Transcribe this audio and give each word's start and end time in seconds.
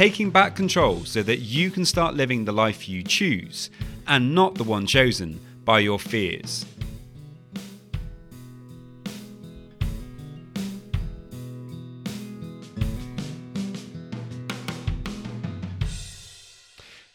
taking 0.00 0.30
back 0.30 0.56
control 0.56 1.04
so 1.04 1.22
that 1.22 1.40
you 1.40 1.70
can 1.70 1.84
start 1.84 2.14
living 2.14 2.46
the 2.46 2.52
life 2.52 2.88
you 2.88 3.02
choose 3.02 3.68
and 4.06 4.34
not 4.34 4.54
the 4.54 4.64
one 4.64 4.86
chosen 4.86 5.38
by 5.62 5.78
your 5.78 5.98
fears. 5.98 6.64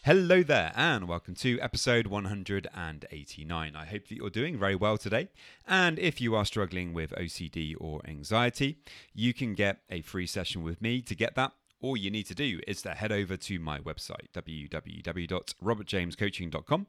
Hello 0.04 0.44
there, 0.44 0.72
and 0.76 1.08
welcome 1.08 1.34
to 1.34 1.58
episode 1.60 2.06
189. 2.06 3.74
I 3.74 3.84
hope 3.84 4.06
that 4.06 4.14
you're 4.14 4.30
doing 4.30 4.56
very 4.56 4.76
well 4.76 4.96
today. 4.96 5.26
And 5.66 5.98
if 5.98 6.20
you 6.20 6.36
are 6.36 6.44
struggling 6.44 6.94
with 6.94 7.10
OCD 7.10 7.74
or 7.80 8.00
anxiety, 8.06 8.78
you 9.12 9.34
can 9.34 9.54
get 9.54 9.78
a 9.90 10.02
free 10.02 10.28
session 10.28 10.62
with 10.62 10.80
me. 10.80 11.02
To 11.02 11.16
get 11.16 11.34
that, 11.34 11.50
all 11.80 11.96
you 11.96 12.10
need 12.10 12.26
to 12.26 12.34
do 12.34 12.60
is 12.66 12.82
to 12.82 12.90
head 12.90 13.12
over 13.12 13.36
to 13.36 13.58
my 13.58 13.78
website, 13.80 14.28
www.robertjamescoaching.com, 14.34 16.86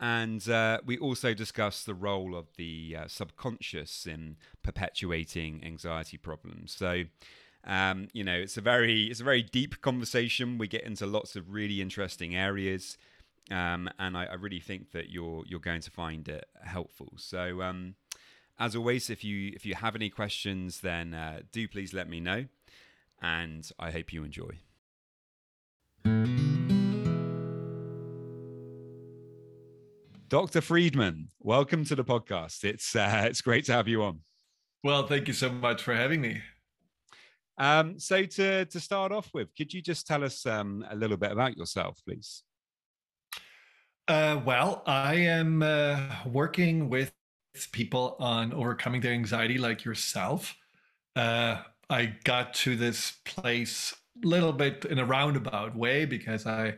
And 0.00 0.48
uh, 0.48 0.78
we 0.86 0.96
also 0.98 1.34
discuss 1.34 1.82
the 1.82 1.94
role 1.94 2.36
of 2.36 2.46
the 2.56 2.96
uh, 2.98 3.08
subconscious 3.08 4.06
in 4.06 4.36
perpetuating 4.62 5.62
anxiety 5.64 6.16
problems. 6.16 6.72
So, 6.72 7.04
um, 7.64 8.08
you 8.12 8.22
know, 8.22 8.34
it's 8.34 8.56
a 8.56 8.60
very 8.60 9.04
it's 9.04 9.20
a 9.20 9.24
very 9.24 9.42
deep 9.42 9.80
conversation. 9.80 10.58
We 10.58 10.68
get 10.68 10.84
into 10.84 11.06
lots 11.06 11.34
of 11.34 11.52
really 11.52 11.80
interesting 11.80 12.36
areas, 12.36 12.96
um, 13.50 13.90
and 13.98 14.16
I, 14.16 14.26
I, 14.26 14.34
really 14.34 14.60
think 14.60 14.92
that 14.92 15.10
you're 15.10 15.42
you're 15.46 15.58
going 15.58 15.80
to 15.82 15.90
find 15.90 16.28
it 16.28 16.46
helpful. 16.62 17.12
So, 17.16 17.62
um, 17.62 17.96
as 18.58 18.74
always, 18.74 19.08
if 19.08 19.22
you 19.22 19.52
if 19.54 19.64
you 19.64 19.74
have 19.74 19.94
any 19.94 20.10
questions, 20.10 20.80
then 20.80 21.14
uh, 21.14 21.40
do 21.52 21.68
please 21.68 21.94
let 21.94 22.08
me 22.08 22.20
know, 22.20 22.46
and 23.22 23.70
I 23.78 23.90
hope 23.90 24.12
you 24.12 24.24
enjoy. 24.24 24.58
Dr. 30.28 30.60
Friedemann, 30.60 31.28
welcome 31.40 31.84
to 31.86 31.94
the 31.94 32.04
podcast. 32.04 32.64
It's 32.64 32.96
uh, 32.96 33.22
it's 33.26 33.40
great 33.40 33.64
to 33.66 33.72
have 33.72 33.88
you 33.88 34.02
on. 34.02 34.20
Well, 34.82 35.06
thank 35.06 35.28
you 35.28 35.34
so 35.34 35.50
much 35.50 35.82
for 35.82 35.94
having 35.94 36.20
me. 36.20 36.40
Um, 37.58 37.98
so 37.98 38.24
to 38.24 38.64
to 38.64 38.80
start 38.80 39.12
off 39.12 39.30
with, 39.32 39.54
could 39.56 39.72
you 39.72 39.82
just 39.82 40.06
tell 40.06 40.24
us 40.24 40.44
um, 40.46 40.84
a 40.90 40.96
little 40.96 41.16
bit 41.16 41.30
about 41.30 41.56
yourself, 41.56 42.00
please? 42.04 42.42
Uh, 44.08 44.40
well, 44.44 44.82
I 44.86 45.14
am 45.16 45.62
uh, 45.62 46.00
working 46.26 46.88
with 46.88 47.12
people 47.72 48.16
on 48.18 48.52
overcoming 48.52 49.00
their 49.00 49.12
anxiety, 49.12 49.58
like 49.58 49.84
yourself. 49.84 50.56
Uh, 51.16 51.62
I 51.90 52.14
got 52.24 52.54
to 52.54 52.76
this 52.76 53.18
place 53.24 53.94
a 54.22 54.26
little 54.26 54.52
bit 54.52 54.84
in 54.84 54.98
a 54.98 55.04
roundabout 55.04 55.76
way 55.76 56.04
because 56.04 56.46
I 56.46 56.74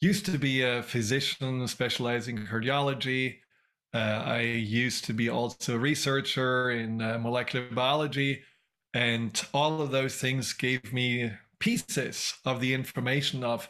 used 0.00 0.26
to 0.26 0.38
be 0.38 0.62
a 0.62 0.82
physician 0.82 1.66
specializing 1.66 2.38
in 2.38 2.46
cardiology. 2.46 3.38
Uh, 3.92 4.22
I 4.24 4.40
used 4.40 5.04
to 5.06 5.12
be 5.12 5.28
also 5.28 5.76
a 5.76 5.78
researcher 5.78 6.70
in 6.70 7.02
uh, 7.02 7.18
molecular 7.18 7.70
biology. 7.70 8.42
And 8.94 9.40
all 9.52 9.80
of 9.80 9.90
those 9.90 10.16
things 10.16 10.52
gave 10.52 10.92
me 10.92 11.32
pieces 11.58 12.34
of 12.44 12.60
the 12.60 12.74
information 12.74 13.44
of 13.44 13.68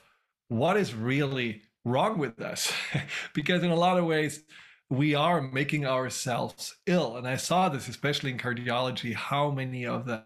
what 0.48 0.76
is 0.76 0.94
really 0.94 1.62
wrong 1.84 2.18
with 2.18 2.40
us. 2.40 2.72
because 3.34 3.62
in 3.62 3.70
a 3.70 3.76
lot 3.76 3.98
of 3.98 4.04
ways, 4.04 4.42
we 4.90 5.14
are 5.14 5.40
making 5.40 5.86
ourselves 5.86 6.76
ill. 6.86 7.16
And 7.16 7.26
I 7.26 7.36
saw 7.36 7.68
this, 7.68 7.88
especially 7.88 8.32
in 8.32 8.38
cardiology, 8.38 9.14
how 9.14 9.50
many 9.50 9.86
of 9.86 10.04
the 10.04 10.24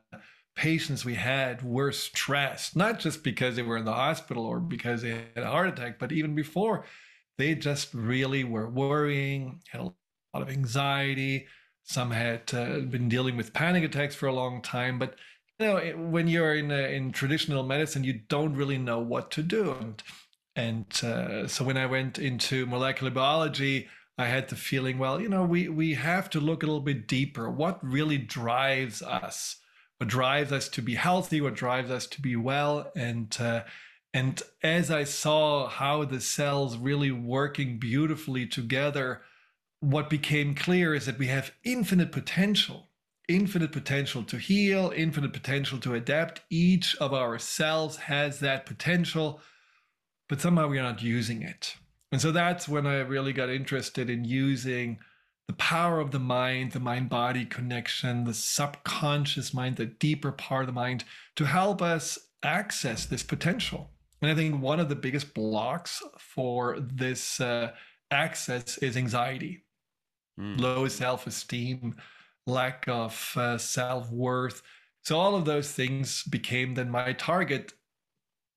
patients 0.57 1.05
we 1.05 1.15
had 1.15 1.63
were 1.63 1.93
stressed, 1.93 2.75
not 2.75 2.99
just 2.99 3.23
because 3.23 3.57
they 3.57 3.63
were 3.63 3.77
in 3.77 3.85
the 3.85 3.93
hospital 3.93 4.47
or 4.47 4.61
because 4.61 5.03
they 5.03 5.11
had 5.35 5.45
a 5.45 5.51
heart 5.51 5.69
attack, 5.69 5.99
but 5.99 6.13
even 6.13 6.35
before, 6.35 6.87
they 7.37 7.55
just 7.55 7.93
really 7.93 8.45
were 8.45 8.71
worrying, 8.71 9.61
had 9.69 9.81
a 9.81 9.85
lot 9.85 9.95
of 10.33 10.49
anxiety. 10.49 11.47
Some 11.83 12.11
had 12.13 12.55
uh, 12.55 12.79
been 12.81 13.09
dealing 13.09 13.37
with 13.37 13.53
panic 13.53 13.85
attacks 13.85 14.15
for 14.15 14.29
a 14.29 14.33
long 14.33 14.63
time, 14.63 14.99
but 14.99 15.17
you 15.59 15.67
know, 15.67 15.81
when 16.11 16.27
you're 16.27 16.55
in 16.55 16.71
in 16.71 17.13
traditional 17.13 17.63
medicine, 17.63 18.03
you 18.05 18.15
don't 18.29 18.55
really 18.55 18.79
know 18.79 18.99
what 18.99 19.31
to 19.33 19.43
do. 19.43 19.73
And 19.73 20.03
and 20.57 21.05
uh, 21.05 21.49
so 21.49 21.65
when 21.65 21.77
I 21.77 21.87
went 21.87 22.19
into 22.19 22.67
molecular 22.67 23.11
biology, 23.11 23.89
I 24.17 24.27
had 24.27 24.49
the 24.49 24.57
feeling, 24.57 24.99
well, 24.99 25.21
you 25.21 25.29
know, 25.29 25.45
we 25.45 25.69
we 25.69 25.95
have 25.95 26.31
to 26.31 26.41
look 26.41 26.63
a 26.63 26.67
little 26.67 26.81
bit 26.81 27.09
deeper. 27.09 27.51
What 27.51 27.85
really 27.85 28.19
drives 28.19 29.03
us? 29.03 29.57
what 29.99 30.09
drives 30.09 30.53
us 30.53 30.69
to 30.69 30.83
be 30.83 30.95
healthy, 30.95 31.41
what 31.41 31.55
drives 31.55 31.91
us 31.91 32.07
to 32.07 32.21
be 32.21 32.37
well. 32.37 32.91
And 32.97 33.35
uh, 33.41 33.63
and 34.13 34.41
as 34.63 34.91
I 34.91 35.05
saw 35.05 35.69
how 35.69 36.05
the 36.05 36.21
cells 36.21 36.77
really 36.77 37.11
working 37.11 37.79
beautifully 37.79 38.47
together, 38.47 39.23
what 39.81 40.11
became 40.11 40.55
clear 40.55 40.95
is 40.95 41.07
that 41.07 41.19
we 41.19 41.27
have 41.29 41.53
infinite 41.65 42.13
potential 42.13 42.91
infinite 43.27 43.73
potential 43.73 44.23
to 44.23 44.37
heal, 44.37 44.93
infinite 44.95 45.33
potential 45.33 45.79
to 45.79 45.95
adapt. 45.95 46.43
Each 46.51 46.95
of 46.97 47.15
our 47.15 47.39
cells 47.39 47.97
has 47.97 48.41
that 48.41 48.67
potential, 48.67 49.41
but 50.29 50.43
somehow 50.43 50.69
we're 50.69 50.83
not 50.83 51.03
using 51.03 51.41
it. 51.41 51.75
And 52.15 52.21
so 52.21 52.31
that's 52.31 52.69
when 52.69 52.87
I 52.87 53.01
really 53.01 53.33
got 53.33 53.51
interested 53.51 54.09
in 54.09 54.25
using 54.25 55.01
the 55.49 55.55
power 55.55 55.99
of 55.99 56.13
the 56.13 56.21
mind, 56.21 56.71
the 56.71 56.79
mind 56.79 57.09
body 57.09 57.45
connection, 57.45 58.23
the 58.23 58.33
subconscious 58.33 59.53
mind, 59.53 59.79
the 59.79 59.87
deeper 59.87 60.31
part 60.31 60.63
of 60.63 60.67
the 60.69 60.81
mind 60.81 61.03
to 61.35 61.45
help 61.45 61.83
us 61.83 62.17
access 62.45 63.05
this 63.05 63.25
potential. 63.25 63.91
And 64.23 64.31
I 64.31 64.37
think 64.37 64.63
one 64.63 64.79
of 64.79 64.89
the 64.89 64.95
biggest 64.95 65.35
blocks 65.35 66.05
for 66.21 66.79
this 66.79 67.41
uh, 67.41 67.73
access 68.13 68.79
is 68.79 68.97
anxiety, 68.97 69.65
mm. 70.39 70.61
low 70.61 70.87
self 70.87 71.27
esteem, 71.27 71.97
lack 72.47 72.85
of 72.87 73.33
uh, 73.35 73.59
self 73.59 74.09
worth. 74.13 74.63
So 75.03 75.19
all 75.19 75.35
of 75.35 75.47
those 75.47 75.73
things 75.73 76.23
became 76.23 76.75
then 76.75 76.91
my 76.91 77.13
target. 77.15 77.73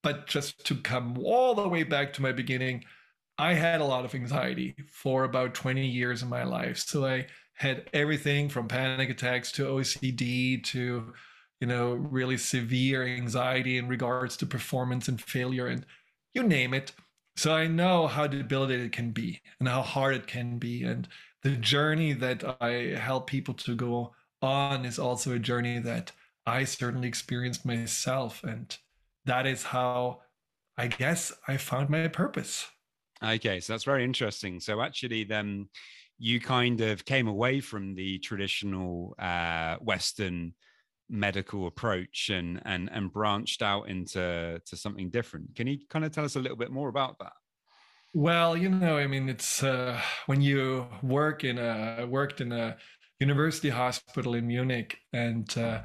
But 0.04 0.28
just 0.28 0.64
to 0.68 0.76
come 0.76 1.18
all 1.24 1.56
the 1.56 1.68
way 1.68 1.82
back 1.82 2.14
to 2.14 2.22
my 2.22 2.32
beginning, 2.32 2.86
I 3.38 3.54
had 3.54 3.82
a 3.82 3.86
lot 3.86 4.06
of 4.06 4.16
anxiety 4.16 4.76
for 4.90 5.24
about 5.24 5.54
20 5.54 5.86
years 5.86 6.24
in 6.24 6.30
my 6.30 6.44
life. 6.44 6.78
So 6.80 7.06
I 7.06 7.28
had 7.54 7.90
everything 7.94 8.50
from 8.50 8.68
panic 8.68 9.10
attacks 9.10 9.52
to 9.54 9.66
OCD 9.66 10.64
to, 10.66 11.14
you 11.60 11.68
know, 11.68 11.94
really 11.94 12.38
severe 12.38 13.06
anxiety 13.06 13.78
in 13.78 13.88
regards 13.88 14.38
to 14.38 14.46
performance 14.46 15.08
and 15.08 15.22
failure 15.22 15.68
and 15.68 15.86
you 16.34 16.44
name 16.44 16.74
it. 16.74 16.92
So 17.36 17.54
I 17.54 17.68
know 17.68 18.08
how 18.08 18.28
debilitated 18.28 18.88
it 18.88 18.92
can 18.92 19.12
be 19.12 19.42
and 19.60 19.68
how 19.68 19.82
hard 19.82 20.16
it 20.16 20.28
can 20.28 20.58
be. 20.58 20.84
And 20.84 21.08
the 21.44 21.52
journey 21.52 22.14
that 22.14 22.58
I 22.62 22.98
help 23.00 23.28
people 23.28 23.54
to 23.56 23.76
go 23.76 24.14
on 24.42 24.86
is 24.86 25.00
also 25.00 25.34
a 25.34 25.40
journey 25.40 25.80
that 25.80 26.12
I 26.46 26.64
certainly 26.64 27.08
experienced 27.08 27.66
myself. 27.66 28.44
And 28.44 28.76
that 29.26 29.46
is 29.46 29.64
how 29.64 30.22
I 30.78 30.88
guess 30.88 31.32
I 31.48 31.58
found 31.58 31.90
my 31.90 32.08
purpose. 32.08 32.68
Okay, 33.24 33.60
so 33.60 33.74
that's 33.74 33.84
very 33.84 34.04
interesting. 34.04 34.60
So 34.60 34.82
actually, 34.82 35.24
then 35.24 35.70
you 36.18 36.40
kind 36.40 36.82
of 36.82 37.06
came 37.06 37.28
away 37.28 37.60
from 37.60 37.96
the 37.96 38.20
traditional 38.20 39.16
uh, 39.20 39.78
Western 39.78 40.54
medical 41.10 41.68
approach 41.68 42.30
and 42.30 42.62
and 42.66 42.90
and 42.92 43.12
branched 43.12 43.62
out 43.62 43.88
into 43.88 44.62
to 44.66 44.78
something 44.78 45.10
different. 45.10 45.56
Can 45.56 45.68
you 45.68 45.80
kind 45.90 46.06
of 46.06 46.12
tell 46.12 46.26
us 46.26 46.36
a 46.36 46.40
little 46.40 46.58
bit 46.58 46.72
more 46.72 46.90
about 46.90 47.18
that? 47.20 47.34
Well, 48.14 48.58
you 48.58 48.70
know, 48.70 48.98
I 48.98 49.08
mean, 49.08 49.30
it's 49.30 49.64
uh, 49.64 50.02
when 50.26 50.42
you 50.42 50.88
work 51.02 51.44
in 51.44 51.58
a 51.58 52.06
worked 52.10 52.42
in 52.42 52.52
a 52.52 52.78
university 53.20 53.70
hospital 53.70 54.36
in 54.36 54.48
Munich, 54.48 54.98
and 55.14 55.56
uh, 55.58 55.84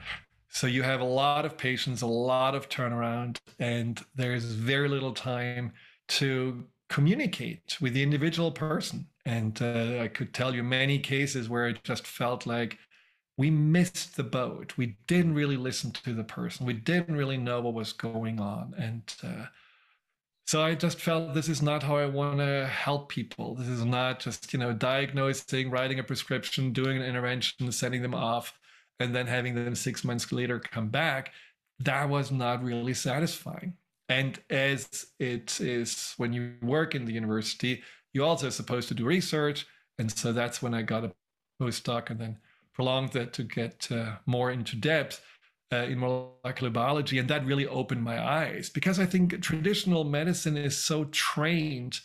so 0.49 0.67
you 0.67 0.83
have 0.83 1.01
a 1.01 1.05
lot 1.05 1.45
of 1.45 1.57
patients, 1.57 2.03
a 2.03 2.07
lot 2.07 2.55
of 2.55 2.69
turnaround, 2.69 3.39
and 3.59 4.03
there's 4.15 4.45
very 4.45 4.89
little 4.89 5.13
time 5.13 5.73
to 6.09 6.67
communicate 6.93 7.79
with 7.81 7.95
the 7.95 8.03
individual 8.03 8.53
person. 8.53 9.07
And 9.25 9.61
uh, 9.63 10.01
I 10.03 10.09
could 10.09 10.35
tell 10.35 10.55
you 10.55 10.63
many 10.63 10.99
cases 10.99 11.49
where 11.49 11.67
it 11.67 11.83
just 11.85 12.07
felt 12.07 12.47
like 12.47 12.79
we 13.39 13.51
missed 13.51 14.15
the 14.17 14.25
boat. 14.25 14.75
We 14.77 14.99
didn't 15.07 15.35
really 15.35 15.57
listen 15.57 15.91
to 15.93 16.13
the 16.13 16.23
person. 16.25 16.67
We 16.67 16.75
didn't 16.75 17.17
really 17.17 17.39
know 17.39 17.63
what 17.63 17.73
was 17.73 17.95
going 17.95 18.41
on. 18.41 18.75
And 18.77 19.03
uh, 19.25 19.47
so 20.47 20.63
I 20.63 20.75
just 20.75 21.01
felt 21.01 21.33
this 21.33 21.49
is 21.49 21.63
not 21.63 21.83
how 21.83 21.97
I 21.97 22.05
want 22.05 22.41
to 22.41 22.67
help 22.67 23.09
people. 23.09 23.55
This 23.55 23.69
is 23.69 23.87
not 23.87 24.21
just, 24.21 24.53
you 24.53 24.59
know, 24.59 24.75
diagnosing, 24.75 25.71
writing 25.71 25.99
a 25.99 26.05
prescription, 26.05 26.75
doing 26.75 26.99
an 26.99 27.05
intervention, 27.05 27.73
sending 27.73 28.03
them 28.03 28.15
off, 28.15 28.59
and 29.01 29.15
then 29.15 29.27
having 29.27 29.55
them 29.55 29.75
six 29.75 30.05
months 30.05 30.31
later 30.31 30.61
come 30.61 30.89
back. 30.91 31.33
That 31.79 32.11
was 32.11 32.31
not 32.31 32.63
really 32.63 32.93
satisfying. 32.93 33.79
And 34.09 34.41
as 34.51 35.07
it 35.19 35.61
is 35.61 36.15
when 36.17 36.33
you 36.33 36.55
work 36.63 36.95
in 36.95 37.05
the 37.05 37.13
university, 37.13 37.83
you 38.13 38.25
also 38.25 38.49
are 38.49 38.51
supposed 38.51 38.89
to 38.89 38.95
do 38.95 39.05
research. 39.05 39.67
And 39.99 40.11
so 40.11 40.33
that's 40.33 40.61
when 40.61 40.75
I 40.75 40.83
got 40.83 41.05
a 41.05 41.13
postdoc 41.61 42.11
and 42.11 42.21
then 42.21 42.39
prolonged 42.75 43.13
that 43.13 43.33
to 43.35 43.43
get 43.43 43.91
uh, 43.91 44.17
more 44.27 44.51
into 44.51 44.77
depth 44.77 45.23
uh, 45.73 45.77
in 45.77 45.99
molecular 45.99 46.71
biology. 46.71 47.19
And 47.19 47.29
that 47.29 47.47
really 47.47 47.67
opened 47.67 48.03
my 48.03 48.23
eyes 48.23 48.69
because 48.69 48.99
I 48.99 49.07
think 49.07 49.41
traditional 49.41 50.05
medicine 50.05 50.57
is 50.57 50.77
so 50.77 51.05
trained 51.05 52.01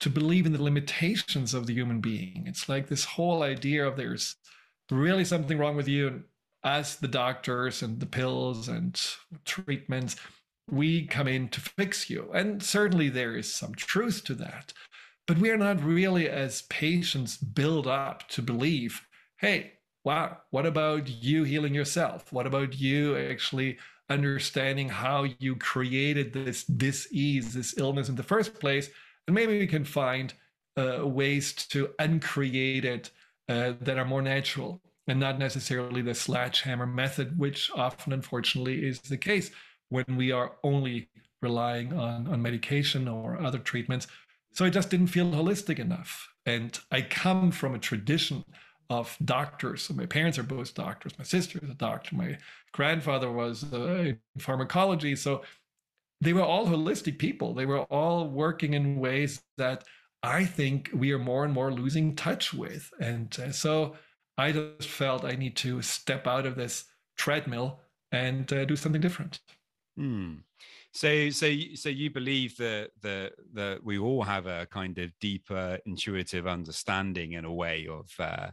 to 0.00 0.10
believe 0.10 0.46
in 0.46 0.52
the 0.52 0.62
limitations 0.62 1.54
of 1.54 1.66
the 1.66 1.74
human 1.74 2.00
being. 2.00 2.44
It's 2.46 2.68
like 2.68 2.88
this 2.88 3.04
whole 3.04 3.42
idea 3.42 3.86
of 3.86 3.96
there's 3.96 4.34
really 4.90 5.24
something 5.24 5.58
wrong 5.58 5.76
with 5.76 5.86
you. 5.86 6.08
And 6.08 6.24
as 6.64 6.96
the 6.96 7.08
doctors 7.08 7.82
and 7.82 8.00
the 8.00 8.06
pills 8.06 8.68
and 8.68 9.00
treatments, 9.44 10.16
we 10.70 11.06
come 11.06 11.28
in 11.28 11.48
to 11.48 11.60
fix 11.60 12.08
you. 12.08 12.30
And 12.32 12.62
certainly 12.62 13.08
there 13.08 13.36
is 13.36 13.52
some 13.52 13.74
truth 13.74 14.24
to 14.24 14.34
that. 14.34 14.72
But 15.26 15.38
we 15.38 15.50
are 15.50 15.56
not 15.56 15.82
really, 15.82 16.28
as 16.28 16.62
patients, 16.62 17.36
build 17.36 17.86
up 17.86 18.28
to 18.28 18.42
believe 18.42 19.02
hey, 19.38 19.72
wow, 20.04 20.38
what 20.50 20.64
about 20.64 21.08
you 21.08 21.42
healing 21.42 21.74
yourself? 21.74 22.32
What 22.32 22.46
about 22.46 22.78
you 22.78 23.16
actually 23.16 23.76
understanding 24.08 24.88
how 24.88 25.26
you 25.40 25.56
created 25.56 26.32
this 26.32 26.62
disease, 26.62 27.52
this 27.52 27.76
illness 27.76 28.08
in 28.08 28.14
the 28.14 28.22
first 28.22 28.60
place? 28.60 28.88
And 29.26 29.34
maybe 29.34 29.58
we 29.58 29.66
can 29.66 29.84
find 29.84 30.32
uh, 30.76 31.06
ways 31.06 31.52
to 31.54 31.90
uncreate 31.98 32.84
it 32.84 33.10
uh, 33.48 33.72
that 33.80 33.98
are 33.98 34.04
more 34.04 34.22
natural 34.22 34.80
and 35.08 35.18
not 35.18 35.38
necessarily 35.38 36.02
the 36.02 36.14
sledgehammer 36.14 36.86
method, 36.86 37.36
which 37.36 37.70
often, 37.74 38.12
unfortunately, 38.12 38.86
is 38.86 39.00
the 39.00 39.16
case 39.16 39.50
when 39.92 40.16
we 40.16 40.32
are 40.32 40.52
only 40.64 41.08
relying 41.42 41.92
on, 41.92 42.26
on 42.26 42.40
medication 42.40 43.06
or 43.06 43.40
other 43.40 43.58
treatments. 43.58 44.06
So 44.52 44.64
I 44.64 44.70
just 44.70 44.90
didn't 44.90 45.08
feel 45.08 45.30
holistic 45.30 45.78
enough. 45.78 46.28
And 46.46 46.78
I 46.90 47.02
come 47.02 47.50
from 47.50 47.74
a 47.74 47.78
tradition 47.78 48.44
of 48.88 49.16
doctors. 49.24 49.82
So 49.82 49.94
my 49.94 50.06
parents 50.06 50.38
are 50.38 50.42
both 50.42 50.74
doctors. 50.74 51.12
My 51.18 51.24
sister 51.24 51.58
is 51.62 51.70
a 51.70 51.74
doctor. 51.74 52.16
My 52.16 52.38
grandfather 52.72 53.30
was 53.30 53.64
uh, 53.72 53.76
in 53.76 54.18
pharmacology. 54.38 55.14
So 55.16 55.42
they 56.20 56.32
were 56.32 56.42
all 56.42 56.66
holistic 56.66 57.18
people. 57.18 57.52
They 57.54 57.66
were 57.66 57.82
all 57.82 58.28
working 58.28 58.74
in 58.74 58.96
ways 58.98 59.42
that 59.58 59.84
I 60.22 60.44
think 60.44 60.90
we 60.94 61.12
are 61.12 61.18
more 61.18 61.44
and 61.44 61.52
more 61.52 61.72
losing 61.72 62.16
touch 62.16 62.54
with. 62.54 62.90
And 63.00 63.36
uh, 63.38 63.52
so 63.52 63.96
I 64.38 64.52
just 64.52 64.88
felt 64.88 65.24
I 65.24 65.32
need 65.32 65.56
to 65.56 65.82
step 65.82 66.26
out 66.26 66.46
of 66.46 66.56
this 66.56 66.84
treadmill 67.16 67.80
and 68.10 68.50
uh, 68.52 68.64
do 68.64 68.76
something 68.76 69.00
different. 69.00 69.40
Hmm. 69.96 70.36
So, 70.92 71.30
so, 71.30 71.50
so 71.74 71.88
you 71.88 72.10
believe 72.10 72.56
that 72.58 72.90
that 73.02 73.32
that 73.54 73.84
we 73.84 73.98
all 73.98 74.22
have 74.22 74.46
a 74.46 74.66
kind 74.66 74.98
of 74.98 75.10
deeper 75.20 75.78
intuitive 75.86 76.46
understanding 76.46 77.32
in 77.32 77.44
a 77.44 77.52
way 77.52 77.88
of 77.88 78.08
uh, 78.18 78.50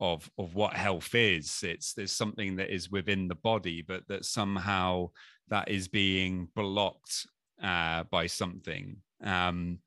of 0.00 0.30
of 0.38 0.54
what 0.54 0.74
health 0.74 1.14
is. 1.14 1.60
It's 1.62 1.94
there's 1.94 2.12
something 2.12 2.56
that 2.56 2.70
is 2.70 2.90
within 2.90 3.28
the 3.28 3.34
body, 3.34 3.82
but 3.82 4.06
that 4.08 4.24
somehow 4.24 5.10
that 5.48 5.68
is 5.68 5.88
being 5.88 6.48
blocked 6.54 7.26
uh, 7.62 8.04
by 8.10 8.26
something. 8.26 8.96
Um, 9.22 9.78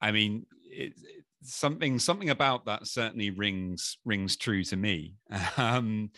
I 0.00 0.12
mean, 0.12 0.46
it, 0.64 0.94
it, 0.96 1.24
something 1.42 1.98
something 1.98 2.30
about 2.30 2.66
that 2.66 2.86
certainly 2.86 3.30
rings 3.30 3.98
rings 4.04 4.36
true 4.36 4.64
to 4.64 4.76
me. 4.76 5.14
Um, 5.56 6.10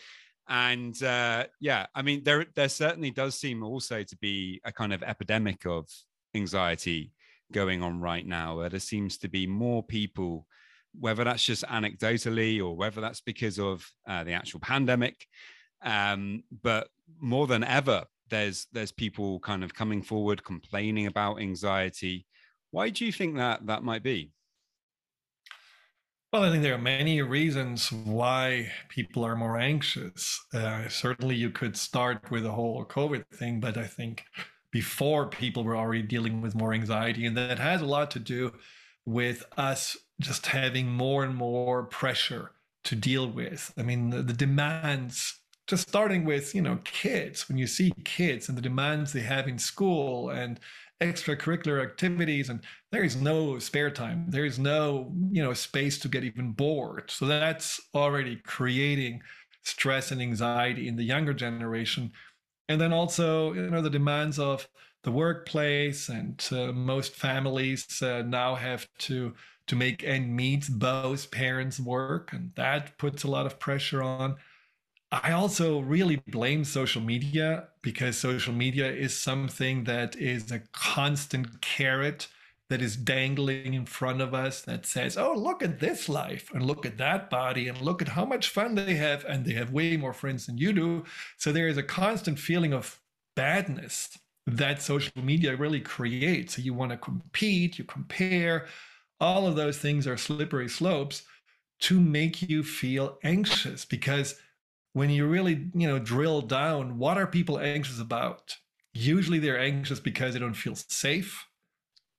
and 0.49 1.01
uh, 1.03 1.45
yeah, 1.59 1.85
I 1.93 2.01
mean, 2.01 2.23
there 2.23 2.45
there 2.55 2.69
certainly 2.69 3.11
does 3.11 3.35
seem 3.35 3.63
also 3.63 4.03
to 4.03 4.17
be 4.17 4.59
a 4.65 4.71
kind 4.71 4.91
of 4.91 5.03
epidemic 5.03 5.65
of 5.65 5.87
anxiety 6.35 7.11
going 7.51 7.83
on 7.83 7.99
right 7.99 8.25
now, 8.25 8.57
where 8.57 8.69
there 8.69 8.79
seems 8.79 9.17
to 9.19 9.27
be 9.27 9.45
more 9.45 9.83
people, 9.83 10.47
whether 10.99 11.23
that's 11.23 11.45
just 11.45 11.63
anecdotally 11.65 12.59
or 12.59 12.75
whether 12.75 12.99
that's 12.99 13.21
because 13.21 13.59
of 13.59 13.87
uh, 14.07 14.23
the 14.23 14.33
actual 14.33 14.59
pandemic, 14.59 15.27
um, 15.83 16.43
but 16.63 16.87
more 17.19 17.45
than 17.45 17.63
ever, 17.63 18.05
there's 18.29 18.67
there's 18.73 18.91
people 18.91 19.39
kind 19.41 19.63
of 19.63 19.73
coming 19.73 20.01
forward 20.01 20.43
complaining 20.43 21.05
about 21.05 21.39
anxiety. 21.39 22.25
Why 22.71 22.89
do 22.89 23.05
you 23.05 23.11
think 23.11 23.35
that 23.37 23.67
that 23.67 23.83
might 23.83 24.03
be? 24.03 24.31
Well, 26.31 26.43
I 26.43 26.51
think 26.51 26.61
there 26.61 26.75
are 26.75 26.77
many 26.77 27.21
reasons 27.23 27.91
why 27.91 28.71
people 28.89 29.23
are 29.25 29.35
more 29.35 29.57
anxious. 29.57 30.39
Uh, 30.53 30.87
certainly, 30.87 31.35
you 31.35 31.49
could 31.49 31.75
start 31.75 32.29
with 32.29 32.43
the 32.43 32.51
whole 32.51 32.85
COVID 32.85 33.25
thing, 33.33 33.59
but 33.59 33.77
I 33.77 33.87
think 33.87 34.25
before 34.71 35.27
people 35.27 35.63
were 35.63 35.75
already 35.75 36.03
dealing 36.03 36.41
with 36.41 36.53
more 36.53 36.73
anxiety, 36.73 37.25
and 37.25 37.35
that 37.37 37.57
has 37.57 37.81
a 37.81 37.85
lot 37.85 38.11
to 38.11 38.19
do 38.19 38.53
with 39.05 39.43
us 39.57 39.97
just 40.21 40.45
having 40.47 40.87
more 40.87 41.23
and 41.23 41.35
more 41.35 41.85
pressure 41.85 42.51
to 42.83 42.95
deal 42.95 43.27
with. 43.27 43.73
I 43.75 43.81
mean, 43.81 44.11
the, 44.11 44.21
the 44.21 44.33
demands, 44.33 45.39
just 45.65 45.87
starting 45.87 46.25
with, 46.25 46.53
you 46.53 46.61
know, 46.61 46.77
kids, 46.83 47.49
when 47.49 47.57
you 47.57 47.65
see 47.65 47.91
kids 48.05 48.49
and 48.49 48.57
the 48.57 48.61
demands 48.61 49.13
they 49.13 49.21
have 49.21 49.47
in 49.47 49.57
school 49.57 50.29
and 50.29 50.59
extracurricular 51.01 51.81
activities 51.81 52.49
and 52.49 52.61
there 52.91 53.03
is 53.03 53.15
no 53.15 53.57
spare 53.59 53.89
time. 53.89 54.25
There 54.29 54.45
is 54.45 54.59
no 54.59 55.13
you 55.31 55.41
know 55.41 55.53
space 55.53 55.97
to 55.99 56.09
get 56.09 56.23
even 56.23 56.51
bored. 56.51 57.09
So 57.11 57.25
that's 57.25 57.79
already 57.93 58.37
creating 58.37 59.21
stress 59.63 60.11
and 60.11 60.21
anxiety 60.21 60.87
in 60.87 60.95
the 60.95 61.03
younger 61.03 61.33
generation. 61.33 62.11
And 62.67 62.79
then 62.79 62.93
also, 62.93 63.53
you 63.53 63.69
know, 63.69 63.81
the 63.81 63.89
demands 63.89 64.39
of 64.39 64.67
the 65.03 65.11
workplace 65.11 66.09
and 66.09 66.45
uh, 66.51 66.71
most 66.71 67.15
families 67.15 68.01
uh, 68.01 68.23
now 68.23 68.55
have 68.55 68.87
to 68.99 69.33
to 69.67 69.75
make 69.75 70.03
end 70.03 70.35
meet. 70.35 70.67
Both 70.69 71.31
parents 71.31 71.79
work 71.79 72.33
and 72.33 72.51
that 72.55 72.97
puts 72.97 73.23
a 73.23 73.29
lot 73.29 73.45
of 73.45 73.59
pressure 73.59 74.03
on 74.03 74.35
i 75.11 75.31
also 75.31 75.79
really 75.79 76.17
blame 76.27 76.63
social 76.63 77.01
media 77.01 77.67
because 77.81 78.17
social 78.17 78.53
media 78.53 78.91
is 78.91 79.17
something 79.17 79.83
that 79.85 80.15
is 80.15 80.51
a 80.51 80.59
constant 80.71 81.61
carrot 81.61 82.27
that 82.69 82.81
is 82.81 82.95
dangling 82.95 83.73
in 83.73 83.85
front 83.85 84.21
of 84.21 84.33
us 84.33 84.61
that 84.61 84.85
says, 84.85 85.17
oh, 85.17 85.33
look 85.33 85.63
at 85.63 85.79
this 85.79 86.07
life 86.07 86.51
and 86.53 86.63
look 86.65 86.85
at 86.85 86.99
that 86.99 87.29
body 87.29 87.67
and 87.67 87.81
look 87.81 88.01
at 88.01 88.09
how 88.09 88.23
much 88.23 88.49
fun 88.49 88.75
they 88.75 88.93
have. 88.93 89.25
And 89.25 89.43
they 89.43 89.53
have 89.53 89.71
way 89.71 89.97
more 89.97 90.13
friends 90.13 90.45
than 90.45 90.57
you 90.57 90.71
do. 90.71 91.03
So 91.37 91.51
there 91.51 91.67
is 91.67 91.77
a 91.77 91.83
constant 91.83 92.37
feeling 92.37 92.71
of 92.73 92.99
badness 93.35 94.19
that 94.45 94.81
social 94.81 95.23
media 95.23 95.55
really 95.55 95.81
creates. 95.81 96.55
So 96.55 96.61
you 96.61 96.75
want 96.75 96.91
to 96.91 96.97
compete, 96.97 97.79
you 97.79 97.85
compare. 97.85 98.67
All 99.19 99.47
of 99.47 99.55
those 99.55 99.79
things 99.79 100.05
are 100.05 100.17
slippery 100.17 100.69
slopes 100.69 101.23
to 101.81 101.99
make 101.99 102.47
you 102.47 102.63
feel 102.63 103.17
anxious 103.23 103.83
because 103.83 104.35
when 104.93 105.09
you 105.09 105.27
really, 105.27 105.67
you 105.73 105.87
know, 105.87 105.99
drill 105.99 106.41
down, 106.41 106.97
what 106.97 107.17
are 107.17 107.27
people 107.27 107.59
anxious 107.59 107.99
about? 107.99 108.57
Usually 108.93 109.39
they're 109.39 109.59
anxious 109.59 109.99
because 109.99 110.33
they 110.33 110.39
don't 110.39 110.53
feel 110.53 110.75
safe 110.75 111.47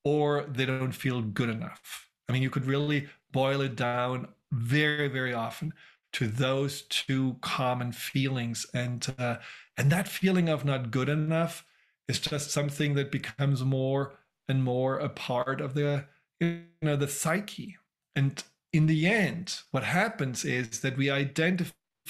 or 0.05 0.45
they 0.49 0.67
don't 0.67 0.93
feel 0.93 1.21
good 1.23 1.49
enough. 1.49 2.09
I 2.29 2.33
mean, 2.33 2.43
you 2.43 2.51
could 2.51 2.67
really 2.67 3.09
boil 3.33 3.61
it 3.61 3.77
down 3.77 4.29
very, 4.53 5.09
very 5.09 5.35
often 5.35 5.75
to 6.13 6.27
those 6.27 6.83
two 6.83 7.37
common 7.41 7.93
feelings, 7.93 8.67
and 8.75 9.15
uh, 9.19 9.37
and 9.77 9.91
that 9.91 10.09
feeling 10.09 10.49
of 10.49 10.65
not 10.65 10.91
good 10.91 11.09
enough 11.09 11.65
is 12.09 12.19
just 12.19 12.51
something 12.51 12.95
that 12.95 13.13
becomes 13.13 13.63
more 13.63 14.19
and 14.49 14.65
more 14.65 14.99
a 14.99 15.09
part 15.09 15.61
of 15.61 15.75
the 15.75 16.05
you 16.41 16.63
know 16.83 16.97
the 16.97 17.09
psyche. 17.09 17.77
And 18.17 18.43
in 18.73 18.87
the 18.87 19.07
end, 19.07 19.61
what 19.71 19.85
happens 19.85 20.45
is 20.45 20.81
that 20.81 20.97
we 20.97 21.11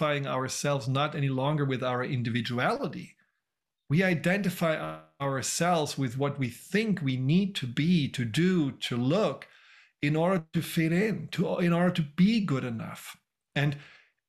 identifying 0.00 0.26
ourselves 0.26 0.88
not 0.88 1.14
any 1.14 1.28
longer 1.28 1.64
with 1.64 1.82
our 1.82 2.02
individuality. 2.04 3.16
We 3.88 4.02
identify 4.02 4.98
ourselves 5.20 5.98
with 5.98 6.16
what 6.16 6.38
we 6.38 6.48
think 6.48 7.02
we 7.02 7.16
need 7.16 7.54
to 7.56 7.66
be, 7.66 8.08
to 8.08 8.24
do, 8.24 8.72
to 8.72 8.96
look 8.96 9.48
in 10.00 10.16
order 10.16 10.44
to 10.54 10.62
fit 10.62 10.92
in, 10.92 11.28
to 11.32 11.58
in 11.58 11.72
order 11.72 11.90
to 11.90 12.02
be 12.16 12.40
good 12.40 12.64
enough. 12.64 13.16
And 13.54 13.76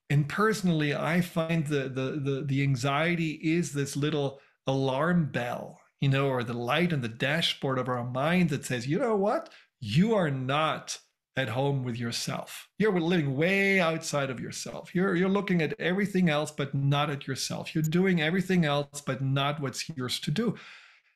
and 0.09 0.27
personally, 0.27 0.93
I 0.93 1.21
find 1.21 1.67
the 1.67 1.87
the 1.87 2.19
the, 2.19 2.43
the 2.45 2.63
anxiety 2.63 3.39
is 3.41 3.71
this 3.71 3.95
little 3.95 4.41
alarm 4.67 5.31
bell, 5.31 5.79
you 6.01 6.09
know, 6.09 6.27
or 6.27 6.43
the 6.43 6.53
light 6.53 6.91
on 6.91 7.01
the 7.01 7.07
dashboard 7.07 7.79
of 7.79 7.87
our 7.87 8.03
mind 8.03 8.49
that 8.49 8.65
says, 8.65 8.87
you 8.87 8.99
know 8.99 9.15
what? 9.15 9.49
You 9.79 10.15
are 10.15 10.31
not 10.31 10.99
at 11.37 11.49
home 11.49 11.83
with 11.83 11.97
yourself. 11.97 12.67
You're 12.77 12.99
living 12.99 13.35
way 13.35 13.79
outside 13.79 14.29
of 14.29 14.39
yourself. 14.39 14.93
You're 14.93 15.15
you're 15.15 15.29
looking 15.29 15.61
at 15.61 15.79
everything 15.79 16.29
else 16.29 16.51
but 16.51 16.73
not 16.75 17.09
at 17.09 17.27
yourself. 17.27 17.73
You're 17.73 17.83
doing 17.83 18.21
everything 18.21 18.65
else 18.65 19.01
but 19.01 19.21
not 19.21 19.61
what's 19.61 19.89
yours 19.95 20.19
to 20.21 20.31
do. 20.31 20.55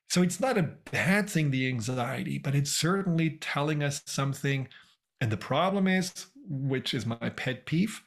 So 0.09 0.21
it's 0.21 0.39
not 0.39 0.57
a 0.57 0.71
bad 0.91 1.29
thing 1.29 1.51
the 1.51 1.67
anxiety, 1.67 2.37
but 2.37 2.55
it's 2.55 2.71
certainly 2.71 3.31
telling 3.41 3.83
us 3.83 4.01
something 4.05 4.67
and 5.21 5.31
the 5.31 5.37
problem 5.37 5.87
is, 5.87 6.27
which 6.47 6.93
is 6.93 7.05
my 7.05 7.29
pet 7.29 7.65
peeve, 7.65 8.03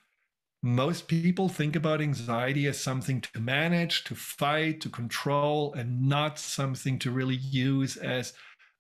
most 0.62 1.09
people 1.09 1.49
think 1.49 1.77
about 1.77 2.00
anxiety 2.00 2.67
as 2.67 2.81
something 2.81 3.21
to 3.21 3.41
manage, 3.41 4.05
to 4.05 4.15
fight, 4.15 4.81
to 4.83 4.88
control, 4.88 5.73
and 5.75 6.09
not 6.09 6.38
something 6.38 6.99
to 7.00 7.11
really 7.11 7.37
use 7.37 7.97
as 7.97 8.33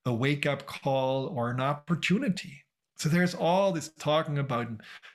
a 0.04 0.12
wake 0.12 0.44
up 0.44 0.66
call 0.66 1.26
or 1.28 1.50
an 1.50 1.60
opportunity. 1.60 2.64
So 2.98 3.08
there's 3.08 3.34
all 3.34 3.72
this 3.72 3.90
talking 3.98 4.38
about, 4.38 4.68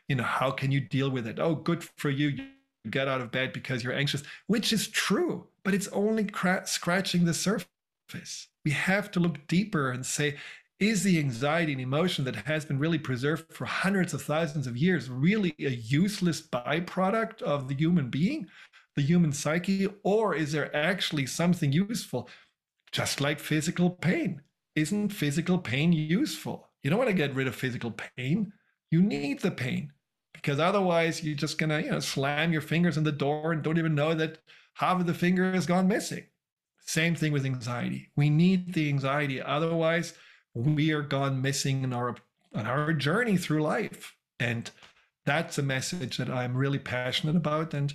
you 0.08 0.16
know, 0.16 0.24
how 0.24 0.52
can 0.52 0.72
you 0.72 0.80
deal 0.80 1.10
with 1.10 1.28
it? 1.28 1.40
Oh, 1.40 1.56
good 1.56 1.84
for 1.98 2.10
you. 2.10 2.30
You 2.30 2.48
get 2.90 3.08
out 3.08 3.22
of 3.22 3.32
bed 3.32 3.52
because 3.52 3.84
you're 3.84 3.94
anxious, 3.94 4.24
which 4.48 4.72
is 4.72 4.88
true, 4.88 5.48
but 5.64 5.74
it's 5.74 5.90
only 5.90 6.24
cra- 6.26 6.66
scratching 6.66 7.26
the 7.26 7.34
surface. 7.34 8.48
We 8.64 8.72
have 8.72 9.12
to 9.12 9.20
look 9.20 9.46
deeper 9.48 9.92
and 9.92 10.06
say, 10.06 10.38
is 10.80 11.04
the 11.04 11.20
anxiety 11.20 11.74
and 11.74 11.82
emotion 11.82 12.26
that 12.26 12.36
has 12.36 12.66
been 12.66 12.80
really 12.80 13.00
preserved 13.00 13.52
for 13.54 13.66
hundreds 13.66 14.14
of 14.14 14.22
thousands 14.22 14.68
of 14.68 14.76
years 14.78 15.10
really 15.10 15.56
a 15.60 15.70
useless 15.70 16.42
byproduct 16.42 17.42
of 17.42 17.68
the 17.68 17.76
human 17.76 18.10
being, 18.10 18.48
the 18.96 19.02
human 19.02 19.32
psyche, 19.32 19.88
or 20.04 20.36
is 20.36 20.52
there 20.52 20.76
actually 20.76 21.26
something 21.26 21.72
useful? 21.72 22.30
Just 22.92 23.22
like 23.22 23.40
physical 23.40 23.90
pain. 23.90 24.42
Isn't 24.76 25.10
physical 25.10 25.58
pain 25.58 25.94
useful? 25.94 26.70
You 26.84 26.90
don't 26.90 27.00
want 27.00 27.10
to 27.10 27.16
get 27.16 27.34
rid 27.34 27.48
of 27.48 27.56
physical 27.56 27.92
pain. 28.18 28.52
You 28.92 29.02
need 29.02 29.40
the 29.40 29.52
pain 29.52 29.92
because 30.34 30.60
otherwise 30.60 31.24
you're 31.24 31.36
just 31.36 31.58
gonna, 31.58 31.80
you 31.80 31.92
know, 31.92 32.00
slam 32.00 32.52
your 32.52 32.62
fingers 32.62 32.98
in 32.98 33.04
the 33.04 33.12
door 33.12 33.54
and 33.54 33.64
don't 33.64 33.78
even 33.78 33.96
know 33.96 34.14
that 34.14 34.40
half 34.76 35.00
of 35.00 35.08
the 35.08 35.14
finger 35.14 35.52
has 35.54 35.66
gone 35.66 35.88
missing. 35.88 36.26
Same 36.86 37.16
thing 37.16 37.32
with 37.32 37.46
anxiety. 37.46 38.12
We 38.16 38.30
need 38.30 38.74
the 38.74 38.90
anxiety. 38.90 39.42
Otherwise, 39.42 40.14
we 40.54 40.92
are 40.92 41.02
gone 41.02 41.42
missing 41.42 41.84
in 41.84 41.94
our 41.94 42.16
on 42.54 42.68
our 42.68 42.94
journey 42.94 43.38
through 43.38 43.64
life. 43.64 44.16
And 44.40 44.70
that's 45.26 45.58
a 45.58 45.64
message 45.64 46.18
that 46.18 46.30
I'm 46.30 46.56
really 46.56 46.80
passionate 46.80 47.36
about. 47.36 47.74
And 47.74 47.94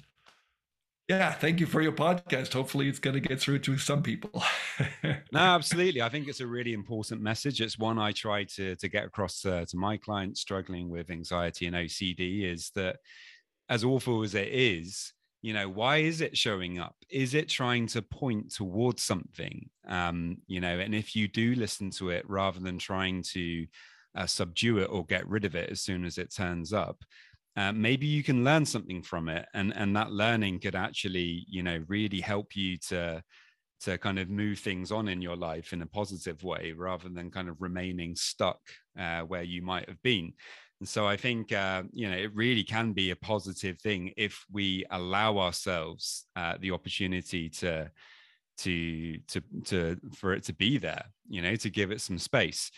yeah, 1.09 1.33
thank 1.33 1.59
you 1.61 1.67
for 1.67 1.81
your 1.81 1.93
podcast. 1.93 2.53
Hopefully, 2.53 2.89
it's 2.89 2.99
going 2.99 3.15
to 3.15 3.21
get 3.21 3.41
through 3.41 3.61
to 3.61 3.79
some 3.79 4.03
people. 4.03 4.43
no, 5.05 5.39
absolutely. 5.39 6.03
I 6.03 6.09
think 6.09 6.29
it's 6.29 6.41
a 6.41 6.47
really 6.47 6.75
important 6.75 7.23
message. 7.23 7.61
It's 7.61 7.79
one 7.79 7.99
I 7.99 8.13
try 8.13 8.45
to 8.45 8.77
to 8.77 8.89
get 8.89 9.05
across 9.05 9.45
uh, 9.45 9.65
to 9.69 9.77
my 9.77 9.97
clients 9.97 10.41
struggling 10.41 10.91
with 10.91 11.11
anxiety 11.11 11.67
and 11.67 11.75
OCD. 11.75 12.45
Is 12.45 12.71
that 12.75 12.99
as 13.69 13.85
awful 13.85 14.23
as 14.23 14.35
it 14.35 14.49
is, 14.49 15.13
you 15.43 15.53
know 15.53 15.69
why 15.69 15.99
is 15.99 16.21
it 16.21 16.37
showing 16.37 16.79
up 16.79 16.97
is 17.11 17.35
it 17.35 17.49
trying 17.49 17.87
to 17.87 18.03
point 18.03 18.53
towards 18.53 19.03
something 19.03 19.69
um 19.87 20.37
you 20.47 20.61
know 20.61 20.79
and 20.79 20.95
if 20.95 21.15
you 21.15 21.29
do 21.29 21.55
listen 21.55 21.91
to 21.91 22.11
it 22.11 22.29
rather 22.29 22.59
than 22.59 22.79
trying 22.79 23.23
to 23.23 23.67
uh, 24.17 24.27
subdue 24.27 24.79
it 24.79 24.87
or 24.91 25.05
get 25.05 25.29
rid 25.29 25.45
of 25.45 25.55
it 25.55 25.71
as 25.71 25.81
soon 25.81 26.05
as 26.05 26.19
it 26.19 26.35
turns 26.35 26.73
up 26.73 27.05
uh, 27.57 27.73
maybe 27.73 28.07
you 28.07 28.23
can 28.23 28.45
learn 28.45 28.65
something 28.65 29.03
from 29.03 29.29
it 29.29 29.47
and 29.55 29.73
and 29.75 29.95
that 29.97 30.13
learning 30.13 30.59
could 30.59 30.75
actually 30.75 31.45
you 31.49 31.63
know 31.63 31.83
really 31.89 32.21
help 32.21 32.57
you 32.57 32.77
to 32.77 33.23
to 33.81 33.97
kind 33.99 34.19
of 34.19 34.29
move 34.29 34.59
things 34.59 34.91
on 34.91 35.07
in 35.07 35.23
your 35.23 35.37
life 35.37 35.73
in 35.73 35.83
a 35.83 35.87
positive 35.87 36.43
way 36.43 36.73
rather 36.77 37.09
than 37.09 37.31
kind 37.31 37.49
of 37.49 37.61
remaining 37.61 38.15
stuck 38.17 38.61
uh, 38.99 39.21
where 39.21 39.45
you 39.45 39.63
might 39.63 39.89
have 39.89 40.03
been 40.03 40.33
and 40.81 40.89
so 40.89 41.07
I 41.07 41.17
think 41.17 41.53
uh, 41.53 41.83
you 41.93 42.09
know 42.09 42.17
it 42.17 42.35
really 42.35 42.63
can 42.63 42.93
be 42.93 43.11
a 43.11 43.17
positive 43.17 43.79
thing 43.81 44.13
if 44.17 44.45
we 44.51 44.85
allow 44.91 45.39
ourselves 45.39 46.27
uh, 46.37 46.55
the 46.61 46.71
opportunity 46.71 47.49
to 47.51 47.91
to 48.59 49.19
to 49.29 49.41
to 49.65 49.97
for 50.15 50.35
it 50.35 50.45
to 50.45 50.53
be 50.53 50.79
there. 50.79 51.07
You 51.29 51.43
know, 51.43 51.57
to 51.57 51.71
give 51.71 51.91
it 51.91 52.01
some 52.01 52.19
space. 52.19 52.71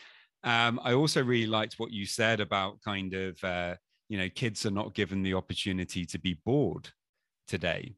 Um, 0.42 0.80
I 0.82 0.94
also 0.94 1.22
really 1.22 1.46
liked 1.46 1.74
what 1.78 1.92
you 1.92 2.06
said 2.06 2.40
about 2.40 2.80
kind 2.82 3.12
of 3.12 3.44
uh, 3.44 3.74
you 4.10 4.18
know 4.18 4.28
kids 4.28 4.66
are 4.66 4.70
not 4.70 4.94
given 4.94 5.22
the 5.22 5.32
opportunity 5.32 6.04
to 6.04 6.18
be 6.18 6.34
bored 6.44 6.90
today 7.48 7.94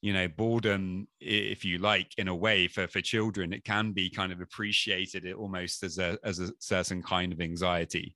you 0.00 0.12
know 0.12 0.28
boredom 0.28 1.06
if 1.20 1.64
you 1.64 1.76
like 1.78 2.12
in 2.16 2.28
a 2.28 2.34
way 2.34 2.68
for 2.68 2.86
for 2.86 3.00
children 3.02 3.52
it 3.52 3.64
can 3.64 3.92
be 3.92 4.08
kind 4.08 4.32
of 4.32 4.40
appreciated 4.40 5.26
It 5.26 5.36
almost 5.36 5.82
as 5.82 5.98
a 5.98 6.18
as 6.24 6.38
a 6.38 6.52
certain 6.60 7.02
kind 7.02 7.32
of 7.32 7.40
anxiety 7.40 8.14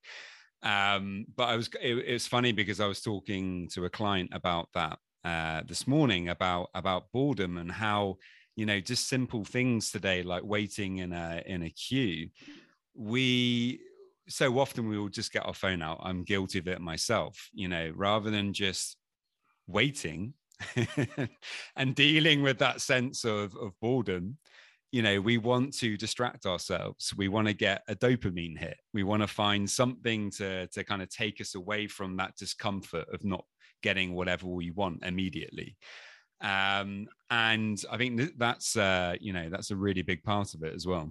um, 0.62 1.24
but 1.36 1.48
I 1.48 1.56
was 1.56 1.70
it, 1.80 1.98
it, 1.98 2.12
was 2.12 2.26
funny 2.26 2.52
because 2.52 2.80
I 2.80 2.86
was 2.86 3.00
talking 3.00 3.68
to 3.72 3.86
a 3.86 3.90
client 3.90 4.30
about 4.32 4.68
that 4.74 4.98
uh, 5.24 5.62
this 5.66 5.86
morning 5.86 6.28
about 6.28 6.68
about 6.74 7.10
boredom 7.12 7.56
and 7.56 7.72
how 7.72 8.18
you 8.56 8.66
know 8.66 8.78
just 8.78 9.08
simple 9.08 9.44
things 9.44 9.90
today 9.90 10.22
like 10.22 10.44
waiting 10.44 10.98
in 10.98 11.12
a 11.12 11.42
in 11.46 11.62
a 11.62 11.70
queue. 11.70 12.28
We 12.94 13.80
so 14.30 14.58
often 14.58 14.88
we 14.88 14.98
will 14.98 15.08
just 15.08 15.32
get 15.32 15.46
our 15.46 15.54
phone 15.54 15.82
out. 15.82 16.00
I'm 16.02 16.24
guilty 16.24 16.58
of 16.58 16.68
it 16.68 16.80
myself. 16.80 17.48
You 17.52 17.68
know, 17.68 17.92
rather 17.94 18.30
than 18.30 18.52
just 18.52 18.96
waiting 19.66 20.34
and 21.76 21.94
dealing 21.94 22.42
with 22.42 22.58
that 22.58 22.80
sense 22.80 23.24
of, 23.24 23.54
of 23.56 23.72
boredom 23.80 24.36
you 24.92 25.02
know 25.02 25.20
we 25.20 25.38
want 25.38 25.72
to 25.72 25.96
distract 25.96 26.46
ourselves 26.46 27.14
we 27.16 27.28
want 27.28 27.46
to 27.46 27.54
get 27.54 27.82
a 27.88 27.94
dopamine 27.94 28.58
hit 28.58 28.76
we 28.92 29.02
want 29.02 29.22
to 29.22 29.26
find 29.26 29.68
something 29.68 30.30
to 30.30 30.66
to 30.68 30.84
kind 30.84 31.02
of 31.02 31.08
take 31.08 31.40
us 31.40 31.54
away 31.54 31.86
from 31.86 32.16
that 32.16 32.36
discomfort 32.36 33.06
of 33.12 33.24
not 33.24 33.44
getting 33.82 34.14
whatever 34.14 34.46
we 34.46 34.70
want 34.72 35.02
immediately 35.04 35.76
um 36.42 37.06
and 37.30 37.84
i 37.90 37.96
think 37.96 38.20
that's 38.38 38.76
uh 38.76 39.14
you 39.20 39.32
know 39.32 39.48
that's 39.48 39.70
a 39.70 39.76
really 39.76 40.02
big 40.02 40.22
part 40.22 40.54
of 40.54 40.62
it 40.62 40.74
as 40.74 40.86
well 40.86 41.10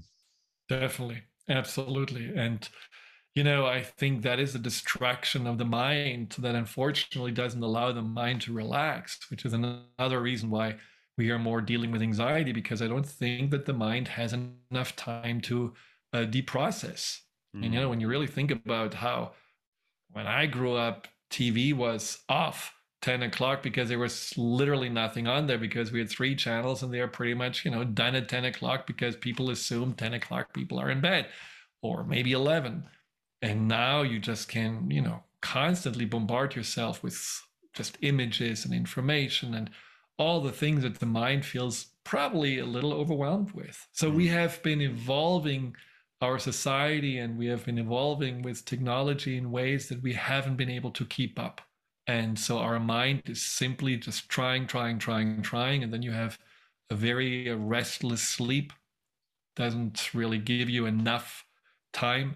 definitely 0.67 1.21
absolutely 1.47 2.31
and 2.35 2.69
you 3.39 3.45
know, 3.45 3.65
I 3.65 3.83
think 3.83 4.23
that 4.23 4.37
is 4.37 4.53
a 4.53 4.59
distraction 4.59 5.47
of 5.47 5.57
the 5.57 5.63
mind 5.63 6.35
that 6.39 6.55
unfortunately 6.55 7.31
doesn't 7.31 7.63
allow 7.63 7.93
the 7.93 8.01
mind 8.01 8.41
to 8.41 8.53
relax, 8.53 9.17
which 9.31 9.45
is 9.45 9.53
another 9.53 10.21
reason 10.21 10.49
why 10.49 10.75
we 11.17 11.31
are 11.31 11.39
more 11.39 11.61
dealing 11.61 11.89
with 11.89 12.01
anxiety 12.01 12.51
because 12.51 12.81
I 12.81 12.89
don't 12.89 13.05
think 13.05 13.51
that 13.51 13.65
the 13.65 13.71
mind 13.71 14.09
has 14.09 14.33
enough 14.33 14.93
time 14.97 15.39
to 15.43 15.73
uh, 16.11 16.25
deprocess. 16.25 17.19
Mm. 17.55 17.63
And 17.63 17.73
you 17.73 17.79
know, 17.79 17.87
mm. 17.87 17.91
when 17.91 18.01
you 18.01 18.09
really 18.09 18.27
think 18.27 18.51
about 18.51 18.93
how 18.93 19.31
when 20.11 20.27
I 20.27 20.45
grew 20.45 20.75
up, 20.75 21.07
TV 21.31 21.73
was 21.73 22.19
off 22.27 22.73
10 23.03 23.23
o'clock 23.23 23.63
because 23.63 23.87
there 23.87 23.99
was 23.99 24.37
literally 24.37 24.89
nothing 24.89 25.27
on 25.27 25.47
there 25.47 25.57
because 25.57 25.93
we 25.93 25.99
had 25.99 26.09
three 26.09 26.35
channels 26.35 26.83
and 26.83 26.93
they 26.93 26.99
are 26.99 27.07
pretty 27.07 27.35
much, 27.35 27.63
you 27.63 27.71
know, 27.71 27.85
done 27.85 28.15
at 28.15 28.27
10 28.27 28.43
o'clock 28.43 28.85
because 28.85 29.15
people 29.15 29.49
assume 29.49 29.93
10 29.93 30.15
o'clock 30.15 30.53
people 30.53 30.77
are 30.77 30.89
in 30.89 30.99
bed 30.99 31.27
or 31.81 32.03
maybe 32.03 32.33
11 32.33 32.83
and 33.41 33.67
now 33.67 34.01
you 34.01 34.19
just 34.19 34.47
can 34.47 34.89
you 34.89 35.01
know 35.01 35.23
constantly 35.41 36.05
bombard 36.05 36.55
yourself 36.55 37.01
with 37.03 37.41
just 37.73 37.97
images 38.01 38.65
and 38.65 38.73
information 38.73 39.53
and 39.53 39.69
all 40.17 40.41
the 40.41 40.51
things 40.51 40.83
that 40.83 40.99
the 40.99 41.05
mind 41.05 41.45
feels 41.45 41.87
probably 42.03 42.59
a 42.59 42.65
little 42.65 42.91
overwhelmed 42.91 43.51
with. 43.51 43.87
So 43.93 44.09
we 44.09 44.27
mm. 44.27 44.31
have 44.31 44.61
been 44.63 44.81
evolving 44.81 45.75
our 46.21 46.37
society 46.37 47.19
and 47.19 47.37
we 47.37 47.45
have 47.47 47.65
been 47.65 47.77
evolving 47.77 48.41
with 48.41 48.65
technology 48.65 49.37
in 49.37 49.51
ways 49.51 49.87
that 49.87 50.03
we 50.03 50.13
haven't 50.13 50.57
been 50.57 50.69
able 50.69 50.91
to 50.91 51.05
keep 51.05 51.39
up. 51.39 51.61
And 52.07 52.37
so 52.37 52.57
our 52.57 52.79
mind 52.79 53.21
is 53.27 53.41
simply 53.41 53.95
just 53.95 54.27
trying 54.27 54.67
trying 54.67 54.99
trying 54.99 55.41
trying. 55.41 55.83
And 55.83 55.93
then 55.93 56.01
you 56.01 56.11
have 56.11 56.37
a 56.89 56.95
very 56.95 57.53
restless 57.53 58.21
sleep. 58.21 58.73
Doesn't 59.55 60.13
really 60.13 60.39
give 60.39 60.69
you 60.69 60.85
enough 60.85 61.45
time 61.93 62.35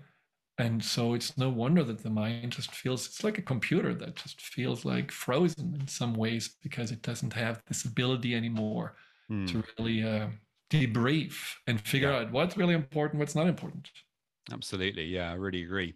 and 0.59 0.83
so 0.83 1.13
it's 1.15 1.37
no 1.37 1.49
wonder 1.49 1.83
that 1.83 2.03
the 2.03 2.09
mind 2.09 2.51
just 2.51 2.71
feels 2.71 3.07
it's 3.07 3.23
like 3.23 3.37
a 3.37 3.41
computer 3.41 3.93
that 3.93 4.15
just 4.15 4.39
feels 4.39 4.85
like 4.85 5.11
frozen 5.11 5.75
in 5.79 5.87
some 5.87 6.13
ways 6.13 6.55
because 6.61 6.91
it 6.91 7.01
doesn't 7.01 7.33
have 7.33 7.61
this 7.67 7.85
ability 7.85 8.35
anymore 8.35 8.95
mm. 9.31 9.47
to 9.47 9.63
really 9.77 10.03
uh, 10.03 10.27
debrief 10.69 11.55
and 11.67 11.81
figure 11.81 12.11
yeah. 12.11 12.19
out 12.19 12.31
what's 12.31 12.55
really 12.55 12.75
important 12.75 13.19
what's 13.19 13.35
not 13.35 13.47
important. 13.47 13.89
Absolutely. 14.51 15.05
Yeah 15.05 15.31
i 15.31 15.35
really 15.35 15.63
agree. 15.63 15.95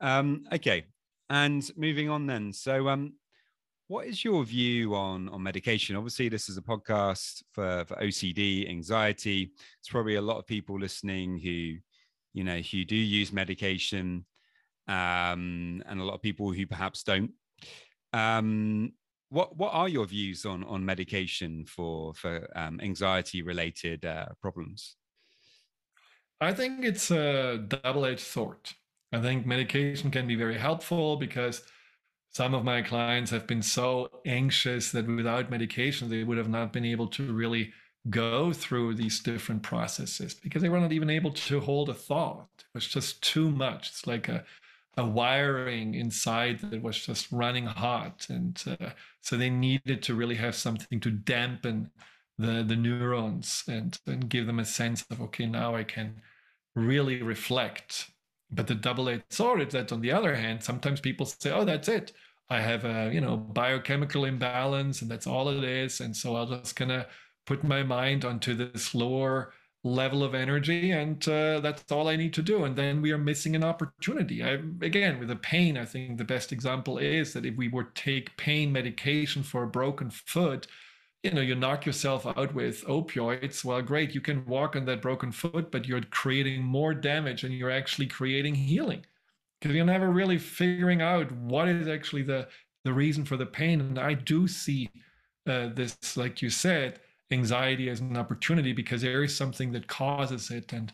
Um, 0.00 0.44
okay. 0.52 0.84
And 1.28 1.68
moving 1.76 2.08
on 2.08 2.26
then. 2.26 2.52
So 2.52 2.88
um, 2.88 3.12
what 3.86 4.06
is 4.06 4.24
your 4.24 4.44
view 4.44 4.94
on 4.94 5.28
on 5.28 5.42
medication? 5.42 5.94
Obviously 5.94 6.30
this 6.30 6.48
is 6.48 6.56
a 6.56 6.62
podcast 6.62 7.42
for, 7.52 7.84
for 7.86 7.96
ocd 7.96 8.68
anxiety. 8.70 9.52
It's 9.78 9.90
probably 9.90 10.14
a 10.14 10.22
lot 10.22 10.38
of 10.38 10.46
people 10.46 10.78
listening 10.78 11.38
who 11.38 11.76
you 12.32 12.44
know 12.44 12.58
who 12.58 12.84
do 12.84 12.96
use 12.96 13.32
medication 13.32 14.24
um, 14.88 15.82
and 15.86 16.00
a 16.00 16.04
lot 16.04 16.14
of 16.14 16.22
people 16.22 16.52
who 16.52 16.66
perhaps 16.66 17.02
don't. 17.02 17.30
Um, 18.12 18.92
what 19.28 19.56
what 19.56 19.72
are 19.72 19.88
your 19.88 20.06
views 20.06 20.44
on 20.44 20.64
on 20.64 20.84
medication 20.84 21.64
for 21.66 22.12
for 22.14 22.48
um, 22.56 22.80
anxiety 22.82 23.42
related 23.42 24.04
uh, 24.04 24.26
problems? 24.40 24.96
I 26.40 26.52
think 26.54 26.84
it's 26.84 27.10
a 27.10 27.58
double-edged 27.58 28.20
sword. 28.20 28.56
I 29.12 29.20
think 29.20 29.44
medication 29.44 30.10
can 30.10 30.26
be 30.26 30.36
very 30.36 30.56
helpful 30.56 31.16
because 31.16 31.62
some 32.30 32.54
of 32.54 32.64
my 32.64 32.80
clients 32.80 33.30
have 33.30 33.46
been 33.46 33.62
so 33.62 34.08
anxious 34.24 34.90
that 34.92 35.06
without 35.06 35.50
medication 35.50 36.08
they 36.08 36.24
would 36.24 36.38
have 36.38 36.48
not 36.48 36.72
been 36.72 36.84
able 36.84 37.08
to 37.08 37.32
really 37.32 37.72
go 38.08 38.52
through 38.52 38.94
these 38.94 39.20
different 39.20 39.62
processes 39.62 40.34
because 40.34 40.62
they 40.62 40.68
were 40.68 40.80
not 40.80 40.92
even 40.92 41.10
able 41.10 41.32
to 41.32 41.60
hold 41.60 41.90
a 41.90 41.94
thought. 41.94 42.48
It 42.58 42.74
was 42.74 42.86
just 42.86 43.22
too 43.22 43.50
much. 43.50 43.90
It's 43.90 44.06
like 44.06 44.28
a, 44.28 44.44
a 44.96 45.04
wiring 45.04 45.94
inside 45.94 46.60
that 46.60 46.82
was 46.82 46.98
just 46.98 47.30
running 47.30 47.66
hot. 47.66 48.26
And 48.30 48.62
uh, 48.66 48.90
so 49.20 49.36
they 49.36 49.50
needed 49.50 50.02
to 50.04 50.14
really 50.14 50.36
have 50.36 50.54
something 50.54 50.98
to 51.00 51.10
dampen 51.10 51.90
the, 52.38 52.64
the 52.66 52.76
neurons 52.76 53.64
and, 53.68 53.98
and 54.06 54.30
give 54.30 54.46
them 54.46 54.60
a 54.60 54.64
sense 54.64 55.04
of, 55.10 55.20
okay, 55.20 55.46
now 55.46 55.74
I 55.74 55.84
can 55.84 56.22
really 56.74 57.22
reflect. 57.22 58.10
But 58.50 58.66
the 58.66 58.74
double-edged 58.74 59.30
sword 59.30 59.60
is 59.60 59.72
that 59.74 59.92
on 59.92 60.00
the 60.00 60.12
other 60.12 60.34
hand, 60.34 60.62
sometimes 60.62 61.00
people 61.00 61.26
say, 61.26 61.50
oh, 61.50 61.64
that's 61.64 61.88
it. 61.88 62.12
I 62.48 62.60
have 62.60 62.84
a, 62.84 63.10
you 63.12 63.20
know, 63.20 63.36
biochemical 63.36 64.24
imbalance 64.24 65.02
and 65.02 65.10
that's 65.10 65.26
all 65.26 65.50
it 65.50 65.62
is. 65.62 66.00
And 66.00 66.16
so 66.16 66.34
I'll 66.34 66.46
just 66.46 66.74
kind 66.74 66.90
of 66.90 67.06
put 67.50 67.64
my 67.64 67.82
mind 67.82 68.24
onto 68.24 68.54
this 68.54 68.94
lower 68.94 69.52
level 69.82 70.22
of 70.22 70.36
energy 70.36 70.92
and 70.92 71.26
uh, 71.26 71.58
that's 71.58 71.90
all 71.90 72.06
i 72.08 72.14
need 72.14 72.32
to 72.32 72.42
do. 72.42 72.64
And 72.64 72.76
then 72.76 73.02
we 73.02 73.10
are 73.10 73.18
missing 73.18 73.56
an 73.56 73.64
opportunity. 73.64 74.44
I, 74.44 74.52
again 74.90 75.18
with 75.18 75.28
the 75.28 75.36
pain 75.52 75.76
i 75.76 75.84
think 75.84 76.16
the 76.16 76.32
best 76.34 76.52
example 76.52 76.98
is 76.98 77.32
that 77.32 77.44
if 77.44 77.56
we 77.56 77.66
were 77.68 77.88
take 78.06 78.36
pain 78.36 78.70
medication 78.70 79.42
for 79.42 79.64
a 79.64 79.74
broken 79.78 80.10
foot 80.10 80.68
you 81.24 81.32
know 81.32 81.40
you 81.40 81.56
knock 81.56 81.86
yourself 81.86 82.24
out 82.24 82.54
with 82.54 82.84
opioids 82.84 83.64
well 83.64 83.82
great 83.82 84.14
you 84.14 84.20
can 84.20 84.46
walk 84.46 84.76
on 84.76 84.84
that 84.84 85.02
broken 85.02 85.32
foot 85.32 85.72
but 85.72 85.86
you're 85.88 86.02
creating 86.02 86.62
more 86.62 86.94
damage 86.94 87.42
and 87.42 87.52
you're 87.54 87.78
actually 87.80 88.06
creating 88.06 88.54
healing. 88.54 89.04
Because 89.60 89.74
you're 89.74 89.84
never 89.96 90.10
really 90.20 90.38
figuring 90.38 91.02
out 91.02 91.32
what 91.32 91.66
is 91.68 91.88
actually 91.88 92.22
the 92.22 92.46
the 92.84 92.92
reason 92.92 93.24
for 93.24 93.36
the 93.36 93.52
pain. 93.60 93.80
And 93.80 93.98
i 93.98 94.14
do 94.14 94.46
see 94.46 94.88
uh, 95.48 95.70
this 95.74 96.16
like 96.16 96.42
you 96.42 96.50
said 96.50 97.00
anxiety 97.30 97.88
as 97.88 98.00
an 98.00 98.16
opportunity 98.16 98.72
because 98.72 99.02
there 99.02 99.22
is 99.22 99.36
something 99.36 99.72
that 99.72 99.86
causes 99.86 100.50
it. 100.50 100.72
And 100.72 100.92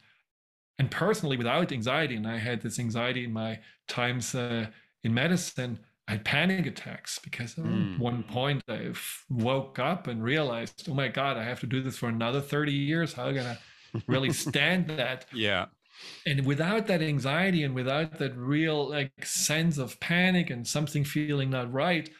and 0.79 0.90
personally 0.90 1.37
without 1.37 1.72
anxiety 1.72 2.16
and 2.16 2.27
i 2.27 2.38
had 2.38 2.61
this 2.62 2.79
anxiety 2.79 3.25
in 3.25 3.33
my 3.33 3.59
times 3.88 4.35
uh, 4.35 4.66
in 5.03 5.14
medicine 5.14 5.79
i 6.09 6.12
had 6.12 6.25
panic 6.25 6.66
attacks 6.66 7.18
because 7.18 7.55
mm. 7.55 7.94
at 7.94 8.01
one 8.01 8.22
point 8.22 8.62
i 8.68 8.92
woke 9.31 9.79
up 9.79 10.07
and 10.07 10.22
realized 10.22 10.88
oh 10.90 10.94
my 10.94 11.09
god 11.09 11.37
i 11.37 11.42
have 11.42 11.61
to 11.61 11.66
do 11.66 11.83
this 11.83 11.99
for 11.99 12.09
another 12.09 12.40
30 12.40 12.72
years. 12.72 13.12
How 13.12 13.25
am 13.25 13.29
i 13.29 13.33
gonna 13.35 13.59
really 14.07 14.33
stand 14.33 14.88
that? 14.99 15.27
Yeah. 15.33 15.66
And 16.27 16.44
without 16.44 16.88
that 16.88 17.01
anxiety 17.01 17.62
and 17.62 17.75
without 17.75 18.18
that 18.18 18.37
real 18.37 18.90
like 18.90 19.25
sense 19.25 19.79
of 19.79 19.99
panic 19.99 20.51
and 20.51 20.66
something 20.66 21.05
feeling 21.05 21.51
not 21.51 21.72
right 21.72 22.11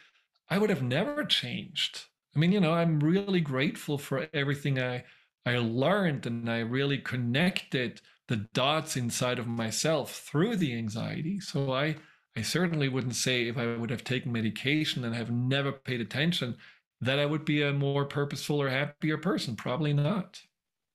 i 0.49 0.57
would 0.57 0.71
have 0.71 0.81
never 0.81 1.23
changed 1.23 2.05
I 2.37 2.39
mean, 2.39 2.51
you 2.51 2.59
know, 2.59 2.73
I'm 2.73 2.99
really 2.99 3.41
grateful 3.41 3.97
for 3.97 4.27
everything 4.31 4.79
I 4.79 5.05
I 5.43 5.57
learned 5.57 6.27
and 6.27 6.47
I 6.49 6.59
really 6.59 6.99
connected 6.99 7.99
the 8.27 8.47
dots 8.53 8.95
inside 8.95 9.39
of 9.39 9.47
myself 9.47 10.11
through 10.19 10.57
the 10.57 10.75
anxiety. 10.77 11.39
So 11.39 11.73
I 11.73 11.95
I 12.35 12.43
certainly 12.43 12.89
wouldn't 12.89 13.15
say 13.15 13.47
if 13.47 13.57
I 13.57 13.75
would 13.75 13.89
have 13.89 14.03
taken 14.03 14.31
medication 14.31 15.03
and 15.03 15.15
have 15.15 15.31
never 15.31 15.71
paid 15.71 15.99
attention 15.99 16.57
that 17.01 17.17
I 17.17 17.25
would 17.25 17.43
be 17.43 17.63
a 17.63 17.73
more 17.73 18.05
purposeful 18.05 18.61
or 18.61 18.69
happier 18.69 19.17
person. 19.17 19.55
Probably 19.55 19.93
not. 19.93 20.39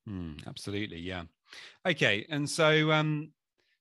Mm, 0.08 0.46
absolutely, 0.46 1.00
yeah. 1.00 1.24
Okay, 1.84 2.24
and 2.28 2.48
so 2.48 2.92
um, 2.92 3.32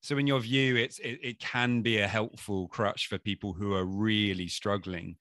so 0.01 0.17
in 0.17 0.25
your 0.25 0.39
view, 0.39 0.77
it's 0.77 0.97
it, 0.97 1.19
it 1.21 1.39
can 1.39 1.83
be 1.83 1.99
a 1.99 2.07
helpful 2.07 2.67
crutch 2.69 3.05
for 3.05 3.19
people 3.19 3.53
who 3.53 3.75
are 3.75 3.85
really 3.85 4.47
struggling 4.47 5.17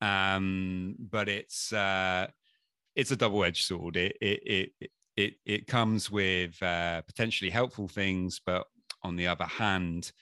um, 0.00 0.96
but 0.98 1.28
it's 1.28 1.72
uh, 1.72 2.26
it's 2.96 3.10
a 3.10 3.16
double-edged 3.16 3.64
sword. 3.64 3.96
It 3.96 4.16
it 4.20 4.72
it 4.80 4.90
it, 5.16 5.34
it 5.44 5.66
comes 5.66 6.10
with 6.10 6.60
uh, 6.62 7.02
potentially 7.02 7.50
helpful 7.50 7.88
things, 7.88 8.40
but 8.44 8.66
on 9.02 9.16
the 9.16 9.26
other 9.26 9.44
hand, 9.44 10.12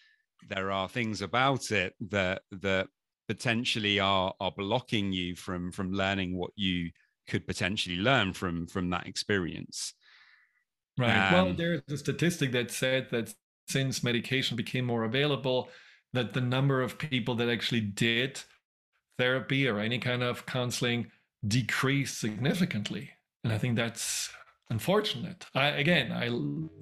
there 0.49 0.71
are 0.71 0.89
things 0.89 1.23
about 1.23 1.71
it 1.71 1.95
that 2.11 2.43
that 2.51 2.89
potentially 3.29 4.01
are 4.01 4.35
are 4.41 4.53
blocking 4.57 5.13
you 5.13 5.37
from 5.37 5.71
from 5.71 5.93
learning 5.93 6.37
what 6.37 6.51
you 6.57 6.91
could 7.29 7.47
potentially 7.47 7.97
learn 7.97 8.33
from 8.33 8.67
from 8.67 8.91
that 8.91 9.07
experience. 9.07 9.95
Right. 10.97 11.29
Um, 11.29 11.33
well, 11.33 11.55
there's 11.55 11.83
a 11.91 11.97
statistic 11.97 12.53
that 12.53 12.71
said 12.71 13.09
that 13.11 13.33
since 13.69 14.03
medication 14.03 14.57
became 14.57 14.87
more 14.87 15.05
available, 15.05 15.69
that 16.13 16.33
the 16.33 16.41
number 16.41 16.81
of 16.83 16.99
people 16.99 17.35
that 17.37 17.49
actually 17.49 17.83
did 17.83 18.41
therapy 19.19 19.69
or 19.69 19.79
any 19.79 19.99
kind 19.99 20.23
of 20.23 20.47
counseling 20.47 21.11
decrease 21.47 22.17
significantly. 22.17 23.11
And 23.45 23.53
I 23.53 23.59
think 23.59 23.77
that's 23.77 24.31
unfortunate. 24.71 25.47
I 25.55 25.69
again, 25.69 26.13
I 26.13 26.29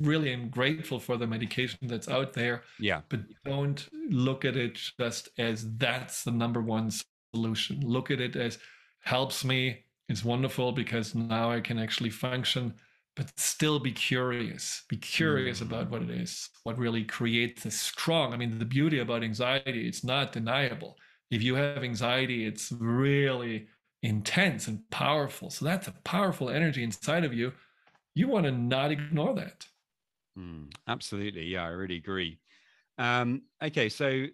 really 0.00 0.32
am 0.32 0.48
grateful 0.48 0.98
for 0.98 1.16
the 1.16 1.26
medication 1.26 1.78
that's 1.82 2.08
out 2.08 2.32
there. 2.32 2.62
Yeah. 2.78 3.02
But 3.08 3.20
don't 3.44 3.86
look 4.10 4.44
at 4.44 4.56
it 4.56 4.78
just 4.98 5.28
as 5.38 5.76
that's 5.76 6.24
the 6.24 6.30
number 6.30 6.60
one 6.60 6.90
solution. 7.34 7.80
Look 7.80 8.10
at 8.10 8.20
it 8.20 8.36
as 8.36 8.58
helps 9.00 9.44
me. 9.44 9.84
It's 10.08 10.24
wonderful 10.24 10.72
because 10.72 11.14
now 11.14 11.50
I 11.50 11.60
can 11.60 11.78
actually 11.78 12.10
function, 12.10 12.74
but 13.16 13.32
still 13.38 13.80
be 13.80 13.92
curious. 13.92 14.84
Be 14.88 14.96
curious 14.96 15.58
mm. 15.58 15.62
about 15.62 15.90
what 15.90 16.02
it 16.02 16.10
is, 16.10 16.48
what 16.62 16.78
really 16.78 17.02
creates 17.04 17.64
a 17.66 17.70
strong. 17.70 18.32
I 18.32 18.36
mean, 18.36 18.58
the 18.58 18.64
beauty 18.64 19.00
about 19.00 19.24
anxiety, 19.24 19.88
it's 19.88 20.04
not 20.04 20.32
deniable 20.32 20.96
if 21.30 21.42
you 21.42 21.54
have 21.56 21.82
anxiety, 21.82 22.46
it's 22.46 22.72
really 22.72 23.68
intense 24.02 24.68
and 24.68 24.88
powerful. 24.90 25.50
So 25.50 25.64
that's 25.64 25.88
a 25.88 25.92
powerful 26.04 26.50
energy 26.50 26.82
inside 26.82 27.24
of 27.24 27.34
you. 27.34 27.52
You 28.14 28.28
want 28.28 28.46
to 28.46 28.52
not 28.52 28.90
ignore 28.90 29.34
that. 29.34 29.66
Mm, 30.38 30.72
absolutely. 30.86 31.44
Yeah, 31.44 31.64
I 31.64 31.68
really 31.68 31.96
agree. 31.96 32.38
Um, 32.98 33.42
okay, 33.62 33.88
so 33.88 34.26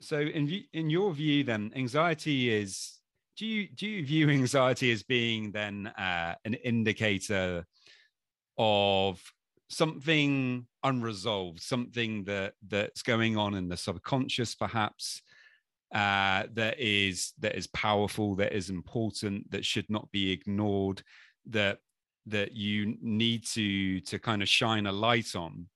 so 0.00 0.20
in 0.20 0.64
in 0.72 0.90
your 0.90 1.12
view, 1.12 1.44
then 1.44 1.72
anxiety 1.74 2.50
is. 2.50 3.00
Do 3.36 3.46
you 3.46 3.68
do 3.68 3.86
you 3.88 4.04
view 4.06 4.30
anxiety 4.40 4.92
as 4.92 5.02
being 5.02 5.50
then 5.52 5.88
uh, 5.88 6.36
an 6.44 6.54
indicator 6.54 7.66
of 8.58 9.20
something 9.68 10.66
unresolved, 10.84 11.60
something 11.60 12.24
that 12.24 12.54
that's 12.68 13.02
going 13.02 13.36
on 13.36 13.54
in 13.54 13.68
the 13.68 13.76
subconscious, 13.76 14.54
perhaps 14.54 15.22
uh, 15.92 16.44
that 16.54 16.78
is 16.78 17.32
that 17.40 17.56
is 17.56 17.66
powerful, 17.68 18.34
that 18.36 18.52
is 18.52 18.70
important, 18.70 19.50
that 19.50 19.64
should 19.64 19.88
not 19.88 20.10
be 20.12 20.32
ignored, 20.32 21.02
that 21.46 21.78
that 22.26 22.52
you 22.52 22.96
need 23.00 23.44
to 23.46 24.00
to 24.00 24.18
kind 24.18 24.42
of 24.42 24.48
shine 24.48 24.86
a 24.86 24.92
light 24.92 25.34
on. 25.36 25.66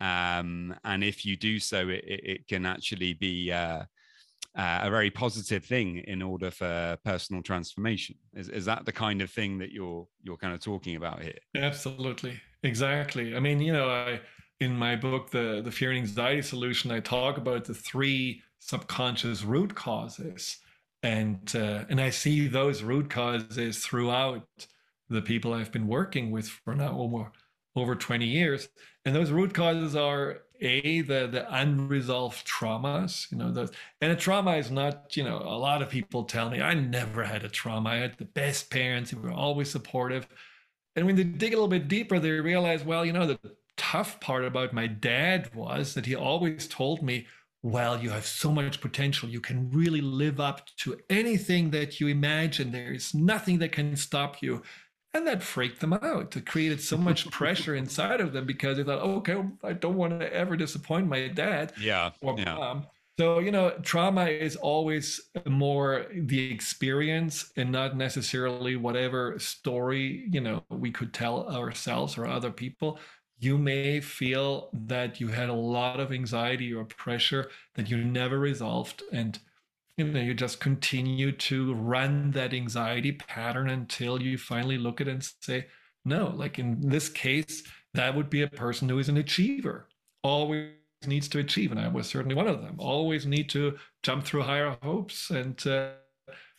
Um, 0.00 0.74
and 0.84 1.04
if 1.04 1.26
you 1.26 1.36
do 1.36 1.58
so, 1.58 1.88
it, 1.88 2.04
it 2.06 2.48
can 2.48 2.64
actually 2.64 3.12
be 3.12 3.52
uh, 3.52 3.82
uh, 4.56 4.80
a 4.82 4.90
very 4.90 5.10
positive 5.10 5.64
thing 5.64 5.98
in 5.98 6.22
order 6.22 6.50
for 6.50 6.98
personal 7.04 7.42
transformation. 7.42 8.16
Is, 8.34 8.48
is 8.48 8.64
that 8.64 8.84
the 8.84 8.92
kind 8.92 9.22
of 9.22 9.30
thing 9.30 9.58
that 9.58 9.70
you're 9.70 10.06
you're 10.22 10.36
kind 10.36 10.54
of 10.54 10.60
talking 10.60 10.96
about 10.96 11.22
here? 11.22 11.38
Absolutely, 11.54 12.40
exactly. 12.62 13.36
I 13.36 13.40
mean, 13.40 13.60
you 13.60 13.72
know, 13.72 13.88
I 13.90 14.20
in 14.58 14.76
my 14.76 14.96
book, 14.96 15.30
the 15.30 15.62
the 15.64 15.70
fear 15.70 15.90
and 15.90 16.00
anxiety 16.00 16.42
solution, 16.42 16.90
I 16.90 17.00
talk 17.00 17.36
about 17.36 17.64
the 17.64 17.74
three 17.74 18.42
subconscious 18.60 19.42
root 19.42 19.74
causes, 19.74 20.58
and 21.02 21.52
uh, 21.54 21.84
and 21.88 22.00
I 22.00 22.10
see 22.10 22.46
those 22.46 22.82
root 22.82 23.10
causes 23.10 23.78
throughout 23.84 24.46
the 25.08 25.22
people 25.22 25.52
I've 25.52 25.72
been 25.72 25.88
working 25.88 26.30
with 26.30 26.48
for 26.48 26.74
now 26.74 26.96
over 26.98 27.32
over 27.76 27.94
20 27.94 28.26
years, 28.26 28.68
and 29.04 29.14
those 29.14 29.30
root 29.30 29.54
causes 29.54 29.96
are 29.96 30.42
a 30.60 31.00
the 31.02 31.26
the 31.26 31.46
unresolved 31.54 32.46
traumas 32.46 33.30
you 33.32 33.38
know 33.38 33.50
the 33.50 33.70
and 34.00 34.12
a 34.12 34.16
trauma 34.16 34.56
is 34.56 34.70
not 34.70 35.16
you 35.16 35.24
know 35.24 35.38
a 35.38 35.56
lot 35.56 35.80
of 35.80 35.88
people 35.88 36.24
tell 36.24 36.50
me 36.50 36.60
i 36.60 36.74
never 36.74 37.24
had 37.24 37.44
a 37.44 37.48
trauma. 37.48 37.90
I 37.90 37.96
had 37.96 38.18
the 38.18 38.26
best 38.26 38.70
parents. 38.70 39.10
Who 39.10 39.18
were 39.18 39.32
always 39.32 39.70
supportive. 39.70 40.28
And 40.96 41.06
when 41.06 41.16
they 41.16 41.24
dig 41.24 41.52
a 41.52 41.56
little 41.56 41.68
bit 41.68 41.88
deeper 41.88 42.18
they 42.18 42.30
realize 42.32 42.84
well 42.84 43.04
you 43.04 43.12
know 43.12 43.26
the 43.26 43.38
tough 43.76 44.20
part 44.20 44.44
about 44.44 44.74
my 44.74 44.86
dad 44.86 45.54
was 45.54 45.94
that 45.94 46.04
he 46.04 46.14
always 46.14 46.68
told 46.68 47.02
me 47.02 47.26
well 47.62 48.00
you 48.00 48.10
have 48.10 48.26
so 48.26 48.50
much 48.50 48.80
potential 48.80 49.28
you 49.28 49.40
can 49.40 49.70
really 49.70 50.00
live 50.00 50.40
up 50.40 50.66
to 50.76 50.98
anything 51.10 51.70
that 51.70 52.00
you 52.00 52.08
imagine 52.08 52.72
there 52.72 52.92
is 52.92 53.14
nothing 53.14 53.58
that 53.58 53.72
can 53.72 53.94
stop 53.96 54.42
you 54.42 54.62
and 55.12 55.26
that 55.26 55.42
freaked 55.42 55.80
them 55.80 55.92
out. 55.92 56.36
It 56.36 56.46
created 56.46 56.80
so 56.80 56.96
much 56.96 57.30
pressure 57.32 57.74
inside 57.74 58.20
of 58.20 58.32
them 58.32 58.46
because 58.46 58.76
they 58.76 58.84
thought, 58.84 59.02
okay, 59.02 59.42
I 59.64 59.72
don't 59.72 59.96
want 59.96 60.20
to 60.20 60.32
ever 60.32 60.56
disappoint 60.56 61.08
my 61.08 61.28
dad 61.28 61.72
yeah, 61.80 62.10
or 62.22 62.38
yeah. 62.38 62.54
mom. 62.54 62.86
So, 63.18 63.40
you 63.40 63.50
know, 63.50 63.70
trauma 63.82 64.26
is 64.26 64.56
always 64.56 65.20
more 65.46 66.06
the 66.10 66.50
experience 66.50 67.52
and 67.56 67.70
not 67.70 67.96
necessarily 67.96 68.76
whatever 68.76 69.38
story, 69.38 70.26
you 70.30 70.40
know, 70.40 70.64
we 70.70 70.90
could 70.90 71.12
tell 71.12 71.54
ourselves 71.54 72.16
or 72.16 72.26
other 72.26 72.50
people. 72.50 72.98
You 73.40 73.58
may 73.58 74.00
feel 74.00 74.70
that 74.72 75.20
you 75.20 75.28
had 75.28 75.48
a 75.48 75.54
lot 75.54 75.98
of 75.98 76.12
anxiety 76.12 76.72
or 76.72 76.84
pressure 76.84 77.50
that 77.74 77.90
you 77.90 78.04
never 78.04 78.38
resolved. 78.38 79.02
And 79.12 79.38
you 79.96 80.04
know 80.04 80.20
you 80.20 80.34
just 80.34 80.60
continue 80.60 81.32
to 81.32 81.74
run 81.74 82.30
that 82.32 82.54
anxiety 82.54 83.12
pattern 83.12 83.68
until 83.68 84.22
you 84.22 84.38
finally 84.38 84.78
look 84.78 85.00
at 85.00 85.08
it 85.08 85.10
and 85.10 85.30
say 85.40 85.66
no 86.04 86.32
like 86.34 86.58
in 86.58 86.80
this 86.80 87.08
case 87.08 87.62
that 87.94 88.14
would 88.14 88.30
be 88.30 88.42
a 88.42 88.48
person 88.48 88.88
who 88.88 88.98
is 88.98 89.08
an 89.08 89.18
achiever 89.18 89.88
always 90.22 90.70
needs 91.06 91.28
to 91.28 91.38
achieve 91.38 91.70
and 91.70 91.80
i 91.80 91.88
was 91.88 92.06
certainly 92.06 92.34
one 92.34 92.48
of 92.48 92.62
them 92.62 92.76
always 92.78 93.26
need 93.26 93.48
to 93.48 93.76
jump 94.02 94.24
through 94.24 94.42
higher 94.42 94.76
hopes 94.82 95.30
and 95.30 95.66
uh, 95.66 95.90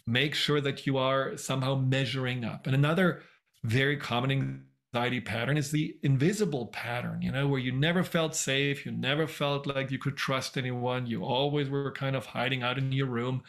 make 0.05 0.35
sure 0.35 0.61
that 0.61 0.85
you 0.85 0.97
are 0.97 1.35
somehow 1.37 1.75
measuring 1.75 2.43
up 2.43 2.67
and 2.67 2.75
another 2.75 3.21
very 3.63 3.97
common 3.97 4.65
anxiety 4.93 5.21
pattern 5.21 5.57
is 5.57 5.71
the 5.71 5.95
invisible 6.03 6.67
pattern, 6.67 7.21
you 7.21 7.31
know, 7.31 7.47
where 7.47 7.59
you 7.59 7.71
never 7.71 8.03
felt 8.03 8.35
safe, 8.35 8.85
you 8.85 8.91
never 8.91 9.25
felt 9.25 9.65
like 9.65 9.89
you 9.89 9.97
could 9.97 10.17
trust 10.17 10.57
anyone, 10.57 11.05
you 11.05 11.23
always 11.23 11.69
were 11.69 11.91
kind 11.91 12.15
of 12.15 12.25
hiding 12.25 12.61
out 12.61 12.77
in 12.77 12.91
your 12.91 13.07
room, 13.07 13.41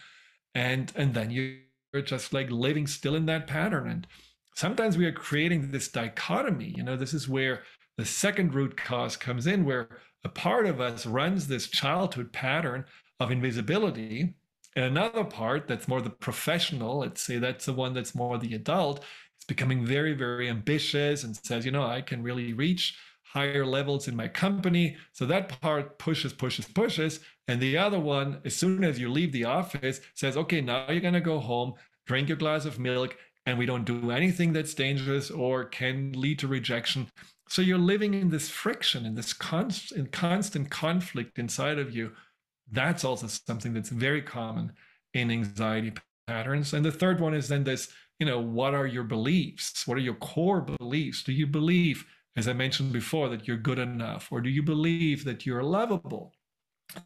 and 0.55 0.93
and 0.95 1.15
then 1.15 1.31
you're 1.31 2.03
just 2.05 2.33
like 2.33 2.51
living 2.51 2.87
still 2.87 3.17
in 3.17 3.27
that 3.27 3.47
pattern. 3.47 3.89
And 3.89 4.07
sometimes 4.55 4.97
we 4.97 5.07
are 5.07 5.13
creating 5.13 5.71
this 5.71 5.89
dichotomy, 5.89 6.73
you 6.77 6.85
know, 6.85 6.97
this 6.97 7.15
is 7.15 7.29
where 7.29 7.63
the 7.99 8.05
second 8.05 8.55
root 8.55 8.77
cause 8.77 9.17
comes 9.17 9.47
in, 9.47 9.65
where 9.65 9.89
a 10.25 10.29
part 10.29 10.67
of 10.67 10.81
us 10.81 11.07
runs 11.07 11.49
this 11.49 11.67
childhood 11.69 12.33
pattern 12.33 12.85
of 13.19 13.31
invisibility. 13.31 14.35
And 14.75 14.85
another 14.87 15.25
part 15.25 15.69
that's 15.69 15.89
more 15.89 16.01
the 16.01 16.09
professional, 16.09 17.01
let's 17.01 17.21
say 17.21 17.39
that's 17.39 17.67
the 17.67 17.75
one 17.75 17.93
that's 17.93 18.15
more 18.15 18.39
the 18.39 18.55
adult, 18.55 19.05
it's 19.43 19.49
becoming 19.49 19.85
very, 19.85 20.13
very 20.13 20.49
ambitious 20.49 21.25
and 21.25 21.35
says, 21.35 21.67
you 21.67 21.73
know, 21.73 21.83
I 21.83 22.01
can 22.01 22.23
really 22.23 22.53
reach 22.53 22.97
higher 23.25 23.67
levels 23.67 24.07
in 24.07 24.15
my 24.15 24.29
company. 24.29 24.97
So 25.11 25.27
that 25.27 25.61
part 25.61 25.99
pushes, 25.99 26.33
pushes, 26.33 26.65
pushes. 26.67 27.19
And 27.49 27.61
the 27.61 27.77
other 27.77 27.99
one, 27.99 28.41
as 28.45 28.55
soon 28.55 28.85
as 28.85 29.01
you 29.01 29.11
leave 29.11 29.33
the 29.33 29.47
office, 29.47 30.01
says, 30.15 30.37
okay, 30.37 30.61
now 30.61 30.89
you're 30.89 31.01
going 31.01 31.15
to 31.15 31.21
go 31.21 31.41
home, 31.41 31.75
drink 32.07 32.29
your 32.29 32.37
glass 32.37 32.67
of 32.67 32.79
milk, 32.79 33.17
and 33.45 33.59
we 33.59 33.67
don't 33.67 33.85
do 33.85 34.13
anything 34.13 34.53
that's 34.53 34.75
dangerous 34.75 35.29
or 35.29 35.65
can 35.65 36.13
lead 36.13 36.39
to 36.39 36.47
rejection. 36.47 37.09
So 37.49 37.63
you're 37.63 37.79
living 37.79 38.15
in 38.15 38.31
this 38.31 38.49
friction, 38.49 39.05
in 39.05 39.17
this 39.17 39.33
constant, 39.33 40.13
constant 40.13 40.71
conflict 40.71 41.41
inside 41.41 41.81
of 41.81 41.91
you. 41.91 42.13
That's 42.71 43.05
also 43.05 43.27
something 43.27 43.75
that's 43.75 43.91
very 43.91 44.23
common 44.23 44.71
in 45.15 45.33
anxiety 45.33 45.95
patterns. 46.29 46.75
And 46.75 46.85
the 46.85 46.93
third 46.93 47.19
one 47.19 47.35
is 47.35 47.49
then 47.49 47.65
this 47.65 47.93
you 48.23 48.27
know, 48.27 48.39
what 48.39 48.73
are 48.73 48.87
your 48.87 49.03
beliefs? 49.03 49.85
What 49.85 49.97
are 49.99 50.01
your 50.01 50.15
core 50.15 50.61
beliefs? 50.61 51.25
Do 51.25 51.33
you 51.33 51.45
believe, 51.45 52.05
as 52.37 52.47
I 52.47 52.53
mentioned 52.53 52.93
before, 52.93 53.29
that 53.31 53.49
you're 53.49 53.57
good 53.57 53.81
enough? 53.81 54.29
Or 54.31 54.41
do 54.41 54.49
you 54.49 54.63
believe 54.63 55.25
that 55.25 55.45
you're 55.45 55.65
lovable? 55.65 56.33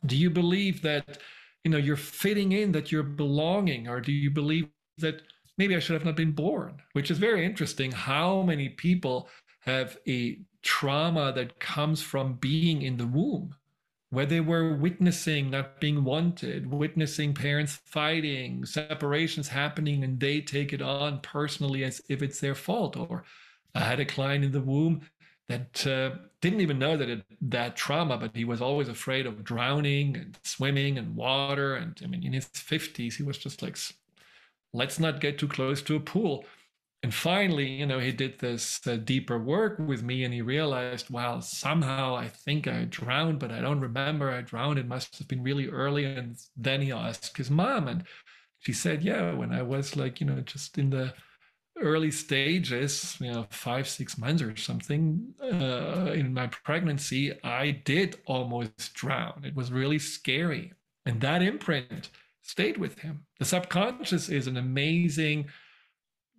Do 0.04 0.14
you 0.14 0.28
believe 0.28 0.82
that, 0.82 1.16
you 1.64 1.70
know, 1.70 1.78
you're 1.78 1.96
fitting 1.96 2.52
in, 2.52 2.70
that 2.72 2.92
you're 2.92 3.02
belonging? 3.02 3.88
Or 3.88 3.98
do 3.98 4.12
you 4.12 4.30
believe 4.30 4.68
that 4.98 5.22
maybe 5.56 5.74
I 5.74 5.78
should 5.78 5.94
have 5.94 6.04
not 6.04 6.16
been 6.16 6.32
born? 6.32 6.82
Which 6.92 7.10
is 7.10 7.16
very 7.16 7.46
interesting. 7.46 7.92
How 7.92 8.42
many 8.42 8.68
people 8.68 9.30
have 9.60 9.96
a 10.06 10.38
trauma 10.62 11.32
that 11.32 11.60
comes 11.60 12.02
from 12.02 12.34
being 12.34 12.82
in 12.82 12.98
the 12.98 13.06
womb? 13.06 13.54
Where 14.16 14.24
they 14.24 14.40
were 14.40 14.74
witnessing 14.74 15.50
not 15.50 15.78
being 15.78 16.02
wanted, 16.02 16.72
witnessing 16.72 17.34
parents 17.34 17.80
fighting, 17.84 18.64
separations 18.64 19.48
happening, 19.48 20.02
and 20.02 20.18
they 20.18 20.40
take 20.40 20.72
it 20.72 20.80
on 20.80 21.20
personally 21.20 21.84
as 21.84 22.00
if 22.08 22.22
it's 22.22 22.40
their 22.40 22.54
fault. 22.54 22.96
Or 22.96 23.24
I 23.74 23.80
had 23.80 24.00
a 24.00 24.06
client 24.06 24.42
in 24.42 24.52
the 24.52 24.62
womb 24.62 25.02
that 25.50 25.86
uh, 25.86 26.12
didn't 26.40 26.62
even 26.62 26.78
know 26.78 26.96
that 26.96 27.10
it, 27.10 27.24
that 27.42 27.76
trauma, 27.76 28.16
but 28.16 28.34
he 28.34 28.46
was 28.46 28.62
always 28.62 28.88
afraid 28.88 29.26
of 29.26 29.44
drowning 29.44 30.16
and 30.16 30.38
swimming 30.44 30.96
and 30.96 31.14
water. 31.14 31.74
And 31.74 32.00
I 32.02 32.06
mean, 32.06 32.24
in 32.24 32.32
his 32.32 32.46
50s, 32.46 33.16
he 33.16 33.22
was 33.22 33.36
just 33.36 33.60
like, 33.60 33.76
let's 34.72 34.98
not 34.98 35.20
get 35.20 35.38
too 35.38 35.46
close 35.46 35.82
to 35.82 35.94
a 35.94 36.00
pool. 36.00 36.46
And 37.02 37.14
finally, 37.14 37.66
you 37.68 37.86
know, 37.86 38.00
he 38.00 38.10
did 38.10 38.38
this 38.38 38.80
uh, 38.86 38.96
deeper 38.96 39.38
work 39.38 39.78
with 39.78 40.02
me 40.02 40.24
and 40.24 40.34
he 40.34 40.42
realized, 40.42 41.08
wow, 41.10 41.38
somehow 41.40 42.16
I 42.16 42.28
think 42.28 42.66
I 42.66 42.84
drowned, 42.84 43.38
but 43.38 43.52
I 43.52 43.60
don't 43.60 43.80
remember 43.80 44.30
I 44.30 44.40
drowned. 44.40 44.78
It 44.78 44.88
must 44.88 45.18
have 45.18 45.28
been 45.28 45.42
really 45.42 45.68
early. 45.68 46.04
And 46.04 46.36
then 46.56 46.80
he 46.80 46.90
asked 46.90 47.36
his 47.36 47.50
mom, 47.50 47.86
and 47.86 48.04
she 48.58 48.72
said, 48.72 49.02
yeah, 49.02 49.34
when 49.34 49.52
I 49.52 49.62
was 49.62 49.94
like, 49.94 50.20
you 50.20 50.26
know, 50.26 50.40
just 50.40 50.78
in 50.78 50.90
the 50.90 51.12
early 51.78 52.10
stages, 52.10 53.16
you 53.20 53.30
know, 53.30 53.46
five, 53.50 53.86
six 53.86 54.18
months 54.18 54.42
or 54.42 54.56
something 54.56 55.34
uh, 55.40 56.10
in 56.12 56.32
my 56.32 56.46
pregnancy, 56.48 57.38
I 57.44 57.82
did 57.84 58.16
almost 58.26 58.94
drown. 58.94 59.42
It 59.44 59.54
was 59.54 59.70
really 59.70 59.98
scary. 59.98 60.72
And 61.04 61.20
that 61.20 61.42
imprint 61.42 62.10
stayed 62.42 62.78
with 62.78 62.98
him. 62.98 63.26
The 63.38 63.44
subconscious 63.44 64.28
is 64.28 64.46
an 64.46 64.56
amazing 64.56 65.46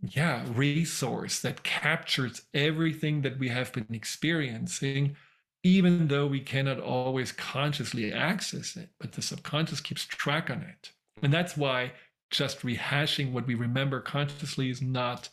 yeah 0.02 0.44
resource 0.54 1.40
that 1.40 1.64
captures 1.64 2.44
everything 2.54 3.22
that 3.22 3.40
we 3.40 3.48
have 3.50 3.72
been 3.74 3.88
experiencing 3.90 5.16
even 5.64 6.08
though 6.08 6.28
we 6.28 6.40
cannot 6.40 6.80
always 6.80 7.32
consciously 7.32 8.14
access 8.14 8.76
it 8.76 8.90
but 9.00 9.12
the 9.12 9.22
subconscious 9.22 9.82
keeps 9.82 10.06
track 10.06 10.50
on 10.50 10.62
it. 10.62 10.92
And 11.24 11.34
that's 11.34 11.58
why 11.58 11.92
just 12.30 12.62
rehashing 12.62 13.32
what 13.32 13.48
we 13.48 13.56
remember 13.56 14.00
consciously 14.00 14.70
is 14.70 14.82
not 14.82 15.30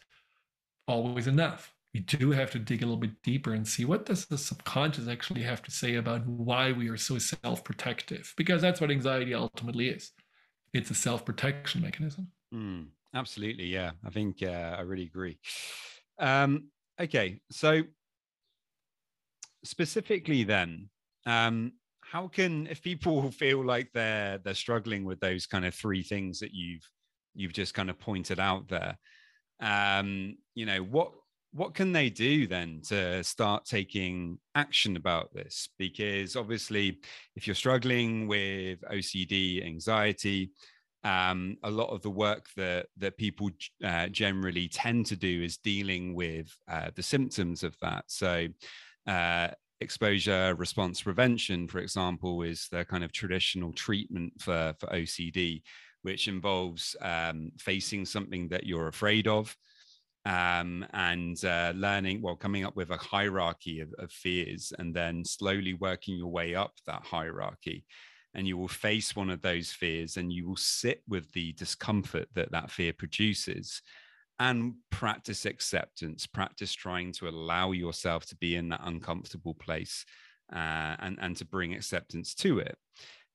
always 0.88 1.27
enough. 1.27 1.72
We 1.92 2.00
do 2.00 2.33
have 2.33 2.50
to 2.53 2.59
dig 2.59 2.83
a 2.83 2.87
little 2.87 3.00
bit 3.00 3.22
deeper 3.22 3.53
and 3.53 3.66
see 3.66 3.85
what 3.85 4.07
does 4.07 4.27
the 4.27 4.38
subconscious 4.38 5.07
actually 5.07 5.42
have 5.42 5.62
to 5.62 5.70
say 5.70 5.94
about 5.94 6.27
why 6.27 6.72
we 6.72 6.88
are 6.88 6.96
so 6.96 7.18
self-protective 7.18 8.35
because 8.37 8.61
that's 8.61 8.81
what 8.81 8.90
anxiety 8.90 9.35
ultimately 9.35 9.88
is. 9.88 10.11
It's 10.72 10.90
a 10.90 10.94
self-protection 10.94 11.83
mechanism. 11.83 12.29
Mm. 12.53 12.87
Absolutely, 13.14 13.66
yeah. 13.66 13.92
I 14.05 14.11
think 14.11 14.42
uh, 14.42 14.77
I 14.77 14.81
really 14.81 15.05
agree. 15.05 15.38
Um, 16.18 16.68
okay, 17.00 17.40
so 17.50 17.83
specifically 19.64 20.44
then, 20.44 20.88
um, 21.27 21.72
how 22.00 22.29
can 22.29 22.66
if 22.66 22.83
people 22.83 23.31
feel 23.31 23.64
like 23.64 23.90
they're 23.92 24.38
they're 24.38 24.55
struggling 24.55 25.05
with 25.05 25.20
those 25.20 25.46
kind 25.46 25.64
of 25.64 25.74
three 25.74 26.03
things 26.03 26.38
that 26.40 26.53
you've 26.53 26.88
you've 27.35 27.53
just 27.53 27.74
kind 27.74 27.90
of 27.90 27.98
pointed 27.98 28.38
out 28.38 28.68
there 28.68 28.96
um 29.61 30.37
you 30.55 30.66
know 30.66 30.81
what 30.83 31.12
what 31.53 31.74
can 31.74 31.92
they 31.92 32.11
do 32.11 32.46
then 32.46 32.81
to 32.87 33.22
start 33.24 33.64
taking 33.64 34.38
action 34.55 34.96
about 34.96 35.33
this 35.35 35.68
because 35.79 36.37
obviously 36.37 36.98
if 37.37 37.46
you're 37.46 37.55
struggling 37.55 38.29
with 38.29 38.81
ocd 38.92 39.64
anxiety 39.66 40.50
um, 41.04 41.56
a 41.62 41.70
lot 41.70 41.90
of 41.90 42.02
the 42.02 42.10
work 42.10 42.46
that 42.56 42.86
that 42.96 43.16
people 43.16 43.50
uh, 43.84 44.08
generally 44.08 44.68
tend 44.68 45.06
to 45.06 45.16
do 45.16 45.42
is 45.42 45.58
dealing 45.58 46.14
with 46.14 46.48
uh, 46.68 46.90
the 46.94 47.02
symptoms 47.02 47.62
of 47.62 47.76
that 47.80 48.04
so 48.08 48.46
uh, 49.06 49.48
exposure 49.80 50.54
response 50.56 51.02
prevention, 51.02 51.68
for 51.68 51.78
example, 51.78 52.42
is 52.42 52.68
the 52.70 52.84
kind 52.84 53.04
of 53.04 53.12
traditional 53.12 53.72
treatment 53.72 54.32
for, 54.40 54.74
for 54.78 54.86
OCD, 54.88 55.62
which 56.02 56.26
involves 56.26 56.96
um, 57.00 57.52
facing 57.58 58.04
something 58.04 58.48
that 58.48 58.64
you're 58.64 58.88
afraid 58.88 59.28
of 59.28 59.54
um, 60.24 60.86
and 60.92 61.44
uh, 61.44 61.72
learning, 61.76 62.22
well, 62.22 62.36
coming 62.36 62.64
up 62.64 62.76
with 62.76 62.90
a 62.90 62.96
hierarchy 62.96 63.80
of, 63.80 63.92
of 63.98 64.10
fears 64.10 64.72
and 64.78 64.94
then 64.94 65.24
slowly 65.24 65.74
working 65.74 66.16
your 66.16 66.32
way 66.32 66.54
up 66.54 66.72
that 66.86 67.02
hierarchy. 67.02 67.84
And 68.35 68.49
you 68.49 68.57
will 68.57 68.68
face 68.68 69.14
one 69.14 69.31
of 69.31 69.42
those 69.42 69.70
fears 69.70 70.16
and 70.16 70.33
you 70.33 70.49
will 70.49 70.57
sit 70.57 71.03
with 71.09 71.33
the 71.33 71.53
discomfort 71.53 72.29
that 72.35 72.51
that 72.51 72.70
fear 72.70 72.92
produces 72.92 73.81
and 74.40 74.75
practice 74.90 75.47
acceptance 75.47 76.27
practice 76.27 76.73
trying 76.73 77.12
to 77.12 77.29
allow 77.29 77.70
yourself 77.70 78.27
to 78.27 78.37
be 78.37 78.57
in 78.57 78.68
that 78.68 78.81
uncomfortable 78.85 79.55
place 79.55 80.05
uh, 80.53 80.97
and 80.99 81.18
and 81.20 81.37
to 81.37 81.44
bring 81.44 81.75
acceptance 81.75 82.35
to 82.35 82.59
it. 82.59 82.77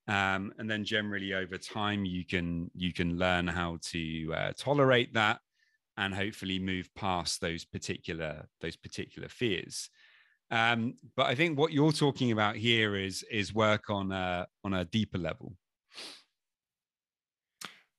Um, 0.08 0.54
and 0.58 0.70
then 0.70 0.84
generally 0.84 1.34
over 1.34 1.58
time 1.58 2.04
you 2.04 2.26
can 2.26 2.70
you 2.74 2.94
can 2.94 3.18
learn 3.18 3.48
how 3.48 3.78
to 3.92 4.34
uh, 4.36 4.52
tolerate 4.58 5.14
that 5.14 5.40
and 5.98 6.14
hopefully 6.14 6.60
move 6.60 6.90
past 6.96 7.42
those 7.42 7.64
particular 7.64 8.48
those 8.62 8.76
particular 8.76 9.30
fears 9.30 9.90
um, 10.52 10.94
but 11.16 11.28
i 11.28 11.36
think 11.36 11.58
what 11.58 11.72
you're 11.72 11.92
talking 11.92 12.32
about 12.32 12.56
here 12.56 12.96
is 12.96 13.24
is 13.32 13.54
work 13.54 13.90
on 13.90 14.12
a 14.12 14.48
on 14.64 14.74
a 14.74 14.86
deeper 14.86 15.18
level 15.18 15.54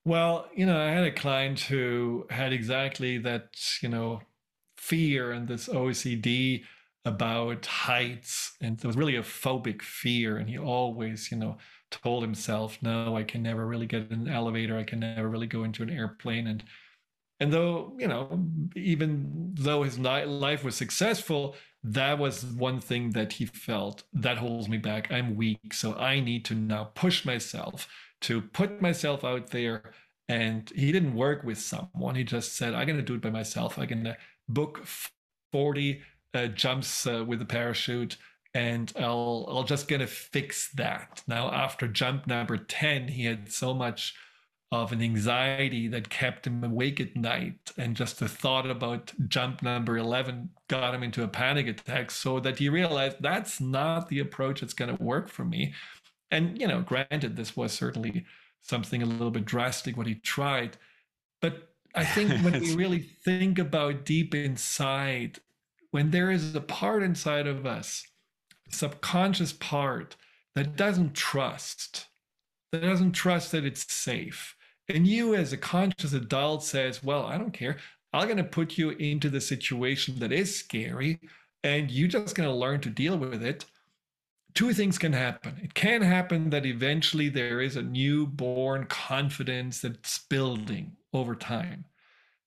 well, 0.05 0.49
you 0.55 0.67
know, 0.67 0.81
I 0.81 0.91
had 0.91 1.05
a 1.05 1.13
client 1.13 1.61
who 1.61 2.27
had 2.31 2.53
exactly 2.53 3.19
that, 3.19 3.51
you 3.83 3.89
know, 3.89 4.23
fear 4.77 5.33
and 5.33 5.47
this 5.47 5.69
OCD 5.69 6.65
about 7.05 7.67
heights. 7.67 8.57
And 8.61 8.79
there 8.79 8.89
was 8.89 8.97
really 8.97 9.17
a 9.17 9.23
phobic 9.23 9.83
fear. 9.83 10.39
And 10.39 10.49
he 10.49 10.59
always, 10.59 11.31
you 11.31 11.37
know, 11.37 11.59
told 11.91 12.23
himself, 12.23 12.79
no, 12.83 13.17
I 13.17 13.25
can 13.25 13.43
never 13.43 13.67
really 13.67 13.87
get 13.87 14.11
in 14.11 14.23
an 14.23 14.29
elevator. 14.29 14.79
I 14.79 14.85
can 14.85 15.01
never 15.01 15.29
really 15.29 15.47
go 15.47 15.65
into 15.65 15.83
an 15.83 15.91
airplane. 15.91 16.47
And 16.47 16.65
and 17.41 17.53
though, 17.53 17.97
you 17.99 18.07
know, 18.07 18.47
even 18.77 19.55
though 19.55 19.83
his 19.83 19.99
life 19.99 20.63
was 20.63 20.77
successful, 20.77 21.57
that 21.83 22.19
was 22.19 22.45
one 22.45 22.81
thing 22.81 23.11
that 23.11 23.35
he 23.35 23.47
felt 23.47 24.03
that 24.12 24.38
holds 24.38 24.69
me 24.69 24.77
back. 24.77 25.11
I'm 25.11 25.35
weak. 25.35 25.73
So 25.73 25.95
I 25.95 26.21
need 26.21 26.45
to 26.47 26.55
now 26.55 26.90
push 26.95 27.25
myself 27.25 27.88
to 28.23 28.43
put 28.43 28.83
myself 28.83 29.25
out 29.25 29.51
there. 29.51 29.93
And 30.29 30.71
he 30.75 30.93
didn't 30.93 31.14
work 31.14 31.43
with 31.43 31.59
someone. 31.59 32.14
He 32.14 32.25
just 32.25 32.55
said, 32.55 32.75
I'm 32.75 32.87
going 32.87 32.99
to 32.99 33.05
do 33.05 33.14
it 33.14 33.23
by 33.23 33.31
myself. 33.31 33.79
I'm 33.79 33.88
going 33.88 34.05
to 34.05 34.16
book 34.49 34.85
40 35.53 36.03
uh, 36.35 36.47
jumps 36.49 37.07
uh, 37.07 37.25
with 37.27 37.43
a 37.43 37.47
parachute 37.47 38.16
and 38.55 38.93
I'll, 38.99 39.47
I'll 39.49 39.64
just 39.64 39.88
going 39.88 40.01
to 40.01 40.07
fix 40.07 40.71
that. 40.75 41.23
Now, 41.27 41.51
after 41.53 41.88
jump 41.88 42.27
number 42.27 42.57
10, 42.57 43.09
he 43.09 43.25
had 43.25 43.53
so 43.53 43.73
much 43.73 44.14
of 44.72 44.92
an 44.92 45.02
anxiety 45.02 45.88
that 45.88 46.09
kept 46.11 46.46
him 46.46 46.62
awake 46.62 47.00
at 47.00 47.16
night. 47.16 47.72
And 47.76 47.96
just 47.96 48.20
the 48.20 48.28
thought 48.28 48.70
about 48.70 49.12
jump 49.28 49.62
number 49.62 49.98
11 49.98 50.50
got 50.68 50.94
him 50.94 51.02
into 51.02 51.24
a 51.24 51.28
panic 51.28 51.66
attack 51.66 52.11
so 52.11 52.38
that 52.40 52.59
he 52.59 52.68
realized 52.68 53.16
that's 53.20 53.61
not 53.61 54.09
the 54.09 54.20
approach 54.20 54.61
that's 54.61 54.74
going 54.74 54.96
to 54.96 55.02
work 55.02 55.28
for 55.28 55.44
me. 55.44 55.74
And, 56.30 56.61
you 56.61 56.68
know, 56.68 56.83
granted, 56.83 57.37
this 57.37 57.56
was 57.56 57.72
certainly 57.72 58.24
something 58.62 59.02
a 59.02 59.06
little 59.06 59.33
bit 59.33 59.44
drastic 59.44 59.96
what 59.96 60.06
he 60.06 60.14
tried. 60.16 60.76
But 61.40 61.70
I 61.94 62.04
think 62.04 62.30
when 62.44 62.61
we 62.61 62.74
really 62.76 63.00
think 63.00 63.59
about 63.59 64.04
deep 64.04 64.35
inside, 64.35 65.40
when 65.90 66.12
there 66.12 66.30
is 66.30 66.54
a 66.54 66.61
part 66.61 67.02
inside 67.02 67.48
of 67.48 67.66
us, 67.66 68.06
subconscious 68.70 69.52
part 69.52 70.14
that 70.54 70.76
doesn't 70.76 71.14
trust, 71.14 72.06
that 72.70 72.83
doesn't 72.83 73.12
trust 73.12 73.50
that 73.50 73.64
it's 73.64 73.92
safe. 73.92 74.54
And 74.90 75.07
you, 75.07 75.35
as 75.35 75.53
a 75.53 75.57
conscious 75.57 76.12
adult, 76.12 76.64
says, 76.64 77.03
Well, 77.03 77.24
I 77.26 77.38
don't 77.38 77.53
care. 77.53 77.76
I'm 78.12 78.26
going 78.26 78.37
to 78.38 78.44
put 78.44 78.76
you 78.76 78.90
into 78.90 79.29
the 79.31 79.40
situation 79.40 80.18
that 80.18 80.33
is 80.33 80.57
scary, 80.57 81.20
and 81.62 81.90
you're 81.90 82.09
just 82.09 82.35
going 82.35 82.48
to 82.48 82.55
learn 82.55 82.81
to 82.81 82.90
deal 82.90 83.16
with 83.16 83.42
it 83.42 83.64
two 84.55 84.72
things 84.72 84.98
can 84.98 85.12
happen. 85.12 85.59
It 85.62 85.74
can 85.74 86.03
happen 86.03 86.50
that 86.50 86.66
eventually 86.66 87.29
there 87.29 87.61
is 87.61 87.76
a 87.76 87.83
newborn 87.83 88.87
confidence 88.87 89.81
that's 89.81 90.18
building 90.18 90.96
over 91.12 91.35
time. 91.35 91.85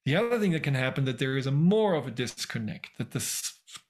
The 0.06 0.16
other 0.16 0.40
thing 0.40 0.52
that 0.52 0.64
can 0.64 0.74
happen 0.74 1.06
that 1.06 1.20
there 1.20 1.38
is 1.38 1.48
a 1.48 1.52
more 1.52 1.96
of 1.96 2.08
a 2.08 2.12
disconnect 2.12 2.98
that 2.98 3.12
the 3.12 3.22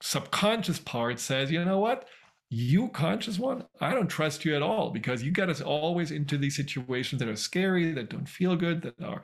subconscious 0.00 0.78
part 0.78 1.18
says, 1.18 1.50
you 1.50 1.64
know 1.64 1.78
what, 1.80 2.06
you 2.54 2.88
conscious 2.88 3.38
one, 3.38 3.64
I 3.80 3.92
don't 3.92 4.08
trust 4.08 4.44
you 4.44 4.54
at 4.54 4.62
all 4.62 4.90
because 4.90 5.22
you 5.22 5.32
get 5.32 5.50
us 5.50 5.60
always 5.60 6.10
into 6.10 6.38
these 6.38 6.56
situations 6.56 7.18
that 7.18 7.28
are 7.28 7.36
scary, 7.36 7.92
that 7.92 8.10
don't 8.10 8.28
feel 8.28 8.54
good, 8.54 8.82
that 8.82 9.02
are, 9.02 9.22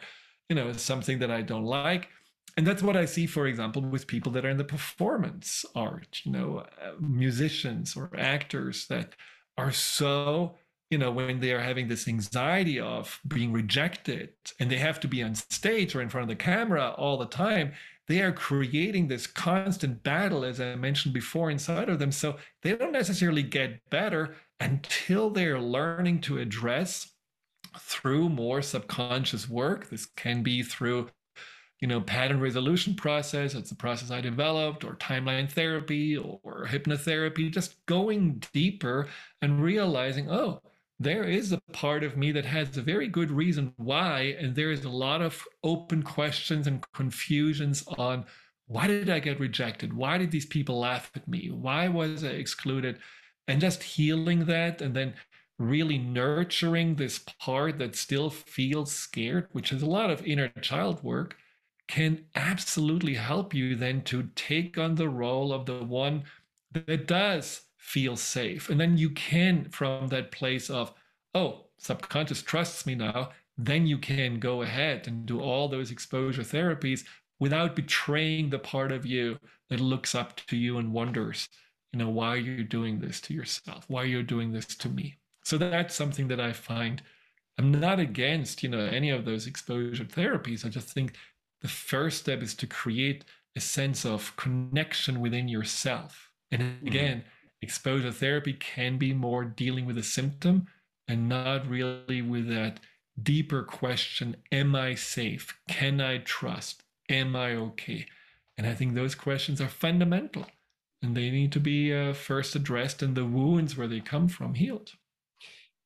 you 0.49 0.57
know, 0.57 0.73
something 0.73 1.21
that 1.21 1.31
I 1.31 1.43
don't 1.43 1.65
like. 1.65 2.09
And 2.57 2.67
that's 2.67 2.83
what 2.83 2.97
I 2.97 3.05
see, 3.05 3.27
for 3.27 3.47
example, 3.47 3.83
with 3.83 4.09
people 4.09 4.33
that 4.33 4.45
are 4.45 4.51
in 4.51 4.57
the 4.57 4.65
performance 4.65 5.65
art, 5.77 6.21
you 6.25 6.33
know, 6.33 6.65
uh, 6.83 6.93
musicians 6.99 7.97
or 7.97 8.11
actors 8.19 8.87
that 8.89 9.15
are 9.57 9.71
so, 9.71 10.57
you 10.91 10.99
know, 10.99 11.13
when 11.13 11.39
they 11.39 11.53
are 11.53 11.61
having 11.61 11.87
this 11.87 12.09
anxiety 12.09 12.81
of 12.81 13.21
being 13.29 13.53
rejected 13.53 14.31
and 14.59 14.69
they 14.69 14.79
have 14.79 14.99
to 15.01 15.09
be 15.09 15.23
on 15.23 15.37
stage 15.37 15.95
or 15.95 16.03
in 16.03 16.09
front 16.09 16.25
of 16.25 16.29
the 16.29 16.43
camera 16.45 16.95
all 16.99 17.17
the 17.17 17.27
time, 17.27 17.73
they 18.11 18.23
are 18.23 18.33
creating 18.33 19.07
this 19.07 19.29
constant 19.29 20.03
battle, 20.03 20.45
as 20.45 20.61
I 20.61 20.75
mentioned 20.75 21.15
before, 21.15 21.49
inside 21.49 21.89
of 21.89 22.01
them. 22.01 22.11
So 22.11 22.37
they 22.63 22.75
don't 22.75 22.91
necessarily 22.91 23.45
get 23.45 23.89
better 23.89 24.35
until 24.59 25.31
they're 25.31 25.61
learning 25.61 26.23
to 26.23 26.39
address 26.39 27.13
through 27.79 28.29
more 28.29 28.63
subconscious 28.63 29.49
work. 29.49 29.91
This 29.91 30.07
can 30.07 30.43
be 30.43 30.65
through 30.65 31.09
you 31.81 31.87
know, 31.87 32.01
pattern 32.01 32.41
resolution 32.41 32.95
process. 32.95 33.55
It's 33.55 33.71
a 33.71 33.77
process 33.77 34.11
I 34.11 34.21
developed, 34.21 34.85
or 34.85 34.97
timeline 34.97 35.51
therapy, 35.51 36.17
or 36.17 36.67
hypnotherapy. 36.69 37.51
Just 37.51 37.87
going 37.87 38.43
deeper 38.53 39.09
and 39.41 39.63
realizing, 39.63 40.31
oh, 40.31 40.61
there 41.01 41.25
is 41.25 41.51
a 41.51 41.61
part 41.73 42.05
of 42.05 42.17
me 42.19 42.31
that 42.33 42.45
has 42.45 42.77
a 42.77 42.83
very 42.83 43.09
good 43.09 43.31
reason 43.31 43.73
why, 43.79 44.37
and 44.39 44.55
there 44.55 44.71
is 44.71 44.85
a 44.85 44.91
lot 44.91 45.23
of 45.23 45.43
open 45.65 46.03
questions 46.03 46.67
and 46.67 46.85
confusions 46.93 47.83
on 47.99 48.27
why 48.67 48.87
did 48.87 49.11
I 49.11 49.19
get 49.19 49.41
rejected? 49.41 49.95
Why 49.95 50.19
did 50.19 50.31
these 50.31 50.47
people 50.47 50.79
laugh 50.79 51.11
at 51.17 51.27
me? 51.27 51.51
Why 51.51 51.89
was 51.89 52.23
I 52.23 52.29
excluded? 52.29 52.99
And 53.49 53.61
just 53.61 53.83
healing 53.83 54.45
that, 54.45 54.83
and 54.83 54.95
then 54.95 55.15
really 55.59 55.99
nurturing 55.99 56.95
this 56.97 57.19
part 57.19 57.79
that 57.79 57.97
still 57.97 58.31
feels 58.31 58.93
scared, 58.93 59.49
which 59.53 59.73
is 59.73 59.83
a 59.83 59.87
lot 59.87 60.11
of 60.11 60.25
inner 60.27 60.49
child 60.61 61.03
work 61.03 61.37
can 61.89 62.25
absolutely 62.37 63.15
help 63.15 63.53
you 63.53 63.75
then 63.75 64.03
to 64.03 64.31
take 64.37 64.79
on 64.79 64.95
the 64.95 65.09
role 65.09 65.53
of 65.53 65.67
the 65.67 65.83
one 65.83 66.25
that 66.73 67.07
does 67.09 67.63
feel 67.93 68.17
safe. 68.17 68.71
And 68.71 68.81
then 68.81 68.97
you 68.97 69.11
can, 69.11 69.69
from 69.71 70.09
that 70.09 70.31
place 70.31 70.71
of, 70.71 70.93
oh, 71.35 71.67
subconscious 71.79 72.43
trusts 72.43 72.87
me 72.87 72.95
now, 72.95 73.31
then 73.59 73.87
you 73.87 73.99
can 73.99 74.39
go 74.39 74.63
ahead 74.63 75.09
and 75.09 75.27
do 75.27 75.41
all 75.41 75.69
those 75.69 75.91
exposure 75.91 76.43
therapies 76.43 77.05
without 77.41 77.75
betraying 77.75 78.51
the 78.51 78.59
part 78.59 78.93
of 78.93 79.05
you 79.05 79.39
that 79.71 79.81
looks 79.81 80.15
up 80.15 80.37
to 80.37 80.57
you 80.57 80.79
and 80.79 80.93
wonders, 80.93 81.49
you 81.93 81.99
know, 81.99 82.09
why 82.09 82.29
are 82.29 82.37
you're 82.37 82.65
doing 82.65 83.01
this 83.01 83.21
to 83.23 83.35
yourself, 83.35 83.85
why 83.89 84.03
are 84.03 84.07
you're 84.07 84.23
doing 84.23 84.53
this 84.53 84.67
to 84.67 84.89
me. 84.89 85.17
So 85.45 85.59
that's 85.59 85.95
something 85.95 86.29
that 86.29 86.41
I 86.41 86.53
find 86.53 87.03
I'm 87.59 87.73
not 87.73 88.01
against, 88.01 88.63
you 88.63 88.71
know, 88.71 88.87
any 88.87 89.11
of 89.11 89.27
those 89.27 89.47
exposure 89.47 90.05
therapies. 90.05 90.65
I 90.65 90.71
just 90.71 90.89
think 90.89 91.17
the 91.61 91.69
first 91.69 92.21
step 92.21 92.41
is 92.41 92.55
to 92.55 92.67
create 92.67 93.25
a 93.55 93.61
sense 93.61 94.07
of 94.07 94.35
connection 94.37 95.21
within 95.21 95.47
yourself. 95.47 96.31
And 96.51 96.63
mm-hmm. 96.63 96.87
again, 96.87 97.19
mm-hmm. 97.19 97.40
Exposure 97.63 98.13
therapy 98.13 98.53
can 98.53 98.99
be 98.99 99.13
more 99.13 99.45
dealing 99.45 99.87
with 99.87 99.99
a 99.99 100.03
symptom 100.03 100.67
and 101.07 101.29
not 101.29 101.69
really 101.69 102.23
with 102.23 102.49
that 102.49 102.81
deeper 103.23 103.63
question 103.63 104.37
Am 104.53 104.75
I 104.75 104.95
safe? 104.95 105.59
Can 105.69 106.01
I 106.01 106.19
trust? 106.19 106.83
Am 107.09 107.35
I 107.35 107.55
okay? 107.55 108.07
And 108.57 108.67
I 108.67 108.75
think 108.75 108.95
those 108.95 109.15
questions 109.15 109.61
are 109.61 109.69
fundamental 109.69 110.47
and 111.03 111.17
they 111.17 111.31
need 111.31 111.53
to 111.53 111.61
be 111.61 111.95
uh, 111.95 112.13
first 112.13 112.55
addressed 112.55 113.03
and 113.03 113.17
the 113.17 113.25
wounds 113.25 113.77
where 113.77 113.89
they 113.89 114.01
come 114.01 114.29
from 114.29 114.55
healed. 114.55 114.93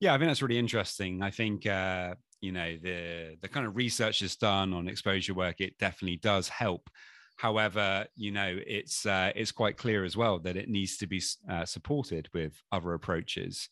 Yeah, 0.01 0.15
I 0.15 0.19
think 0.19 0.29
that's 0.29 0.43
really 0.43 0.59
interesting. 0.59 1.23
I 1.23 1.31
think 1.31 1.67
uh, 1.67 2.15
you 2.41 2.53
know 2.53 2.77
the 2.83 3.37
the 3.41 3.49
kind 3.49 3.67
of 3.67 3.77
research 3.77 4.21
that's 4.21 4.37
done 4.37 4.75
on 4.75 4.89
exposure 4.89 5.35
work. 5.35 5.61
It 5.61 5.79
definitely 5.79 6.17
does 6.17 6.49
help. 6.49 6.91
However, 7.37 8.07
you 8.15 8.31
know 8.31 8.59
it's 8.67 9.07
uh, 9.07 9.33
it's 9.35 9.53
quite 9.53 9.77
clear 9.77 10.05
as 10.05 10.17
well 10.17 10.39
that 10.41 10.57
it 10.57 10.69
needs 10.69 10.97
to 10.99 11.07
be 11.07 11.23
uh, 11.51 11.65
supported 11.65 12.29
with 12.33 12.55
other 12.73 12.95
approaches. 12.95 13.69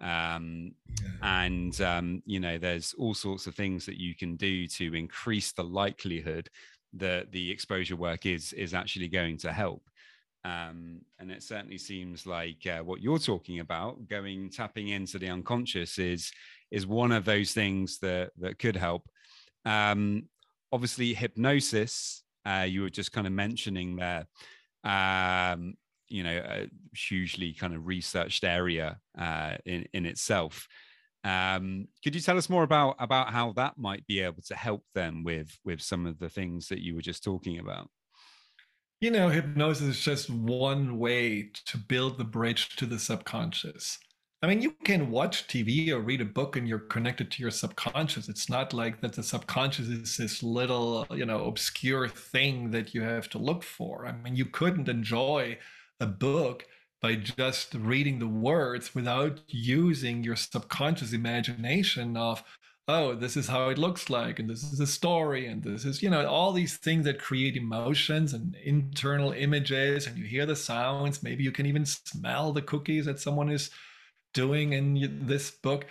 Um, 0.00 0.72
yeah. 1.00 1.44
And 1.44 1.80
um, 1.80 2.22
you 2.26 2.40
know, 2.40 2.58
there's 2.58 2.94
all 2.98 3.14
sorts 3.14 3.46
of 3.46 3.54
things 3.54 3.86
that 3.86 4.00
you 4.00 4.14
can 4.14 4.36
do 4.36 4.66
to 4.68 4.94
increase 4.94 5.52
the 5.52 5.64
likelihood 5.64 6.48
that 6.94 7.32
the 7.32 7.50
exposure 7.50 7.96
work 7.96 8.26
is 8.26 8.52
is 8.52 8.74
actually 8.74 9.08
going 9.08 9.38
to 9.38 9.52
help. 9.52 9.82
Um, 10.44 11.00
and 11.18 11.30
it 11.30 11.42
certainly 11.42 11.78
seems 11.78 12.26
like 12.26 12.66
uh, 12.66 12.80
what 12.80 13.00
you're 13.00 13.18
talking 13.18 13.60
about, 13.60 14.08
going 14.08 14.50
tapping 14.50 14.88
into 14.88 15.18
the 15.18 15.30
unconscious, 15.30 15.98
is 15.98 16.32
is 16.70 16.86
one 16.86 17.12
of 17.12 17.24
those 17.24 17.52
things 17.52 17.98
that 18.00 18.32
that 18.38 18.58
could 18.58 18.76
help. 18.76 19.08
Um, 19.64 20.24
obviously, 20.72 21.14
hypnosis. 21.14 22.23
Uh, 22.44 22.66
you 22.68 22.82
were 22.82 22.90
just 22.90 23.12
kind 23.12 23.26
of 23.26 23.32
mentioning 23.32 23.96
there. 23.96 24.26
Um, 24.84 25.74
you 26.08 26.22
know, 26.22 26.36
a 26.36 26.68
hugely 26.94 27.54
kind 27.54 27.74
of 27.74 27.86
researched 27.86 28.44
area 28.44 28.98
uh, 29.18 29.56
in 29.64 29.86
in 29.92 30.06
itself. 30.06 30.68
Um, 31.24 31.88
could 32.02 32.14
you 32.14 32.20
tell 32.20 32.36
us 32.36 32.50
more 32.50 32.62
about 32.62 32.96
about 32.98 33.32
how 33.32 33.52
that 33.52 33.78
might 33.78 34.06
be 34.06 34.20
able 34.20 34.42
to 34.42 34.54
help 34.54 34.84
them 34.94 35.24
with 35.24 35.58
with 35.64 35.80
some 35.80 36.06
of 36.06 36.18
the 36.18 36.28
things 36.28 36.68
that 36.68 36.82
you 36.82 36.94
were 36.94 37.00
just 37.00 37.24
talking 37.24 37.58
about? 37.58 37.88
You 39.00 39.10
know, 39.10 39.28
hypnosis 39.28 39.88
is 39.88 40.00
just 40.00 40.30
one 40.30 40.98
way 40.98 41.50
to 41.66 41.78
build 41.78 42.18
the 42.18 42.24
bridge 42.24 42.76
to 42.76 42.86
the 42.86 42.98
subconscious. 42.98 43.98
I 44.44 44.46
mean, 44.46 44.60
you 44.60 44.72
can 44.84 45.10
watch 45.10 45.46
TV 45.48 45.88
or 45.88 46.00
read 46.00 46.20
a 46.20 46.26
book 46.26 46.54
and 46.54 46.68
you're 46.68 46.78
connected 46.78 47.30
to 47.30 47.40
your 47.40 47.50
subconscious. 47.50 48.28
It's 48.28 48.50
not 48.50 48.74
like 48.74 49.00
that 49.00 49.14
the 49.14 49.22
subconscious 49.22 49.88
is 49.88 50.18
this 50.18 50.42
little, 50.42 51.06
you 51.12 51.24
know, 51.24 51.46
obscure 51.46 52.08
thing 52.08 52.70
that 52.72 52.92
you 52.94 53.00
have 53.00 53.30
to 53.30 53.38
look 53.38 53.62
for. 53.62 54.06
I 54.06 54.12
mean, 54.12 54.36
you 54.36 54.44
couldn't 54.44 54.90
enjoy 54.90 55.56
a 55.98 56.04
book 56.04 56.66
by 57.00 57.14
just 57.14 57.72
reading 57.72 58.18
the 58.18 58.28
words 58.28 58.94
without 58.94 59.40
using 59.48 60.22
your 60.22 60.36
subconscious 60.36 61.14
imagination 61.14 62.14
of 62.18 62.44
oh, 62.86 63.14
this 63.14 63.38
is 63.38 63.48
how 63.48 63.70
it 63.70 63.78
looks 63.78 64.10
like, 64.10 64.38
and 64.38 64.50
this 64.50 64.62
is 64.62 64.78
a 64.78 64.86
story, 64.86 65.46
and 65.46 65.62
this 65.62 65.86
is, 65.86 66.02
you 66.02 66.10
know, 66.10 66.26
all 66.28 66.52
these 66.52 66.76
things 66.76 67.06
that 67.06 67.18
create 67.18 67.56
emotions 67.56 68.34
and 68.34 68.54
internal 68.56 69.32
images, 69.32 70.06
and 70.06 70.18
you 70.18 70.24
hear 70.26 70.44
the 70.44 70.54
sounds. 70.54 71.22
Maybe 71.22 71.42
you 71.42 71.50
can 71.50 71.64
even 71.64 71.86
smell 71.86 72.52
the 72.52 72.60
cookies 72.60 73.06
that 73.06 73.18
someone 73.18 73.48
is 73.48 73.70
doing 74.34 74.74
in 74.74 75.26
this 75.26 75.50
book, 75.50 75.86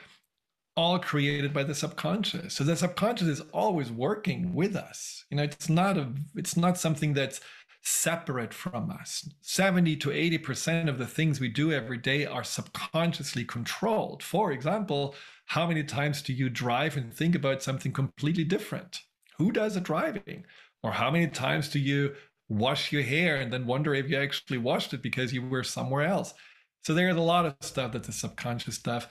all 0.76 1.00
created 1.00 1.54
by 1.54 1.64
the 1.64 1.76
subconscious. 1.76 2.54
So 2.54 2.64
the 2.64 2.76
subconscious 2.76 3.28
is 3.28 3.42
always 3.52 3.92
working 3.92 4.54
with 4.54 4.76
us. 4.76 5.26
You 5.30 5.38
know, 5.38 5.44
it's 5.44 5.70
not 5.70 5.98
a, 5.98 6.14
it's 6.36 6.56
not 6.56 6.78
something 6.78 7.14
that's 7.14 7.42
separate 7.84 8.54
from 8.54 8.90
us. 8.90 9.28
70 9.42 9.98
to 9.98 10.10
80% 10.10 10.88
of 10.88 10.98
the 10.98 11.06
things 11.06 11.40
we 11.40 11.50
do 11.50 11.72
every 11.72 11.98
day 11.98 12.26
are 12.26 12.44
subconsciously 12.44 13.44
controlled. 13.44 14.24
For 14.24 14.52
example, 14.52 15.16
how 15.48 15.68
many 15.68 15.84
times 15.84 16.22
do 16.22 16.34
you 16.34 16.50
drive 16.50 16.96
and 16.98 17.14
think 17.14 17.36
about 17.36 17.62
something 17.62 17.92
completely 17.92 18.46
different? 18.46 19.02
Who 19.38 19.52
does 19.52 19.74
the 19.74 19.82
driving? 19.82 20.46
Or 20.82 20.92
how 20.92 21.12
many 21.12 21.28
times 21.28 21.70
do 21.70 21.80
you 21.80 22.16
wash 22.50 22.92
your 22.92 23.04
hair 23.04 23.38
and 23.38 23.52
then 23.52 23.66
wonder 23.66 23.94
if 23.94 24.10
you 24.10 24.18
actually 24.18 24.58
washed 24.58 24.94
it 24.94 25.02
because 25.02 25.34
you 25.34 25.42
were 25.42 25.64
somewhere 25.64 26.06
else? 26.06 26.34
So 26.84 26.94
there's 26.94 27.16
a 27.16 27.22
lot 27.22 27.46
of 27.46 27.56
stuff 27.62 27.94
that's 27.94 28.08
the 28.08 28.14
subconscious 28.14 28.76
stuff. 28.76 29.08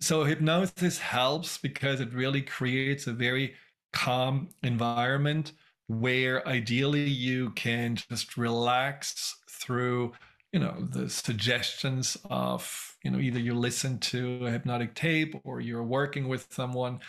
So 0.00 0.24
hypnosis 0.24 0.98
helps 0.98 1.56
because 1.58 2.00
it 2.00 2.12
really 2.12 2.42
creates 2.42 3.06
a 3.06 3.12
very 3.12 3.54
calm 3.92 4.48
environment 4.62 5.52
where 5.86 6.46
ideally 6.48 7.04
you 7.04 7.50
can 7.50 7.96
just 7.96 8.36
relax 8.36 9.36
through 9.48 10.12
you 10.52 10.60
know 10.60 10.74
the 10.90 11.08
suggestions 11.08 12.16
of 12.30 12.96
you 13.02 13.10
know 13.10 13.18
either 13.18 13.38
you 13.38 13.54
listen 13.54 13.98
to 13.98 14.46
a 14.46 14.50
hypnotic 14.50 14.94
tape 14.94 15.34
or 15.44 15.60
you're 15.60 15.82
working 15.82 16.28
with 16.28 16.46
someone 16.50 17.00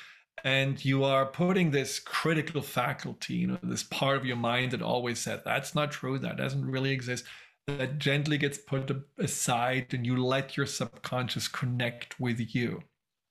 and 0.44 0.84
you 0.84 1.04
are 1.04 1.26
putting 1.26 1.72
this 1.72 2.00
critical 2.00 2.62
faculty 2.62 3.36
you 3.36 3.48
know 3.48 3.58
this 3.64 3.84
part 3.84 4.18
of 4.18 4.26
your 4.26 4.36
mind 4.36 4.72
that 4.72 4.82
always 4.82 5.20
said 5.20 5.42
that's 5.46 5.74
not 5.74 5.92
true 5.92 6.20
that 6.20 6.38
doesn't 6.38 6.66
really 6.66 6.92
exist 6.92 7.24
that 7.68 7.98
gently 7.98 8.38
gets 8.38 8.58
put 8.58 8.92
aside 9.18 9.94
and 9.94 10.06
you 10.06 10.24
let 10.24 10.56
your 10.56 10.66
subconscious 10.66 11.48
connect 11.48 12.20
with 12.20 12.54
you. 12.54 12.82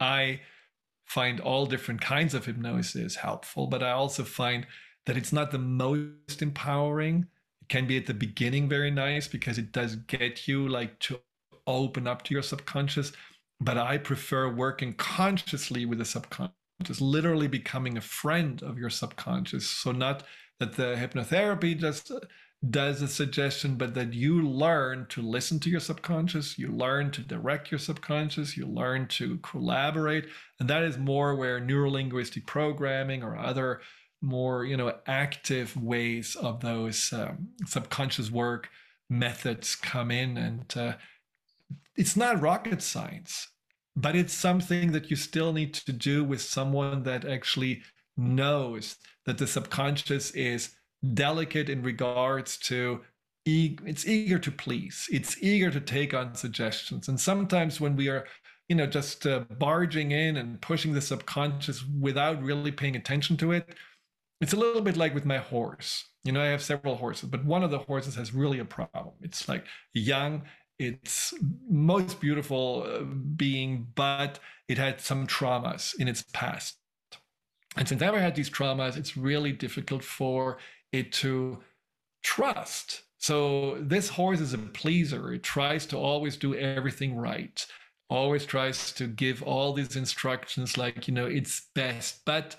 I 0.01 0.41
find 1.07 1.41
all 1.41 1.67
different 1.67 2.01
kinds 2.01 2.35
of 2.35 2.47
hypnosis 2.47 3.17
helpful 3.17 3.67
but 3.67 3.83
i 3.83 3.91
also 3.91 4.25
find 4.25 4.67
that 5.05 5.19
it's 5.19 5.35
not 5.35 5.51
the 5.51 5.59
most 5.59 6.41
empowering. 6.41 7.27
It 7.61 7.69
can 7.69 7.87
be 7.87 7.99
at 7.99 8.07
the 8.07 8.15
beginning 8.15 8.71
very 8.71 8.91
nice 8.91 9.29
because 9.29 9.59
it 9.59 9.71
does 9.71 9.97
get 9.97 10.49
you 10.49 10.67
like 10.67 10.99
to 11.01 11.21
open 11.67 12.07
up 12.07 12.23
to 12.23 12.35
your 12.35 12.43
subconscious 12.43 13.13
but 13.61 13.79
i 13.79 13.99
prefer 13.99 14.49
working 14.49 14.95
consciously 14.95 15.85
with 15.87 15.99
the 15.99 16.05
subconscious 16.05 16.55
literally 17.01 17.49
becoming 17.49 17.97
a 17.97 18.03
friend 18.03 18.63
of 18.63 18.79
your 18.79 18.91
subconscious. 18.91 19.67
So 19.67 19.93
not 19.93 20.25
that 20.61 20.75
the 20.75 20.97
hypnotherapy 20.97 21.79
just 21.79 22.13
does 22.71 23.03
a 23.03 23.09
suggestion 23.09 23.77
but 23.77 23.95
that 23.95 24.15
you 24.15 24.41
learn 24.41 25.07
to 25.09 25.21
listen 25.21 25.59
to 25.61 25.69
your 25.69 25.81
subconscious 25.81 26.59
you 26.59 26.69
learn 26.69 27.11
to 27.11 27.21
direct 27.21 27.71
your 27.71 27.79
subconscious 27.79 28.57
you 28.57 28.67
learn 28.67 29.07
to 29.07 29.39
collaborate. 29.39 30.27
And 30.61 30.71
that 30.71 30.83
is 30.83 30.97
more 30.97 31.35
where 31.35 31.61
neurolinguistic 31.61 32.47
programming 32.47 33.23
or 33.23 33.37
other 33.37 33.81
more 34.23 34.65
you 34.65 34.77
know 34.77 34.95
active 35.07 35.77
ways 35.77 36.37
of 36.37 36.61
those 36.61 37.13
um, 37.13 37.49
subconscious 37.67 38.31
work 38.31 38.69
methods 39.11 39.75
come 39.75 40.11
in. 40.11 40.37
And 40.39 40.77
uh, 40.77 40.95
it's 41.97 42.17
not 42.17 42.41
rocket 42.41 42.83
science 42.83 43.49
but 43.97 44.17
it's 44.17 44.33
something 44.33 44.93
that 44.93 45.11
you 45.11 45.17
still 45.17 45.53
need 45.53 45.73
to 45.73 45.93
do 45.93 46.25
with 46.25 46.41
someone 46.41 47.05
that 47.05 47.25
actually 47.25 47.83
knows 48.17 48.97
that 49.25 49.39
the 49.39 49.47
subconscious 49.47 50.31
is 50.33 50.75
delicate 51.13 51.69
in 51.69 51.83
regards 51.83 52.57
to 52.57 53.01
it's 53.47 54.07
eager 54.07 54.39
to 54.39 54.51
please 54.51 55.07
it's 55.13 55.37
eager 55.43 55.71
to 55.71 55.81
take 55.81 56.15
on 56.15 56.35
suggestions 56.35 57.09
and 57.09 57.21
sometimes 57.21 57.79
when 57.79 57.95
we 57.95 58.09
are 58.09 58.25
you 58.69 58.77
know 58.77 58.87
just 58.87 59.27
uh, 59.27 59.41
barging 59.59 60.13
in 60.13 60.39
and 60.39 60.63
pushing 60.63 60.95
the 60.95 61.01
subconscious 61.01 61.85
without 62.01 62.43
really 62.43 62.73
paying 62.73 62.97
attention 62.97 63.37
to 63.37 63.53
it 63.53 63.77
it's 64.41 64.53
a 64.53 64.57
little 64.57 64.83
bit 64.83 64.97
like 64.97 65.15
with 65.15 65.25
my 65.25 65.39
horse. 65.39 66.05
You 66.25 66.33
know, 66.33 66.43
I 66.43 66.47
have 66.47 66.63
several 66.63 66.97
horses, 66.97 67.29
but 67.31 67.45
one 67.45 67.63
of 67.63 67.71
the 67.71 67.79
horses 67.79 68.17
has 68.17 68.35
really 68.35 68.59
a 68.59 68.65
problem. 68.65 69.15
It's 69.23 69.49
like 69.49 69.65
young, 69.93 70.43
it's 70.79 71.33
most 71.69 72.21
beautiful 72.21 72.87
uh, 72.87 73.05
being, 73.05 73.89
but 73.95 74.39
it 74.69 74.79
had 74.79 75.01
some 75.01 75.27
traumas 75.27 75.99
in 75.99 76.09
its 76.09 76.25
past. 76.33 76.77
And 77.77 77.89
since 77.89 78.03
I 78.03 78.07
ever 78.07 78.21
had 78.21 78.35
these 78.35 78.51
traumas, 78.51 78.97
it's 78.97 79.17
really 79.17 79.53
difficult 79.53 80.03
for 80.05 80.59
it 80.95 81.13
to 81.13 81.59
trust. 82.23 83.03
So 83.19 83.79
this 83.81 84.09
horse 84.09 84.41
is 84.41 84.55
a 84.55 84.59
pleaser. 84.59 85.33
It 85.33 85.43
tries 85.43 85.87
to 85.87 85.97
always 85.97 86.37
do 86.37 86.55
everything 86.55 87.17
right, 87.17 87.65
always 88.09 88.45
tries 88.45 88.93
to 88.93 89.07
give 89.07 89.43
all 89.43 89.73
these 89.73 89.97
instructions 89.97 90.77
like, 90.77 91.09
you 91.09 91.15
know, 91.15 91.27
it's 91.27 91.69
best. 91.75 92.21
But 92.25 92.57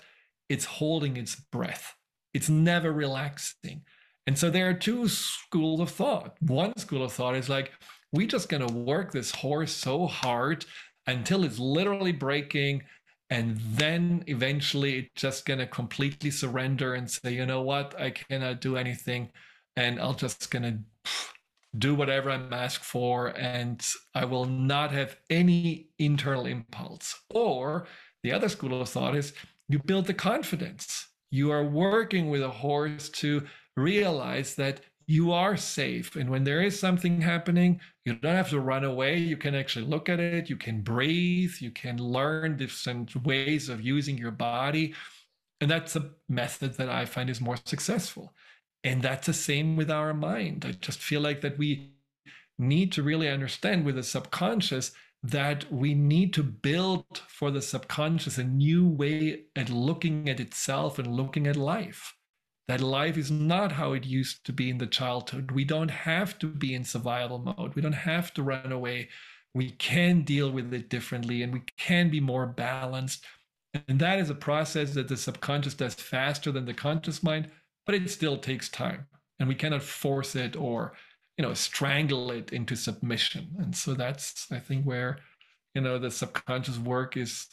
it's 0.48 0.64
holding 0.64 1.16
its 1.16 1.34
breath. 1.36 1.94
It's 2.34 2.48
never 2.48 2.92
relaxing. 2.92 3.82
And 4.26 4.36
so 4.38 4.50
there 4.50 4.68
are 4.68 4.74
two 4.74 5.08
schools 5.08 5.80
of 5.80 5.90
thought. 5.90 6.36
One 6.40 6.76
school 6.76 7.04
of 7.04 7.12
thought 7.12 7.36
is 7.36 7.48
like, 7.48 7.72
we're 8.12 8.26
just 8.26 8.48
going 8.48 8.66
to 8.66 8.72
work 8.72 9.12
this 9.12 9.30
horse 9.30 9.72
so 9.72 10.06
hard 10.06 10.64
until 11.06 11.44
it's 11.44 11.58
literally 11.58 12.12
breaking. 12.12 12.82
And 13.30 13.58
then 13.58 14.22
eventually 14.28 14.98
it's 14.98 15.20
just 15.20 15.46
to 15.58 15.66
completely 15.66 16.30
surrender 16.30 16.94
and 16.94 17.10
say, 17.10 17.34
you 17.34 17.44
know 17.46 17.62
what, 17.62 17.98
I 18.00 18.10
cannot 18.10 18.60
do 18.60 18.76
anything. 18.76 19.30
And 19.76 20.00
I'll 20.00 20.14
just 20.14 20.50
to 20.62 20.78
do 21.76 21.94
whatever 21.94 22.30
I'm 22.30 22.52
asked 22.52 22.84
for. 22.84 23.36
And 23.36 23.84
I 24.14 24.24
will 24.24 24.44
not 24.44 24.92
have 24.92 25.16
any 25.28 25.88
internal 25.98 26.46
impulse. 26.46 27.20
Or 27.30 27.86
the 28.22 28.32
other 28.32 28.48
school 28.48 28.80
of 28.80 28.88
thought 28.88 29.16
is, 29.16 29.32
you 29.68 29.80
build 29.80 30.06
the 30.06 30.14
confidence. 30.14 31.08
You 31.30 31.50
are 31.50 31.64
working 31.64 32.30
with 32.30 32.42
a 32.42 32.48
horse 32.48 33.08
to 33.10 33.44
realize 33.76 34.54
that 34.54 34.80
you 35.06 35.32
are 35.32 35.56
safe. 35.56 36.16
And 36.16 36.28
when 36.30 36.44
there 36.44 36.62
is 36.62 36.78
something 36.78 37.20
happening, 37.20 37.80
you 38.04 38.14
don't 38.14 38.34
have 38.34 38.50
to 38.50 38.60
run 38.60 38.84
away. 38.84 39.18
You 39.18 39.36
can 39.36 39.54
actually 39.54 39.86
look 39.86 40.08
at 40.08 40.18
it. 40.18 40.50
You 40.50 40.56
can 40.56 40.82
breathe. 40.82 41.52
You 41.60 41.70
can 41.70 41.98
learn 41.98 42.56
different 42.56 43.24
ways 43.24 43.68
of 43.68 43.80
using 43.80 44.18
your 44.18 44.32
body. 44.32 44.94
And 45.60 45.70
that's 45.70 45.96
a 45.96 46.10
method 46.28 46.74
that 46.74 46.88
I 46.88 47.04
find 47.04 47.30
is 47.30 47.40
more 47.40 47.56
successful. 47.64 48.34
And 48.82 49.00
that's 49.02 49.26
the 49.26 49.32
same 49.32 49.76
with 49.76 49.90
our 49.90 50.12
mind. 50.12 50.64
I 50.66 50.72
just 50.72 50.98
feel 50.98 51.20
like 51.20 51.40
that 51.42 51.56
we 51.58 51.92
need 52.58 52.92
to 52.92 53.02
really 53.02 53.28
understand 53.28 53.84
with 53.84 53.94
the 53.94 54.02
subconscious 54.02 54.92
that 55.22 55.70
we 55.72 55.94
need 55.94 56.32
to 56.34 56.42
build 56.42 57.22
for 57.28 57.50
the 57.50 57.62
subconscious 57.62 58.38
a 58.38 58.44
new 58.44 58.86
way 58.86 59.44
at 59.54 59.70
looking 59.70 60.28
at 60.28 60.40
itself 60.40 60.98
and 60.98 61.14
looking 61.14 61.46
at 61.46 61.56
life. 61.56 62.15
That 62.68 62.80
life 62.80 63.16
is 63.16 63.30
not 63.30 63.72
how 63.72 63.92
it 63.92 64.04
used 64.04 64.44
to 64.46 64.52
be 64.52 64.70
in 64.70 64.78
the 64.78 64.86
childhood. 64.86 65.52
We 65.52 65.64
don't 65.64 65.90
have 65.90 66.38
to 66.40 66.48
be 66.48 66.74
in 66.74 66.84
survival 66.84 67.38
mode. 67.38 67.74
We 67.74 67.82
don't 67.82 67.92
have 67.92 68.34
to 68.34 68.42
run 68.42 68.72
away. 68.72 69.08
We 69.54 69.70
can 69.70 70.22
deal 70.22 70.50
with 70.50 70.74
it 70.74 70.90
differently 70.90 71.42
and 71.42 71.52
we 71.52 71.62
can 71.78 72.10
be 72.10 72.20
more 72.20 72.46
balanced. 72.46 73.24
And 73.88 74.00
that 74.00 74.18
is 74.18 74.30
a 74.30 74.34
process 74.34 74.94
that 74.94 75.08
the 75.08 75.16
subconscious 75.16 75.74
does 75.74 75.94
faster 75.94 76.50
than 76.50 76.64
the 76.64 76.74
conscious 76.74 77.22
mind, 77.22 77.50
but 77.84 77.94
it 77.94 78.10
still 78.10 78.36
takes 78.36 78.68
time. 78.68 79.06
And 79.38 79.48
we 79.48 79.54
cannot 79.54 79.82
force 79.82 80.34
it 80.34 80.56
or 80.56 80.94
you 81.36 81.42
know 81.42 81.54
strangle 81.54 82.30
it 82.30 82.52
into 82.52 82.74
submission 82.76 83.48
and 83.58 83.74
so 83.74 83.94
that's 83.94 84.46
i 84.50 84.58
think 84.58 84.84
where 84.84 85.18
you 85.74 85.80
know 85.80 85.98
the 85.98 86.10
subconscious 86.10 86.78
work 86.78 87.16
is 87.16 87.46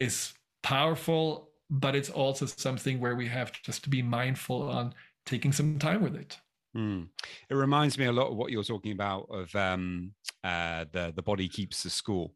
is 0.00 0.32
powerful 0.62 1.49
but 1.70 1.94
it's 1.94 2.10
also 2.10 2.46
something 2.46 3.00
where 3.00 3.16
we 3.16 3.26
have 3.26 3.52
just 3.62 3.84
to 3.84 3.90
be 3.90 4.02
mindful 4.02 4.68
on 4.68 4.92
taking 5.24 5.52
some 5.52 5.78
time 5.78 6.02
with 6.02 6.16
it 6.16 6.36
mm. 6.76 7.06
it 7.48 7.54
reminds 7.54 7.96
me 7.98 8.06
a 8.06 8.12
lot 8.12 8.30
of 8.30 8.36
what 8.36 8.50
you're 8.50 8.64
talking 8.64 8.92
about 8.92 9.26
of 9.30 9.54
um, 9.54 10.12
uh, 10.44 10.84
the 10.92 11.12
the 11.14 11.22
body 11.22 11.48
keeps 11.48 11.82
the 11.82 11.90
score 11.90 12.30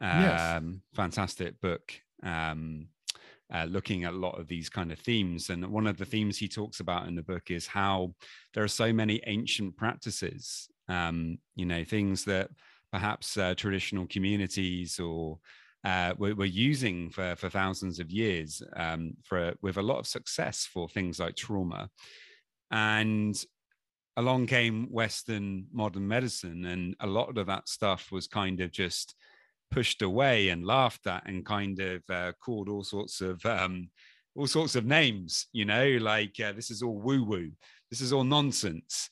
um, 0.00 0.20
yes. 0.20 0.62
fantastic 0.94 1.60
book 1.60 1.92
um, 2.22 2.88
uh, 3.52 3.64
looking 3.64 4.04
at 4.04 4.12
a 4.12 4.16
lot 4.16 4.38
of 4.38 4.48
these 4.48 4.68
kind 4.68 4.90
of 4.90 4.98
themes. 4.98 5.50
And 5.50 5.64
one 5.66 5.86
of 5.86 5.96
the 5.96 6.04
themes 6.04 6.38
he 6.38 6.48
talks 6.48 6.80
about 6.80 7.06
in 7.06 7.14
the 7.14 7.22
book 7.22 7.50
is 7.50 7.66
how 7.66 8.14
there 8.52 8.64
are 8.64 8.68
so 8.68 8.92
many 8.92 9.22
ancient 9.26 9.76
practices, 9.76 10.68
um, 10.88 11.38
you 11.54 11.66
know, 11.66 11.84
things 11.84 12.24
that 12.24 12.50
perhaps 12.90 13.36
uh, 13.36 13.54
traditional 13.54 14.06
communities 14.06 14.98
or 14.98 15.38
uh, 15.84 16.14
we're, 16.16 16.34
we're, 16.34 16.44
using 16.46 17.10
for, 17.10 17.36
for 17.36 17.50
thousands 17.50 18.00
of 18.00 18.10
years 18.10 18.62
um, 18.76 19.12
for 19.22 19.52
with 19.60 19.76
a 19.76 19.82
lot 19.82 19.98
of 19.98 20.06
success 20.06 20.66
for 20.72 20.88
things 20.88 21.18
like 21.18 21.36
trauma. 21.36 21.90
And 22.70 23.36
along 24.16 24.46
came 24.46 24.90
Western 24.90 25.66
modern 25.72 26.08
medicine, 26.08 26.64
and 26.64 26.96
a 27.00 27.06
lot 27.06 27.36
of 27.36 27.46
that 27.46 27.68
stuff 27.68 28.10
was 28.10 28.26
kind 28.26 28.60
of 28.60 28.70
just 28.70 29.14
pushed 29.70 30.02
away 30.02 30.48
and 30.50 30.64
laughed 30.64 31.06
at 31.06 31.26
and 31.26 31.44
kind 31.44 31.78
of 31.80 32.02
uh, 32.08 32.32
called 32.40 32.68
all 32.68 32.84
sorts 32.84 33.20
of 33.20 33.44
um, 33.44 33.90
all 34.36 34.46
sorts 34.46 34.76
of 34.76 34.86
names. 34.86 35.48
You 35.52 35.64
know, 35.64 35.98
like 36.00 36.38
uh, 36.40 36.52
this 36.52 36.70
is 36.70 36.82
all 36.82 36.98
woo 36.98 37.24
woo. 37.24 37.50
This 37.90 38.00
is 38.00 38.12
all 38.12 38.24
nonsense. 38.24 39.10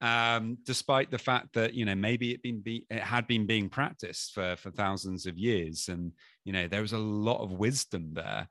Um, 0.00 0.58
despite 0.64 1.10
the 1.10 1.18
fact 1.18 1.54
that 1.54 1.74
you 1.74 1.84
know 1.84 1.94
maybe 1.94 2.32
it 2.32 2.42
been 2.42 2.60
be, 2.60 2.86
it 2.88 3.02
had 3.02 3.26
been 3.26 3.46
being 3.46 3.68
practiced 3.68 4.32
for 4.32 4.56
for 4.56 4.70
thousands 4.70 5.26
of 5.26 5.38
years, 5.38 5.88
and 5.88 6.12
you 6.44 6.52
know 6.52 6.68
there 6.68 6.82
was 6.82 6.92
a 6.92 6.98
lot 6.98 7.42
of 7.42 7.52
wisdom 7.52 8.14
there. 8.14 8.48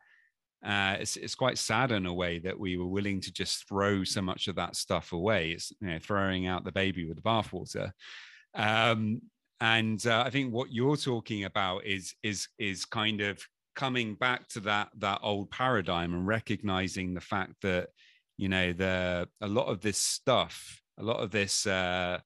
Uh, 0.65 0.97
it's 0.99 1.15
it's 1.15 1.35
quite 1.35 1.57
sad 1.57 1.91
in 1.91 2.05
a 2.05 2.13
way 2.13 2.39
that 2.39 2.59
we 2.59 2.77
were 2.77 2.87
willing 2.87 3.21
to 3.21 3.31
just 3.31 3.67
throw 3.67 4.03
so 4.03 4.21
much 4.21 4.47
of 4.47 4.55
that 4.55 4.75
stuff 4.75 5.13
away. 5.13 5.51
It's 5.51 5.71
you 5.79 5.87
know 5.87 5.99
throwing 5.99 6.47
out 6.47 6.65
the 6.65 6.71
baby 6.71 7.05
with 7.05 7.17
the 7.17 7.23
bathwater. 7.23 7.91
Um, 8.53 9.21
and 9.59 10.05
uh, 10.05 10.23
i 10.25 10.29
think 10.29 10.53
what 10.53 10.71
you're 10.71 10.97
talking 10.97 11.43
about 11.43 11.85
is 11.85 12.13
is 12.23 12.47
is 12.59 12.85
kind 12.85 13.21
of 13.21 13.39
coming 13.75 14.15
back 14.15 14.47
to 14.47 14.59
that 14.59 14.89
that 14.97 15.19
old 15.23 15.49
paradigm 15.51 16.13
and 16.13 16.27
recognizing 16.27 17.13
the 17.13 17.21
fact 17.21 17.53
that 17.61 17.89
you 18.37 18.49
know 18.49 18.73
the 18.73 19.27
a 19.41 19.47
lot 19.47 19.67
of 19.67 19.81
this 19.81 19.97
stuff 19.97 20.81
a 20.97 21.03
lot 21.03 21.17
of 21.17 21.31
this 21.31 21.65
uh 21.67 22.19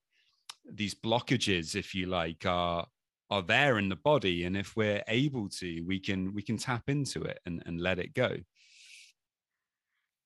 these 0.72 0.96
blockages 0.96 1.76
if 1.76 1.94
you 1.96 2.06
like 2.06 2.46
are 2.46 2.86
are 3.30 3.42
there 3.42 3.78
in 3.80 3.90
the 3.90 3.96
body 3.96 4.44
and 4.44 4.58
if 4.58 4.76
we're 4.76 5.04
able 5.08 5.50
to 5.50 5.82
we 5.88 6.00
can 6.00 6.34
we 6.34 6.42
can 6.42 6.58
tap 6.58 6.84
into 6.88 7.24
it 7.24 7.40
and, 7.46 7.64
and 7.66 7.80
let 7.82 8.00
it 8.00 8.14
go 8.14 8.36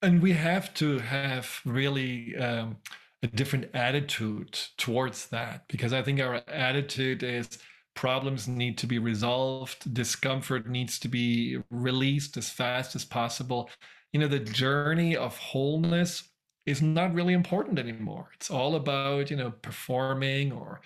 and 0.01 0.21
we 0.21 0.33
have 0.33 0.73
to 0.73 0.99
have 0.99 1.61
really 1.65 2.35
um 2.35 2.77
a 3.23 3.27
different 3.27 3.69
attitude 3.73 4.53
towards 4.77 5.27
that 5.29 5.63
because 5.67 5.93
I 5.93 6.01
think 6.01 6.19
our 6.19 6.41
attitude 6.47 7.23
is 7.23 7.57
problems 7.95 8.47
need 8.47 8.77
to 8.77 8.87
be 8.87 8.99
resolved, 8.99 9.93
discomfort 9.93 10.67
needs 10.67 10.99
to 10.99 11.07
be 11.07 11.57
released 11.71 12.37
as 12.37 12.49
fast 12.49 12.95
as 12.95 13.03
possible. 13.03 13.69
You 14.13 14.19
know, 14.19 14.27
the 14.27 14.39
journey 14.39 15.15
of 15.15 15.37
wholeness 15.37 16.29
is 16.65 16.81
not 16.81 17.13
really 17.13 17.33
important 17.33 17.79
anymore. 17.79 18.29
It's 18.35 18.49
all 18.49 18.75
about, 18.75 19.29
you 19.29 19.37
know, 19.37 19.51
performing 19.51 20.51
or 20.51 20.81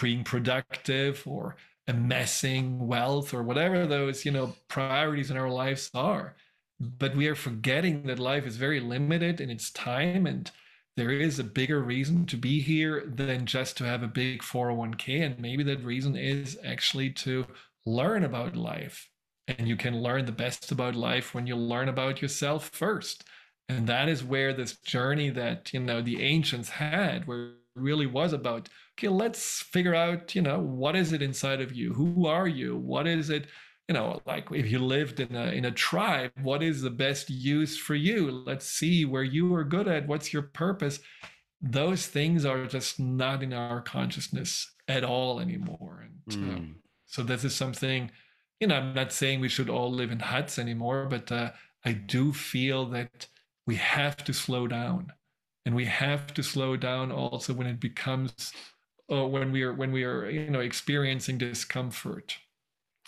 being 0.00 0.24
productive 0.24 1.22
or 1.26 1.56
amassing 1.88 2.86
wealth 2.86 3.32
or 3.32 3.42
whatever 3.42 3.86
those, 3.86 4.24
you 4.24 4.32
know, 4.32 4.54
priorities 4.68 5.30
in 5.30 5.36
our 5.36 5.50
lives 5.50 5.90
are. 5.94 6.36
But 6.80 7.16
we 7.16 7.28
are 7.28 7.34
forgetting 7.34 8.02
that 8.04 8.18
life 8.18 8.46
is 8.46 8.56
very 8.56 8.80
limited 8.80 9.40
in 9.40 9.50
its 9.50 9.70
time 9.70 10.26
and 10.26 10.50
there 10.96 11.10
is 11.10 11.38
a 11.38 11.44
bigger 11.44 11.80
reason 11.82 12.24
to 12.26 12.36
be 12.36 12.60
here 12.60 13.04
than 13.06 13.44
just 13.46 13.76
to 13.78 13.84
have 13.84 14.02
a 14.02 14.08
big 14.08 14.42
401k. 14.42 15.24
And 15.24 15.38
maybe 15.38 15.62
that 15.64 15.84
reason 15.84 16.16
is 16.16 16.58
actually 16.64 17.10
to 17.10 17.46
learn 17.84 18.24
about 18.24 18.56
life. 18.56 19.08
And 19.46 19.68
you 19.68 19.76
can 19.76 20.00
learn 20.02 20.24
the 20.24 20.32
best 20.32 20.72
about 20.72 20.94
life 20.94 21.34
when 21.34 21.46
you 21.46 21.54
learn 21.54 21.88
about 21.88 22.22
yourself 22.22 22.70
first. 22.70 23.24
And 23.68 23.86
that 23.88 24.08
is 24.08 24.22
where 24.22 24.52
this 24.52 24.76
journey 24.78 25.30
that, 25.30 25.72
you 25.72 25.80
know, 25.80 26.00
the 26.00 26.22
ancients 26.22 26.68
had, 26.68 27.26
where 27.26 27.54
really 27.74 28.06
was 28.06 28.32
about, 28.32 28.68
okay, 28.98 29.08
let's 29.08 29.60
figure 29.62 29.94
out, 29.94 30.34
you 30.34 30.42
know, 30.42 30.58
what 30.60 30.96
is 30.96 31.12
it 31.12 31.20
inside 31.20 31.60
of 31.60 31.74
you? 31.74 31.92
Who 31.94 32.26
are 32.26 32.48
you? 32.48 32.76
What 32.76 33.06
is 33.06 33.28
it? 33.28 33.46
you 33.88 33.94
know 33.94 34.20
like 34.26 34.48
if 34.52 34.70
you 34.70 34.78
lived 34.78 35.20
in 35.20 35.34
a 35.34 35.46
in 35.52 35.64
a 35.64 35.70
tribe 35.70 36.32
what 36.42 36.62
is 36.62 36.82
the 36.82 36.90
best 36.90 37.30
use 37.30 37.76
for 37.76 37.94
you 37.94 38.30
let's 38.30 38.66
see 38.66 39.04
where 39.04 39.22
you 39.22 39.54
are 39.54 39.64
good 39.64 39.88
at 39.88 40.06
what's 40.06 40.32
your 40.32 40.42
purpose 40.42 41.00
those 41.62 42.06
things 42.06 42.44
are 42.44 42.66
just 42.66 43.00
not 43.00 43.42
in 43.42 43.52
our 43.52 43.80
consciousness 43.80 44.74
at 44.88 45.04
all 45.04 45.40
anymore 45.40 46.04
and 46.04 46.36
mm. 46.36 46.56
um, 46.56 46.76
so 47.06 47.22
this 47.22 47.44
is 47.44 47.54
something 47.54 48.10
you 48.60 48.66
know 48.66 48.76
i'm 48.76 48.94
not 48.94 49.12
saying 49.12 49.40
we 49.40 49.48
should 49.48 49.70
all 49.70 49.92
live 49.92 50.10
in 50.10 50.20
huts 50.20 50.58
anymore 50.58 51.06
but 51.06 51.30
uh, 51.30 51.50
i 51.84 51.92
do 51.92 52.32
feel 52.32 52.86
that 52.86 53.28
we 53.66 53.76
have 53.76 54.16
to 54.24 54.32
slow 54.32 54.66
down. 54.66 55.12
And 55.64 55.74
we 55.74 55.84
have 55.86 56.32
to 56.34 56.42
slow 56.42 56.76
down 56.76 57.10
also 57.10 57.52
when 57.52 57.66
it 57.66 57.80
becomes 57.80 58.52
uh, 59.10 59.26
when 59.26 59.52
we 59.52 59.62
are 59.62 59.72
when 59.72 59.92
we 59.92 60.04
are 60.04 60.30
you 60.30 60.48
know 60.48 60.60
experiencing 60.60 61.38
discomfort. 61.38 62.36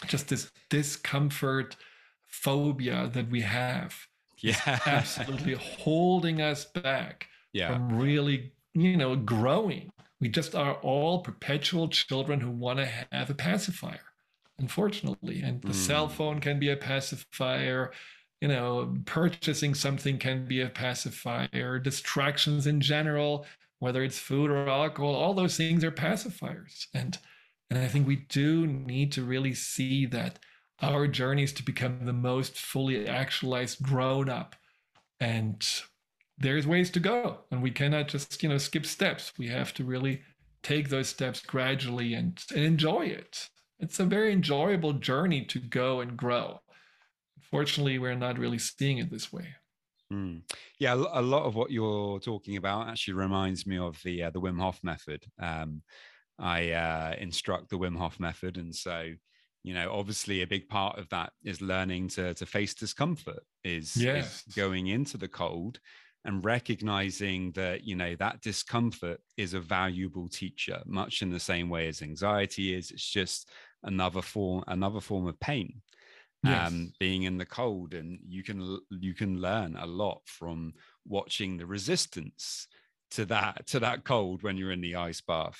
Just 0.06 0.28
this 0.28 0.50
discomfort 0.68 1.76
phobia 2.26 3.10
that 3.12 3.30
we 3.30 3.40
have 3.42 3.94
yeah. 4.38 4.80
absolutely 4.86 5.54
holding 5.54 6.40
us 6.40 6.64
back 6.64 7.28
yeah. 7.52 7.72
from 7.72 7.96
really 7.96 8.52
you 8.74 8.96
know 8.96 9.14
growing. 9.14 9.90
We 10.20 10.28
just 10.28 10.56
are 10.56 10.74
all 10.74 11.20
perpetual 11.20 11.86
children 11.88 12.40
who 12.40 12.50
want 12.50 12.80
to 12.80 12.86
have 13.12 13.30
a 13.30 13.34
pacifier 13.34 14.00
unfortunately. 14.58 15.42
And 15.42 15.62
the 15.62 15.68
mm. 15.68 15.74
cell 15.74 16.08
phone 16.08 16.40
can 16.40 16.58
be 16.58 16.70
a 16.70 16.76
pacifier 16.76 17.92
you 18.40 18.48
know 18.48 18.94
purchasing 19.04 19.74
something 19.74 20.18
can 20.18 20.46
be 20.46 20.60
a 20.60 20.68
pacifier 20.68 21.78
distractions 21.78 22.66
in 22.66 22.80
general 22.80 23.46
whether 23.80 24.02
it's 24.02 24.18
food 24.18 24.50
or 24.50 24.68
alcohol 24.68 25.14
all 25.14 25.34
those 25.34 25.56
things 25.56 25.82
are 25.84 25.90
pacifiers 25.90 26.86
and 26.94 27.18
and 27.70 27.78
I 27.78 27.88
think 27.88 28.06
we 28.06 28.16
do 28.16 28.66
need 28.66 29.12
to 29.12 29.24
really 29.24 29.54
see 29.54 30.06
that 30.06 30.38
our 30.80 31.06
journey 31.06 31.42
is 31.42 31.52
to 31.54 31.62
become 31.62 32.06
the 32.06 32.12
most 32.12 32.58
fully 32.58 33.06
actualized 33.06 33.82
grown 33.82 34.28
up. 34.28 34.56
And 35.20 35.66
there's 36.38 36.66
ways 36.66 36.90
to 36.92 37.00
go. 37.00 37.40
And 37.50 37.62
we 37.62 37.70
cannot 37.70 38.08
just, 38.08 38.42
you 38.42 38.48
know, 38.48 38.58
skip 38.58 38.86
steps. 38.86 39.32
We 39.36 39.48
have 39.48 39.74
to 39.74 39.84
really 39.84 40.22
take 40.62 40.88
those 40.88 41.08
steps 41.08 41.40
gradually 41.40 42.14
and, 42.14 42.42
and 42.54 42.64
enjoy 42.64 43.06
it. 43.06 43.48
It's 43.80 44.00
a 44.00 44.04
very 44.04 44.32
enjoyable 44.32 44.94
journey 44.94 45.44
to 45.46 45.58
go 45.58 46.00
and 46.00 46.16
grow. 46.16 46.60
Unfortunately, 47.52 47.98
we're 47.98 48.14
not 48.14 48.38
really 48.38 48.58
seeing 48.58 48.98
it 48.98 49.10
this 49.10 49.32
way. 49.32 49.46
Mm. 50.12 50.42
Yeah, 50.78 50.94
a 50.94 51.22
lot 51.22 51.44
of 51.44 51.54
what 51.54 51.70
you're 51.70 52.18
talking 52.20 52.56
about 52.56 52.88
actually 52.88 53.14
reminds 53.14 53.66
me 53.66 53.78
of 53.78 54.00
the 54.02 54.24
uh, 54.24 54.30
the 54.30 54.40
Wim 54.40 54.60
Hof 54.60 54.80
method. 54.82 55.24
Um, 55.38 55.82
I 56.38 56.70
uh, 56.70 57.14
instruct 57.18 57.68
the 57.68 57.78
Wim 57.78 57.96
Hof 57.96 58.18
method, 58.18 58.56
and 58.56 58.74
so 58.74 59.12
you 59.64 59.74
know, 59.74 59.92
obviously, 59.92 60.42
a 60.42 60.46
big 60.46 60.68
part 60.68 60.98
of 60.98 61.08
that 61.10 61.32
is 61.44 61.60
learning 61.60 62.08
to 62.08 62.32
to 62.34 62.46
face 62.46 62.74
discomfort, 62.74 63.42
is, 63.64 63.96
yes. 63.96 64.44
is 64.46 64.54
going 64.54 64.86
into 64.86 65.18
the 65.18 65.28
cold 65.28 65.78
and 66.24 66.44
recognizing 66.44 67.52
that 67.52 67.84
you 67.84 67.96
know 67.96 68.14
that 68.16 68.40
discomfort 68.40 69.20
is 69.36 69.54
a 69.54 69.60
valuable 69.60 70.28
teacher, 70.28 70.80
much 70.86 71.22
in 71.22 71.30
the 71.30 71.40
same 71.40 71.68
way 71.68 71.88
as 71.88 72.02
anxiety 72.02 72.74
is. 72.74 72.90
It's 72.90 73.08
just 73.08 73.50
another 73.82 74.22
form 74.22 74.64
another 74.68 75.00
form 75.00 75.26
of 75.26 75.38
pain. 75.40 75.82
Yes. 76.44 76.68
Um, 76.68 76.92
being 77.00 77.24
in 77.24 77.36
the 77.36 77.46
cold, 77.46 77.94
and 77.94 78.20
you 78.26 78.44
can 78.44 78.78
you 78.90 79.12
can 79.12 79.40
learn 79.40 79.76
a 79.76 79.86
lot 79.86 80.20
from 80.26 80.72
watching 81.04 81.56
the 81.56 81.66
resistance 81.66 82.68
to 83.10 83.24
that 83.26 83.66
to 83.68 83.80
that 83.80 84.04
cold 84.04 84.42
when 84.42 84.56
you're 84.56 84.70
in 84.70 84.80
the 84.80 84.94
ice 84.96 85.20
bath. 85.20 85.58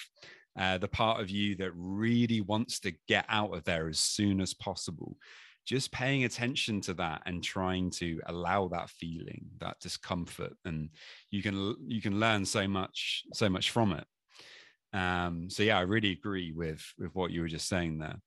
Uh, 0.59 0.79
the 0.79 0.89
part 0.89 1.20
of 1.20 1.31
you 1.31 1.55
that 1.57 1.72
really 1.74 2.41
wants 2.41 2.81
to 2.81 2.93
get 3.07 3.24
out 3.29 3.55
of 3.55 3.64
there 3.64 3.89
as 3.89 3.99
soon 3.99 4.41
as 4.41 4.55
possible. 4.55 5.16
Just 5.64 5.93
paying 5.93 6.24
attention 6.24 6.81
to 6.83 6.95
that 6.95 7.22
and 7.26 7.45
trying 7.45 7.91
to 7.93 8.20
allow 8.26 8.68
that 8.68 8.89
feeling 8.91 9.47
that 9.61 9.79
discomfort 9.81 10.55
and 10.64 10.91
you 11.31 11.43
can 11.43 11.76
you 11.87 12.01
can 12.01 12.18
learn 12.18 12.45
so 12.45 12.66
much 12.66 13.24
so 13.35 13.49
much 13.49 13.70
from 13.70 13.93
it. 13.93 14.97
Um 14.97 15.51
so 15.51 15.62
yeah 15.62 15.79
i 15.79 15.83
really 15.83 16.12
agree 16.12 16.53
with 16.53 16.83
with 16.99 17.14
what 17.14 17.31
you 17.31 17.43
were 17.43 17.49
just 17.49 17.68
saying 17.68 17.99
there. 17.99 18.20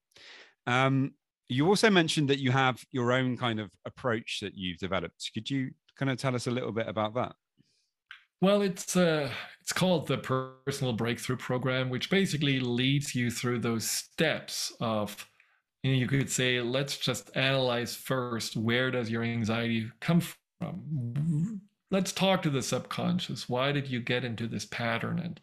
Um 0.68 1.14
you 1.52 1.68
also 1.68 1.89
mentioned 1.89 2.30
that 2.30 2.39
you 2.39 2.52
have 2.52 2.84
your 2.91 3.12
own 3.12 3.38
kind 3.38 3.60
of 3.60 3.70
approach 3.86 4.39
that 4.41 4.54
you've 4.56 4.78
developed 4.78 5.32
could 5.34 5.49
you 5.49 5.72
kind 5.97 6.10
of 6.10 6.18
tell 6.18 6.36
us 6.36 6.47
a 6.47 6.52
little 6.52 6.72
bit 6.72 6.88
about 6.88 7.14
that 7.14 7.34
well, 8.41 8.64
it's 8.64 8.97
uh, 8.97 9.30
it's 9.62 9.72
called 9.72 10.08
the 10.08 10.18
Personal 10.18 10.93
Breakthrough 10.93 11.38
Program, 11.38 11.91
which 11.91 12.10
basically 12.10 12.60
leads 12.60 13.14
you 13.14 13.30
through 13.30 13.60
those 13.60 13.88
steps 13.88 14.74
of 14.80 15.28
you, 15.84 15.91
know, 15.91 15.97
you 15.97 16.08
could 16.08 16.30
say, 16.30 16.60
let's 16.60 16.97
just 16.97 17.36
analyze 17.36 17.95
first 17.95 18.58
where 18.58 18.89
does 18.89 19.12
your 19.12 19.24
anxiety 19.24 19.91
come 19.99 20.22
from? 20.60 21.62
Let's 21.91 22.12
talk 22.12 22.41
to 22.43 22.49
the 22.49 22.64
subconscious. 22.64 23.47
Why 23.47 23.72
did 23.72 23.88
you 23.88 23.99
get 23.99 24.26
into 24.26 24.47
this 24.47 24.66
pattern? 24.66 25.20
And 25.20 25.39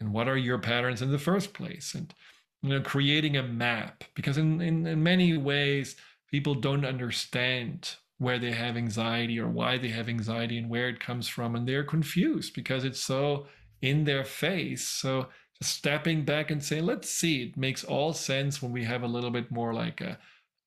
and 0.00 0.12
what 0.12 0.28
are 0.28 0.36
your 0.36 0.58
patterns 0.58 1.02
in 1.02 1.10
the 1.10 1.18
first 1.18 1.52
place? 1.52 1.94
And 1.94 2.14
you 2.62 2.70
know, 2.70 2.80
creating 2.80 3.36
a 3.36 3.42
map, 3.42 4.04
because 4.14 4.38
in, 4.38 4.60
in, 4.60 4.86
in 4.86 5.02
many 5.02 5.36
ways, 5.36 5.96
people 6.30 6.54
don't 6.54 6.84
understand 6.84 7.96
where 8.18 8.38
they 8.38 8.50
have 8.50 8.76
anxiety 8.76 9.38
or 9.38 9.48
why 9.48 9.78
they 9.78 9.88
have 9.88 10.08
anxiety 10.08 10.58
and 10.58 10.68
where 10.68 10.88
it 10.88 11.00
comes 11.00 11.28
from. 11.28 11.54
And 11.54 11.68
they're 11.68 11.84
confused 11.84 12.54
because 12.54 12.84
it's 12.84 13.00
so 13.00 13.46
in 13.80 14.04
their 14.04 14.24
face. 14.24 14.86
So 14.86 15.28
stepping 15.62 16.24
back 16.24 16.50
and 16.50 16.62
saying, 16.62 16.84
let's 16.84 17.08
see, 17.08 17.44
it 17.44 17.56
makes 17.56 17.84
all 17.84 18.12
sense 18.12 18.60
when 18.60 18.72
we 18.72 18.84
have 18.84 19.02
a 19.02 19.08
little 19.08 19.30
bit 19.30 19.50
more 19.50 19.72
like 19.72 20.00
a, 20.00 20.18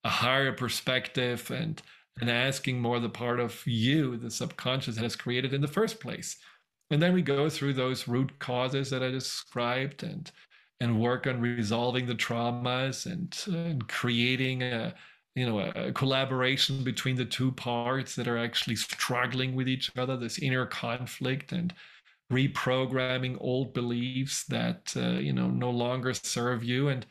a 0.03 0.09
higher 0.09 0.53
perspective 0.53 1.51
and 1.51 1.81
and 2.19 2.29
asking 2.29 2.79
more 2.79 2.99
the 2.99 3.09
part 3.09 3.39
of 3.39 3.65
you, 3.65 4.17
the 4.17 4.29
subconscious 4.29 4.97
has 4.97 5.15
created 5.15 5.53
in 5.53 5.61
the 5.61 5.67
first 5.67 6.01
place. 6.01 6.37
And 6.89 7.01
then 7.01 7.13
we 7.13 7.21
go 7.21 7.49
through 7.49 7.73
those 7.73 8.07
root 8.07 8.37
causes 8.37 8.89
that 8.89 9.01
I 9.01 9.09
described 9.09 10.03
and 10.03 10.29
and 10.81 10.99
work 10.99 11.27
on 11.27 11.39
resolving 11.39 12.07
the 12.07 12.15
traumas 12.15 13.05
and, 13.05 13.37
and 13.47 13.87
creating 13.87 14.63
a 14.63 14.93
you 15.35 15.45
know 15.45 15.59
a, 15.59 15.93
collaboration 15.93 16.83
between 16.83 17.15
the 17.15 17.23
two 17.23 17.51
parts 17.53 18.15
that 18.15 18.27
are 18.27 18.37
actually 18.37 18.75
struggling 18.75 19.55
with 19.55 19.69
each 19.69 19.89
other 19.97 20.17
this 20.17 20.39
inner 20.39 20.65
conflict 20.65 21.53
and 21.53 21.73
reprogramming 22.31 23.37
old 23.39 23.73
beliefs 23.73 24.45
that 24.45 24.93
uh, 24.97 25.19
you 25.19 25.31
know 25.31 25.49
no 25.49 25.69
longer 25.69 26.13
serve 26.13 26.63
you. 26.63 26.89
And 26.89 27.05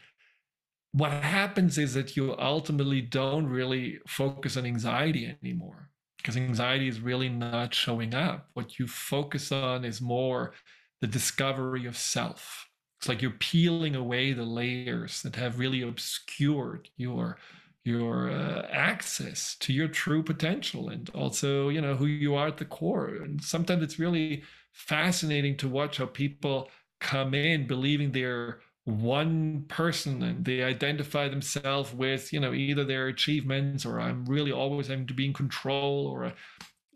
what 0.93 1.13
happens 1.13 1.79
is 1.79 1.95
that 1.95 2.17
you 2.17 2.37
ultimately 2.39 3.01
don't 3.01 3.47
really 3.47 4.01
focus 4.09 4.57
on 4.57 4.67
anxiety 4.67 5.37
anymore 5.43 5.91
because 6.17 6.37
anxiety 6.37 6.89
is 6.89 7.01
really 7.01 7.29
not 7.29 7.73
showing 7.73 8.15
up. 8.15 8.49
What 8.55 8.79
you 8.79 8.89
focus 8.89 9.53
on 9.53 9.85
is 9.85 10.01
more 10.01 10.53
the 11.01 11.07
discovery 11.07 11.87
of 11.87 11.97
self 11.97 12.70
it's 13.01 13.09
like 13.09 13.23
you're 13.23 13.31
peeling 13.33 13.97
away 13.97 14.35
the 14.35 14.45
layers 14.45 15.23
that 15.23 15.35
have 15.37 15.59
really 15.59 15.81
obscured 15.81 16.91
your 16.99 17.39
your 17.83 18.31
uh, 18.31 18.69
access 18.71 19.57
to 19.57 19.73
your 19.73 19.89
true 19.89 20.23
potential 20.23 20.91
and 20.91 21.09
also 21.15 21.71
you 21.71 21.81
know 21.81 21.95
who 21.95 22.05
you 22.07 22.35
are 22.35 22.49
at 22.49 22.59
the 22.59 22.65
core. 22.67 23.09
And 23.09 23.43
sometimes 23.43 23.83
it's 23.83 23.99
really 23.99 24.43
fascinating 24.73 25.57
to 25.59 25.69
watch 25.69 25.97
how 25.97 26.07
people 26.07 26.69
come 27.01 27.33
in 27.33 27.67
believing 27.67 28.13
they're 28.13 28.61
one 28.85 29.65
person 29.69 30.23
and 30.23 30.45
they 30.45 30.63
identify 30.63 31.27
themselves 31.29 31.95
with 31.95 32.33
you 32.35 32.41
know 32.41 32.53
either 32.53 32.85
their 32.85 33.09
achievements 33.09 33.85
or 33.87 34.01
i'm 34.01 34.25
really 34.25 34.51
always 34.53 34.89
having 34.89 35.07
to 35.07 35.15
be 35.15 35.27
in 35.27 35.33
control 35.33 36.07
or 36.07 36.33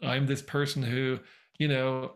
i'm 0.02 0.26
this 0.26 0.42
person 0.42 0.82
who 0.82 1.18
you 1.58 1.68
know 1.68 2.12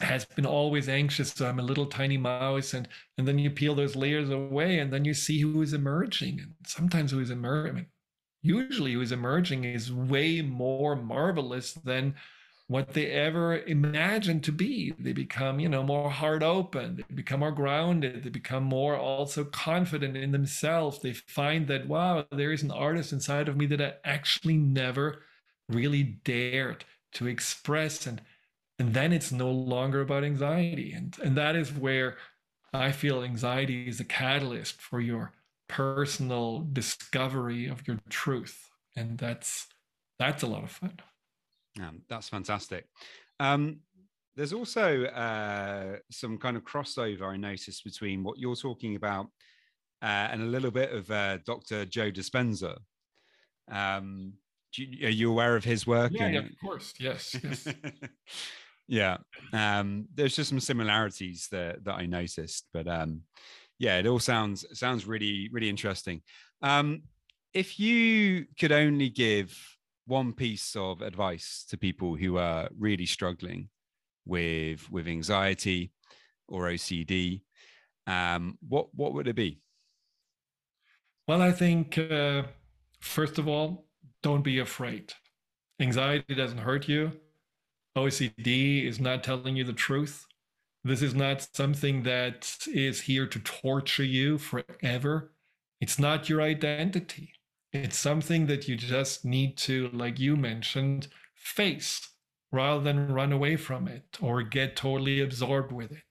has 0.00 0.24
been 0.24 0.46
always 0.46 0.88
anxious 0.88 1.32
so 1.32 1.46
i'm 1.46 1.58
a 1.58 1.62
little 1.62 1.86
tiny 1.86 2.16
mouse 2.16 2.74
and 2.74 2.88
and 3.16 3.26
then 3.26 3.38
you 3.38 3.50
peel 3.50 3.74
those 3.74 3.96
layers 3.96 4.30
away 4.30 4.78
and 4.78 4.92
then 4.92 5.04
you 5.04 5.14
see 5.14 5.40
who 5.40 5.60
is 5.62 5.72
emerging 5.72 6.40
and 6.40 6.54
sometimes 6.66 7.10
who 7.10 7.20
is 7.20 7.30
emerging 7.30 7.86
usually 8.42 8.92
who 8.92 9.00
is 9.00 9.12
emerging 9.12 9.64
is 9.64 9.92
way 9.92 10.40
more 10.40 10.94
marvelous 10.94 11.72
than 11.72 12.14
what 12.68 12.92
they 12.92 13.06
ever 13.06 13.58
imagined 13.60 14.44
to 14.44 14.52
be. 14.52 14.94
They 14.98 15.12
become, 15.14 15.58
you 15.58 15.70
know, 15.70 15.82
more 15.82 16.10
heart 16.10 16.42
open, 16.42 16.96
they 16.96 17.14
become 17.14 17.40
more 17.40 17.50
grounded, 17.50 18.22
they 18.22 18.30
become 18.30 18.62
more 18.62 18.96
also 18.96 19.44
confident 19.44 20.16
in 20.16 20.32
themselves. 20.32 21.00
They 21.00 21.14
find 21.14 21.66
that, 21.68 21.88
wow, 21.88 22.26
there 22.30 22.52
is 22.52 22.62
an 22.62 22.70
artist 22.70 23.12
inside 23.12 23.48
of 23.48 23.56
me 23.56 23.66
that 23.66 23.80
I 23.80 23.94
actually 24.04 24.58
never 24.58 25.22
really 25.68 26.02
dared 26.02 26.84
to 27.14 27.26
express. 27.26 28.06
And 28.06 28.20
and 28.78 28.94
then 28.94 29.12
it's 29.12 29.32
no 29.32 29.50
longer 29.50 30.00
about 30.00 30.24
anxiety. 30.24 30.92
And 30.92 31.16
and 31.22 31.36
that 31.36 31.56
is 31.56 31.72
where 31.72 32.16
I 32.72 32.92
feel 32.92 33.22
anxiety 33.22 33.88
is 33.88 34.00
a 34.00 34.04
catalyst 34.04 34.80
for 34.80 35.00
your 35.00 35.32
personal 35.68 36.66
discovery 36.72 37.66
of 37.66 37.86
your 37.86 37.98
truth. 38.08 38.70
And 38.96 39.18
that's 39.18 39.66
that's 40.18 40.42
a 40.42 40.46
lot 40.46 40.64
of 40.64 40.70
fun. 40.70 41.00
Um, 41.80 42.02
that's 42.08 42.28
fantastic. 42.28 42.86
Um, 43.40 43.80
there's 44.36 44.52
also 44.52 45.04
uh, 45.04 45.96
some 46.10 46.38
kind 46.38 46.56
of 46.56 46.64
crossover 46.64 47.22
I 47.22 47.36
noticed 47.36 47.84
between 47.84 48.22
what 48.22 48.38
you're 48.38 48.56
talking 48.56 48.94
about 48.96 49.26
uh, 50.02 50.28
and 50.30 50.42
a 50.42 50.46
little 50.46 50.70
bit 50.70 50.92
of 50.92 51.10
uh, 51.10 51.38
Dr. 51.38 51.84
Joe 51.84 52.10
Dispenza. 52.10 52.76
Um, 53.70 54.34
you, 54.74 55.06
are 55.06 55.10
you 55.10 55.30
aware 55.30 55.56
of 55.56 55.64
his 55.64 55.86
work? 55.86 56.12
Yeah, 56.14 56.26
and... 56.26 56.34
yeah 56.34 56.40
of 56.40 56.60
course. 56.60 56.94
Yes. 56.98 57.36
yes. 57.42 57.66
yeah. 58.88 59.18
Um, 59.52 60.08
there's 60.14 60.34
just 60.34 60.48
some 60.48 60.60
similarities 60.60 61.46
that, 61.52 61.84
that 61.84 61.94
I 61.94 62.06
noticed, 62.06 62.66
but 62.72 62.88
um, 62.88 63.22
yeah, 63.78 63.98
it 63.98 64.06
all 64.06 64.18
sounds 64.18 64.64
sounds 64.76 65.06
really 65.06 65.48
really 65.52 65.68
interesting. 65.68 66.22
Um, 66.62 67.02
if 67.54 67.78
you 67.78 68.46
could 68.58 68.72
only 68.72 69.08
give 69.10 69.56
one 70.06 70.32
piece 70.32 70.74
of 70.74 71.02
advice 71.02 71.64
to 71.68 71.76
people 71.76 72.16
who 72.16 72.38
are 72.38 72.68
really 72.78 73.06
struggling 73.06 73.68
with 74.26 74.90
with 74.90 75.06
anxiety 75.06 75.92
or 76.48 76.64
OCD, 76.64 77.42
um, 78.06 78.58
what 78.66 78.88
what 78.94 79.12
would 79.12 79.28
it 79.28 79.36
be? 79.36 79.60
Well, 81.28 81.42
I 81.42 81.52
think 81.52 81.98
uh, 81.98 82.44
first 83.00 83.38
of 83.38 83.46
all, 83.46 83.86
don't 84.22 84.42
be 84.42 84.60
afraid. 84.60 85.12
Anxiety 85.78 86.34
doesn't 86.34 86.58
hurt 86.58 86.88
you. 86.88 87.12
OCD 87.98 88.86
is 88.86 89.00
not 89.00 89.24
telling 89.24 89.56
you 89.56 89.64
the 89.64 89.72
truth. 89.72 90.26
This 90.84 91.02
is 91.02 91.14
not 91.14 91.46
something 91.54 92.02
that 92.04 92.56
is 92.72 93.02
here 93.02 93.26
to 93.26 93.38
torture 93.40 94.04
you 94.04 94.38
forever. 94.38 95.32
It's 95.80 95.98
not 95.98 96.28
your 96.28 96.40
identity. 96.40 97.32
It's 97.72 97.98
something 97.98 98.46
that 98.46 98.68
you 98.68 98.76
just 98.76 99.24
need 99.24 99.56
to, 99.58 99.90
like 99.92 100.18
you 100.18 100.36
mentioned, 100.36 101.08
face 101.34 102.08
rather 102.50 102.80
than 102.82 103.12
run 103.12 103.32
away 103.32 103.56
from 103.56 103.86
it 103.88 104.16
or 104.20 104.42
get 104.42 104.76
totally 104.76 105.20
absorbed 105.20 105.72
with 105.72 105.92
it. 105.92 106.02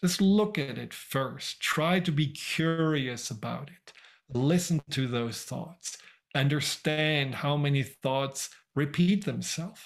Just 0.00 0.20
look 0.20 0.58
at 0.58 0.78
it 0.78 0.94
first. 0.94 1.60
Try 1.60 2.00
to 2.00 2.12
be 2.12 2.28
curious 2.28 3.30
about 3.30 3.68
it. 3.68 3.92
Listen 4.32 4.80
to 4.90 5.06
those 5.08 5.42
thoughts. 5.42 5.98
Understand 6.34 7.34
how 7.34 7.56
many 7.56 7.82
thoughts 7.82 8.50
repeat 8.74 9.24
themselves. 9.24 9.80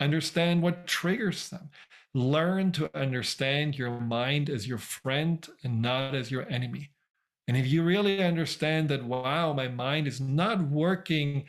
Understand 0.00 0.62
what 0.62 0.86
triggers 0.86 1.48
them. 1.48 1.70
Learn 2.14 2.72
to 2.72 2.90
understand 2.96 3.76
your 3.76 4.00
mind 4.00 4.48
as 4.48 4.66
your 4.66 4.78
friend 4.78 5.46
and 5.64 5.82
not 5.82 6.14
as 6.14 6.30
your 6.30 6.48
enemy. 6.48 6.90
And 7.46 7.56
if 7.56 7.66
you 7.66 7.82
really 7.82 8.22
understand 8.22 8.88
that, 8.90 9.04
wow, 9.04 9.52
my 9.52 9.68
mind 9.68 10.06
is 10.06 10.20
not 10.20 10.60
working 10.62 11.46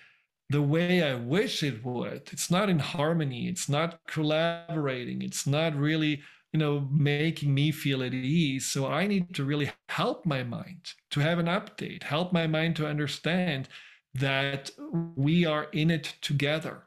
the 0.49 0.61
way 0.61 1.03
I 1.03 1.13
wish 1.13 1.61
it 1.61 1.85
would, 1.85 2.29
it's 2.31 2.49
not 2.49 2.69
in 2.69 2.79
harmony, 2.79 3.47
it's 3.47 3.69
not 3.69 3.99
collaborating, 4.07 5.21
it's 5.21 5.45
not 5.45 5.75
really, 5.75 6.21
you 6.51 6.59
know, 6.59 6.87
making 6.91 7.53
me 7.53 7.71
feel 7.71 8.01
at 8.01 8.15
ease. 8.15 8.65
So 8.65 8.87
I 8.87 9.05
need 9.05 9.35
to 9.35 9.43
really 9.43 9.71
help 9.89 10.25
my 10.25 10.41
mind 10.41 10.93
to 11.11 11.19
have 11.19 11.37
an 11.37 11.45
update, 11.45 12.01
help 12.01 12.33
my 12.33 12.47
mind 12.47 12.75
to 12.77 12.87
understand 12.87 13.69
that 14.15 14.71
we 15.15 15.45
are 15.45 15.65
in 15.65 15.91
it 15.91 16.15
together. 16.21 16.85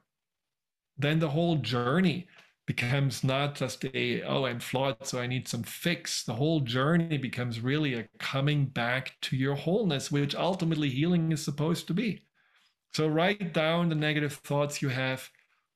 Then 1.02 1.18
the 1.18 1.30
whole 1.30 1.56
journey 1.56 2.28
becomes 2.66 3.24
not 3.24 3.56
just 3.56 3.84
a 3.86 4.22
oh 4.22 4.44
i'm 4.44 4.60
flawed 4.60 4.96
so 5.04 5.20
i 5.20 5.26
need 5.26 5.48
some 5.48 5.62
fix. 5.62 6.24
The 6.24 6.34
whole 6.34 6.60
journey 6.60 7.18
becomes 7.18 7.60
really 7.60 7.94
a 7.94 8.08
coming 8.18 8.66
back 8.66 9.16
to 9.22 9.36
your 9.36 9.56
wholeness 9.56 10.12
which 10.12 10.34
ultimately 10.34 10.88
healing 10.88 11.32
is 11.32 11.44
supposed 11.44 11.86
to 11.88 11.94
be. 11.94 12.24
So 12.94 13.08
write 13.08 13.52
down 13.52 13.88
the 13.88 13.94
negative 13.94 14.34
thoughts 14.34 14.82
you 14.82 14.88
have. 14.90 15.28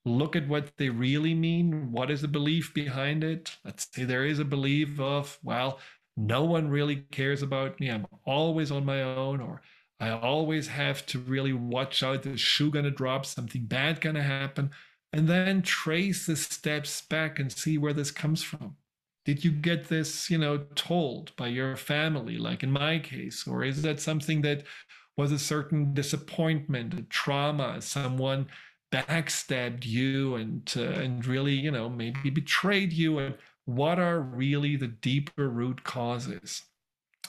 Look 0.04 0.36
at 0.36 0.46
what 0.46 0.76
they 0.76 0.88
really 0.88 1.34
mean. 1.34 1.90
What 1.90 2.10
is 2.10 2.22
the 2.22 2.28
belief 2.28 2.72
behind 2.72 3.24
it? 3.24 3.56
Let's 3.64 3.88
say 3.92 4.04
there 4.04 4.24
is 4.24 4.38
a 4.38 4.44
belief 4.44 5.00
of 5.00 5.38
well 5.42 5.80
no 6.16 6.44
one 6.44 6.68
really 6.68 6.96
cares 7.10 7.42
about 7.42 7.78
me. 7.78 7.90
I'm 7.90 8.06
always 8.24 8.70
on 8.70 8.84
my 8.84 9.02
own, 9.02 9.40
or 9.40 9.60
I 10.00 10.10
always 10.10 10.68
have 10.68 11.04
to 11.06 11.18
really 11.18 11.52
watch 11.52 12.02
out. 12.02 12.22
The 12.22 12.36
shoe 12.38 12.70
gonna 12.70 12.90
drop, 12.90 13.26
something 13.26 13.66
bad 13.66 14.00
gonna 14.00 14.22
happen, 14.22 14.70
and 15.12 15.28
then 15.28 15.62
trace 15.62 16.26
the 16.26 16.36
steps 16.36 17.00
back 17.02 17.38
and 17.38 17.50
see 17.52 17.78
where 17.78 17.92
this 17.92 18.10
comes 18.10 18.42
from. 18.42 18.76
Did 19.24 19.44
you 19.44 19.50
get 19.50 19.88
this, 19.88 20.30
you 20.30 20.38
know, 20.38 20.58
told 20.74 21.34
by 21.36 21.48
your 21.48 21.76
family, 21.76 22.38
like 22.38 22.62
in 22.62 22.70
my 22.70 22.98
case, 22.98 23.46
or 23.46 23.64
is 23.64 23.82
that 23.82 24.00
something 24.00 24.42
that 24.42 24.62
was 25.16 25.32
a 25.32 25.38
certain 25.38 25.94
disappointment, 25.94 26.94
a 26.94 27.02
trauma, 27.02 27.80
someone 27.82 28.46
backstabbed 28.92 29.84
you 29.84 30.36
and 30.36 30.72
uh, 30.76 30.82
and 30.82 31.26
really, 31.26 31.54
you 31.54 31.70
know, 31.70 31.88
maybe 31.88 32.30
betrayed 32.30 32.92
you 32.92 33.18
and 33.18 33.34
what 33.64 33.98
are 33.98 34.20
really 34.20 34.76
the 34.76 34.86
deeper 34.86 35.48
root 35.48 35.82
causes 35.82 36.62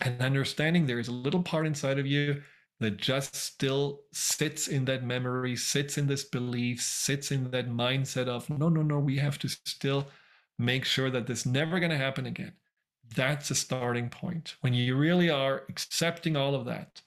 and 0.02 0.22
understanding 0.22 0.86
there 0.86 1.00
is 1.00 1.08
a 1.08 1.12
little 1.12 1.42
part 1.42 1.66
inside 1.66 2.00
of 2.00 2.06
you 2.06 2.42
that 2.80 2.98
just 2.98 3.36
still 3.36 4.02
sits 4.12 4.68
in 4.68 4.86
that 4.86 5.04
memory 5.04 5.56
sits 5.56 5.98
in 5.98 6.08
this 6.08 6.24
belief 6.24 6.82
sits 6.82 7.32
in 7.32 7.50
that 7.50 7.70
mindset 7.70 8.28
of 8.28 8.50
no 8.50 8.70
no 8.70 8.82
no 8.82 9.00
we 9.00 9.18
have 9.18 9.40
to 9.40 9.48
still 9.48 10.08
make 10.60 10.86
sure 10.86 11.10
that 11.10 11.28
this 11.28 11.46
never 11.46 11.80
going 11.80 11.92
to 11.92 11.98
happen 11.98 12.26
again. 12.26 12.54
That's 13.16 13.52
a 13.52 13.56
starting 13.56 14.10
point. 14.10 14.56
When 14.62 14.74
you 14.74 14.96
really 14.98 15.30
are 15.30 15.64
accepting 15.70 16.36
all 16.36 16.56
of 16.56 16.66
that 16.66 17.02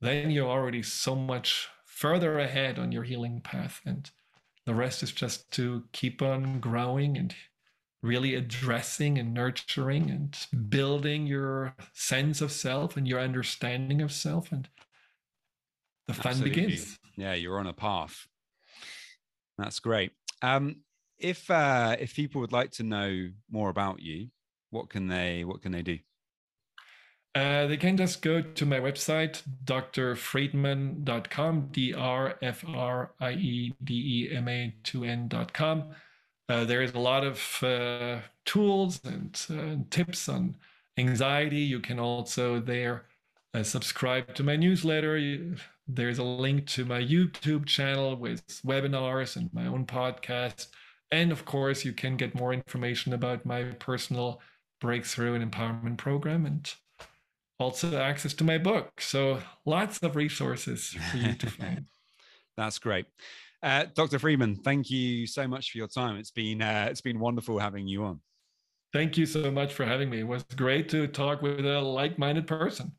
then 0.00 0.30
you're 0.30 0.48
already 0.48 0.82
so 0.82 1.14
much 1.14 1.68
further 1.84 2.38
ahead 2.38 2.78
on 2.78 2.92
your 2.92 3.02
healing 3.02 3.40
path 3.40 3.80
and 3.84 4.10
the 4.66 4.74
rest 4.74 5.02
is 5.02 5.12
just 5.12 5.50
to 5.52 5.84
keep 5.92 6.22
on 6.22 6.60
growing 6.60 7.16
and 7.16 7.34
really 8.02 8.34
addressing 8.34 9.18
and 9.18 9.34
nurturing 9.34 10.10
and 10.10 10.46
building 10.70 11.26
your 11.26 11.74
sense 11.92 12.40
of 12.40 12.50
self 12.50 12.96
and 12.96 13.06
your 13.06 13.20
understanding 13.20 14.00
of 14.00 14.10
self 14.10 14.52
and 14.52 14.68
the 16.10 16.22
fun 16.22 16.32
Absolutely. 16.32 16.62
begins 16.62 16.98
yeah 17.16 17.34
you're 17.34 17.58
on 17.58 17.66
a 17.66 17.72
path 17.72 18.26
that's 19.58 19.80
great 19.80 20.12
um 20.42 20.76
if 21.18 21.50
uh 21.50 21.96
if 21.98 22.14
people 22.14 22.40
would 22.40 22.52
like 22.52 22.70
to 22.70 22.82
know 22.82 23.28
more 23.50 23.70
about 23.70 24.00
you 24.00 24.28
what 24.70 24.88
can 24.88 25.08
they 25.08 25.44
what 25.44 25.62
can 25.62 25.72
they 25.72 25.82
do 25.82 25.98
uh, 27.32 27.68
they 27.68 27.76
can 27.76 27.96
just 27.96 28.22
go 28.22 28.42
to 28.42 28.66
my 28.66 28.80
website, 28.80 29.44
drfriedemann.com, 29.64 31.68
D 31.70 31.94
R 31.94 32.34
F 32.42 32.64
R 32.66 33.12
I 33.20 33.30
E 33.32 33.72
D 33.84 34.28
E 34.28 34.34
M 34.34 34.48
A 34.48 34.74
2 34.82 35.04
N.com. 35.04 35.94
Uh, 36.48 36.64
there 36.64 36.82
is 36.82 36.92
a 36.92 36.98
lot 36.98 37.22
of 37.22 37.62
uh, 37.62 38.18
tools 38.44 39.00
and 39.04 39.40
uh, 39.48 39.76
tips 39.90 40.28
on 40.28 40.56
anxiety. 40.98 41.60
You 41.60 41.78
can 41.78 42.00
also 42.00 42.58
there 42.58 43.04
uh, 43.54 43.62
subscribe 43.62 44.34
to 44.34 44.42
my 44.42 44.56
newsletter. 44.56 45.16
You, 45.16 45.54
there's 45.94 46.18
a 46.18 46.24
link 46.24 46.66
to 46.68 46.84
my 46.84 47.00
YouTube 47.00 47.66
channel 47.66 48.16
with 48.16 48.46
webinars 48.64 49.36
and 49.36 49.52
my 49.52 49.66
own 49.66 49.86
podcast. 49.86 50.66
And 51.10 51.32
of 51.32 51.44
course, 51.44 51.84
you 51.84 51.92
can 51.92 52.16
get 52.16 52.34
more 52.34 52.52
information 52.52 53.12
about 53.12 53.44
my 53.44 53.64
personal 53.64 54.40
breakthrough 54.80 55.34
and 55.34 55.50
empowerment 55.50 55.98
program 55.98 56.46
and 56.46 56.72
also 57.58 58.00
access 58.00 58.32
to 58.34 58.44
my 58.44 58.58
book. 58.58 59.00
So 59.00 59.40
lots 59.66 59.98
of 59.98 60.16
resources 60.16 60.96
for 61.10 61.16
you 61.16 61.34
to 61.34 61.46
find. 61.50 61.86
That's 62.56 62.78
great. 62.78 63.06
Uh, 63.62 63.86
Dr. 63.94 64.18
Friedemann, 64.18 64.62
thank 64.62 64.90
you 64.90 65.26
so 65.26 65.46
much 65.46 65.70
for 65.70 65.78
your 65.78 65.88
time. 65.88 66.16
It's 66.16 66.30
been 66.30 66.62
uh, 66.62 66.88
it's 66.90 67.02
been 67.02 67.20
wonderful 67.20 67.58
having 67.58 67.86
you 67.86 68.04
on. 68.04 68.20
Thank 68.92 69.16
you 69.16 69.26
so 69.26 69.50
much 69.50 69.72
for 69.72 69.84
having 69.84 70.10
me. 70.10 70.20
It 70.20 70.26
was 70.26 70.42
great 70.56 70.88
to 70.88 71.06
talk 71.06 71.42
with 71.42 71.64
a 71.64 71.80
like-minded 71.80 72.46
person. 72.46 72.92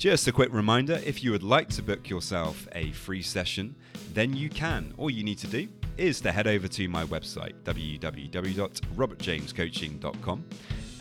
Just 0.00 0.26
a 0.28 0.32
quick 0.32 0.50
reminder 0.50 0.98
if 1.04 1.22
you 1.22 1.30
would 1.30 1.42
like 1.42 1.68
to 1.68 1.82
book 1.82 2.08
yourself 2.08 2.66
a 2.72 2.90
free 2.92 3.20
session, 3.20 3.74
then 4.14 4.34
you 4.34 4.48
can. 4.48 4.94
All 4.96 5.10
you 5.10 5.22
need 5.22 5.36
to 5.40 5.46
do 5.46 5.68
is 5.98 6.22
to 6.22 6.32
head 6.32 6.46
over 6.46 6.66
to 6.68 6.88
my 6.88 7.04
website, 7.04 7.52
www.robertjamescoaching.com. 7.64 10.44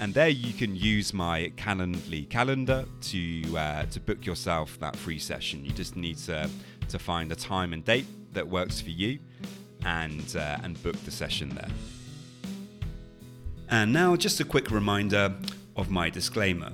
And 0.01 0.13
there 0.13 0.27
you 0.27 0.51
can 0.51 0.75
use 0.75 1.13
my 1.13 1.49
Calendly 1.55 2.29
calendar 2.29 2.83
to 3.03 3.57
uh, 3.57 3.85
to 3.85 4.01
book 4.01 4.25
yourself 4.25 4.77
that 4.79 4.97
free 4.97 5.17
session. 5.17 5.63
You 5.63 5.71
just 5.71 5.95
need 5.95 6.17
to 6.17 6.49
to 6.89 6.99
find 6.99 7.31
a 7.31 7.35
time 7.35 7.71
and 7.71 7.85
date 7.85 8.33
that 8.33 8.45
works 8.45 8.81
for 8.81 8.89
you 8.89 9.19
and, 9.85 10.35
uh, 10.35 10.57
and 10.61 10.83
book 10.83 10.97
the 11.05 11.11
session 11.11 11.55
there. 11.55 11.69
And 13.69 13.93
now, 13.93 14.17
just 14.17 14.41
a 14.41 14.43
quick 14.43 14.71
reminder 14.71 15.33
of 15.77 15.89
my 15.89 16.09
disclaimer. 16.09 16.73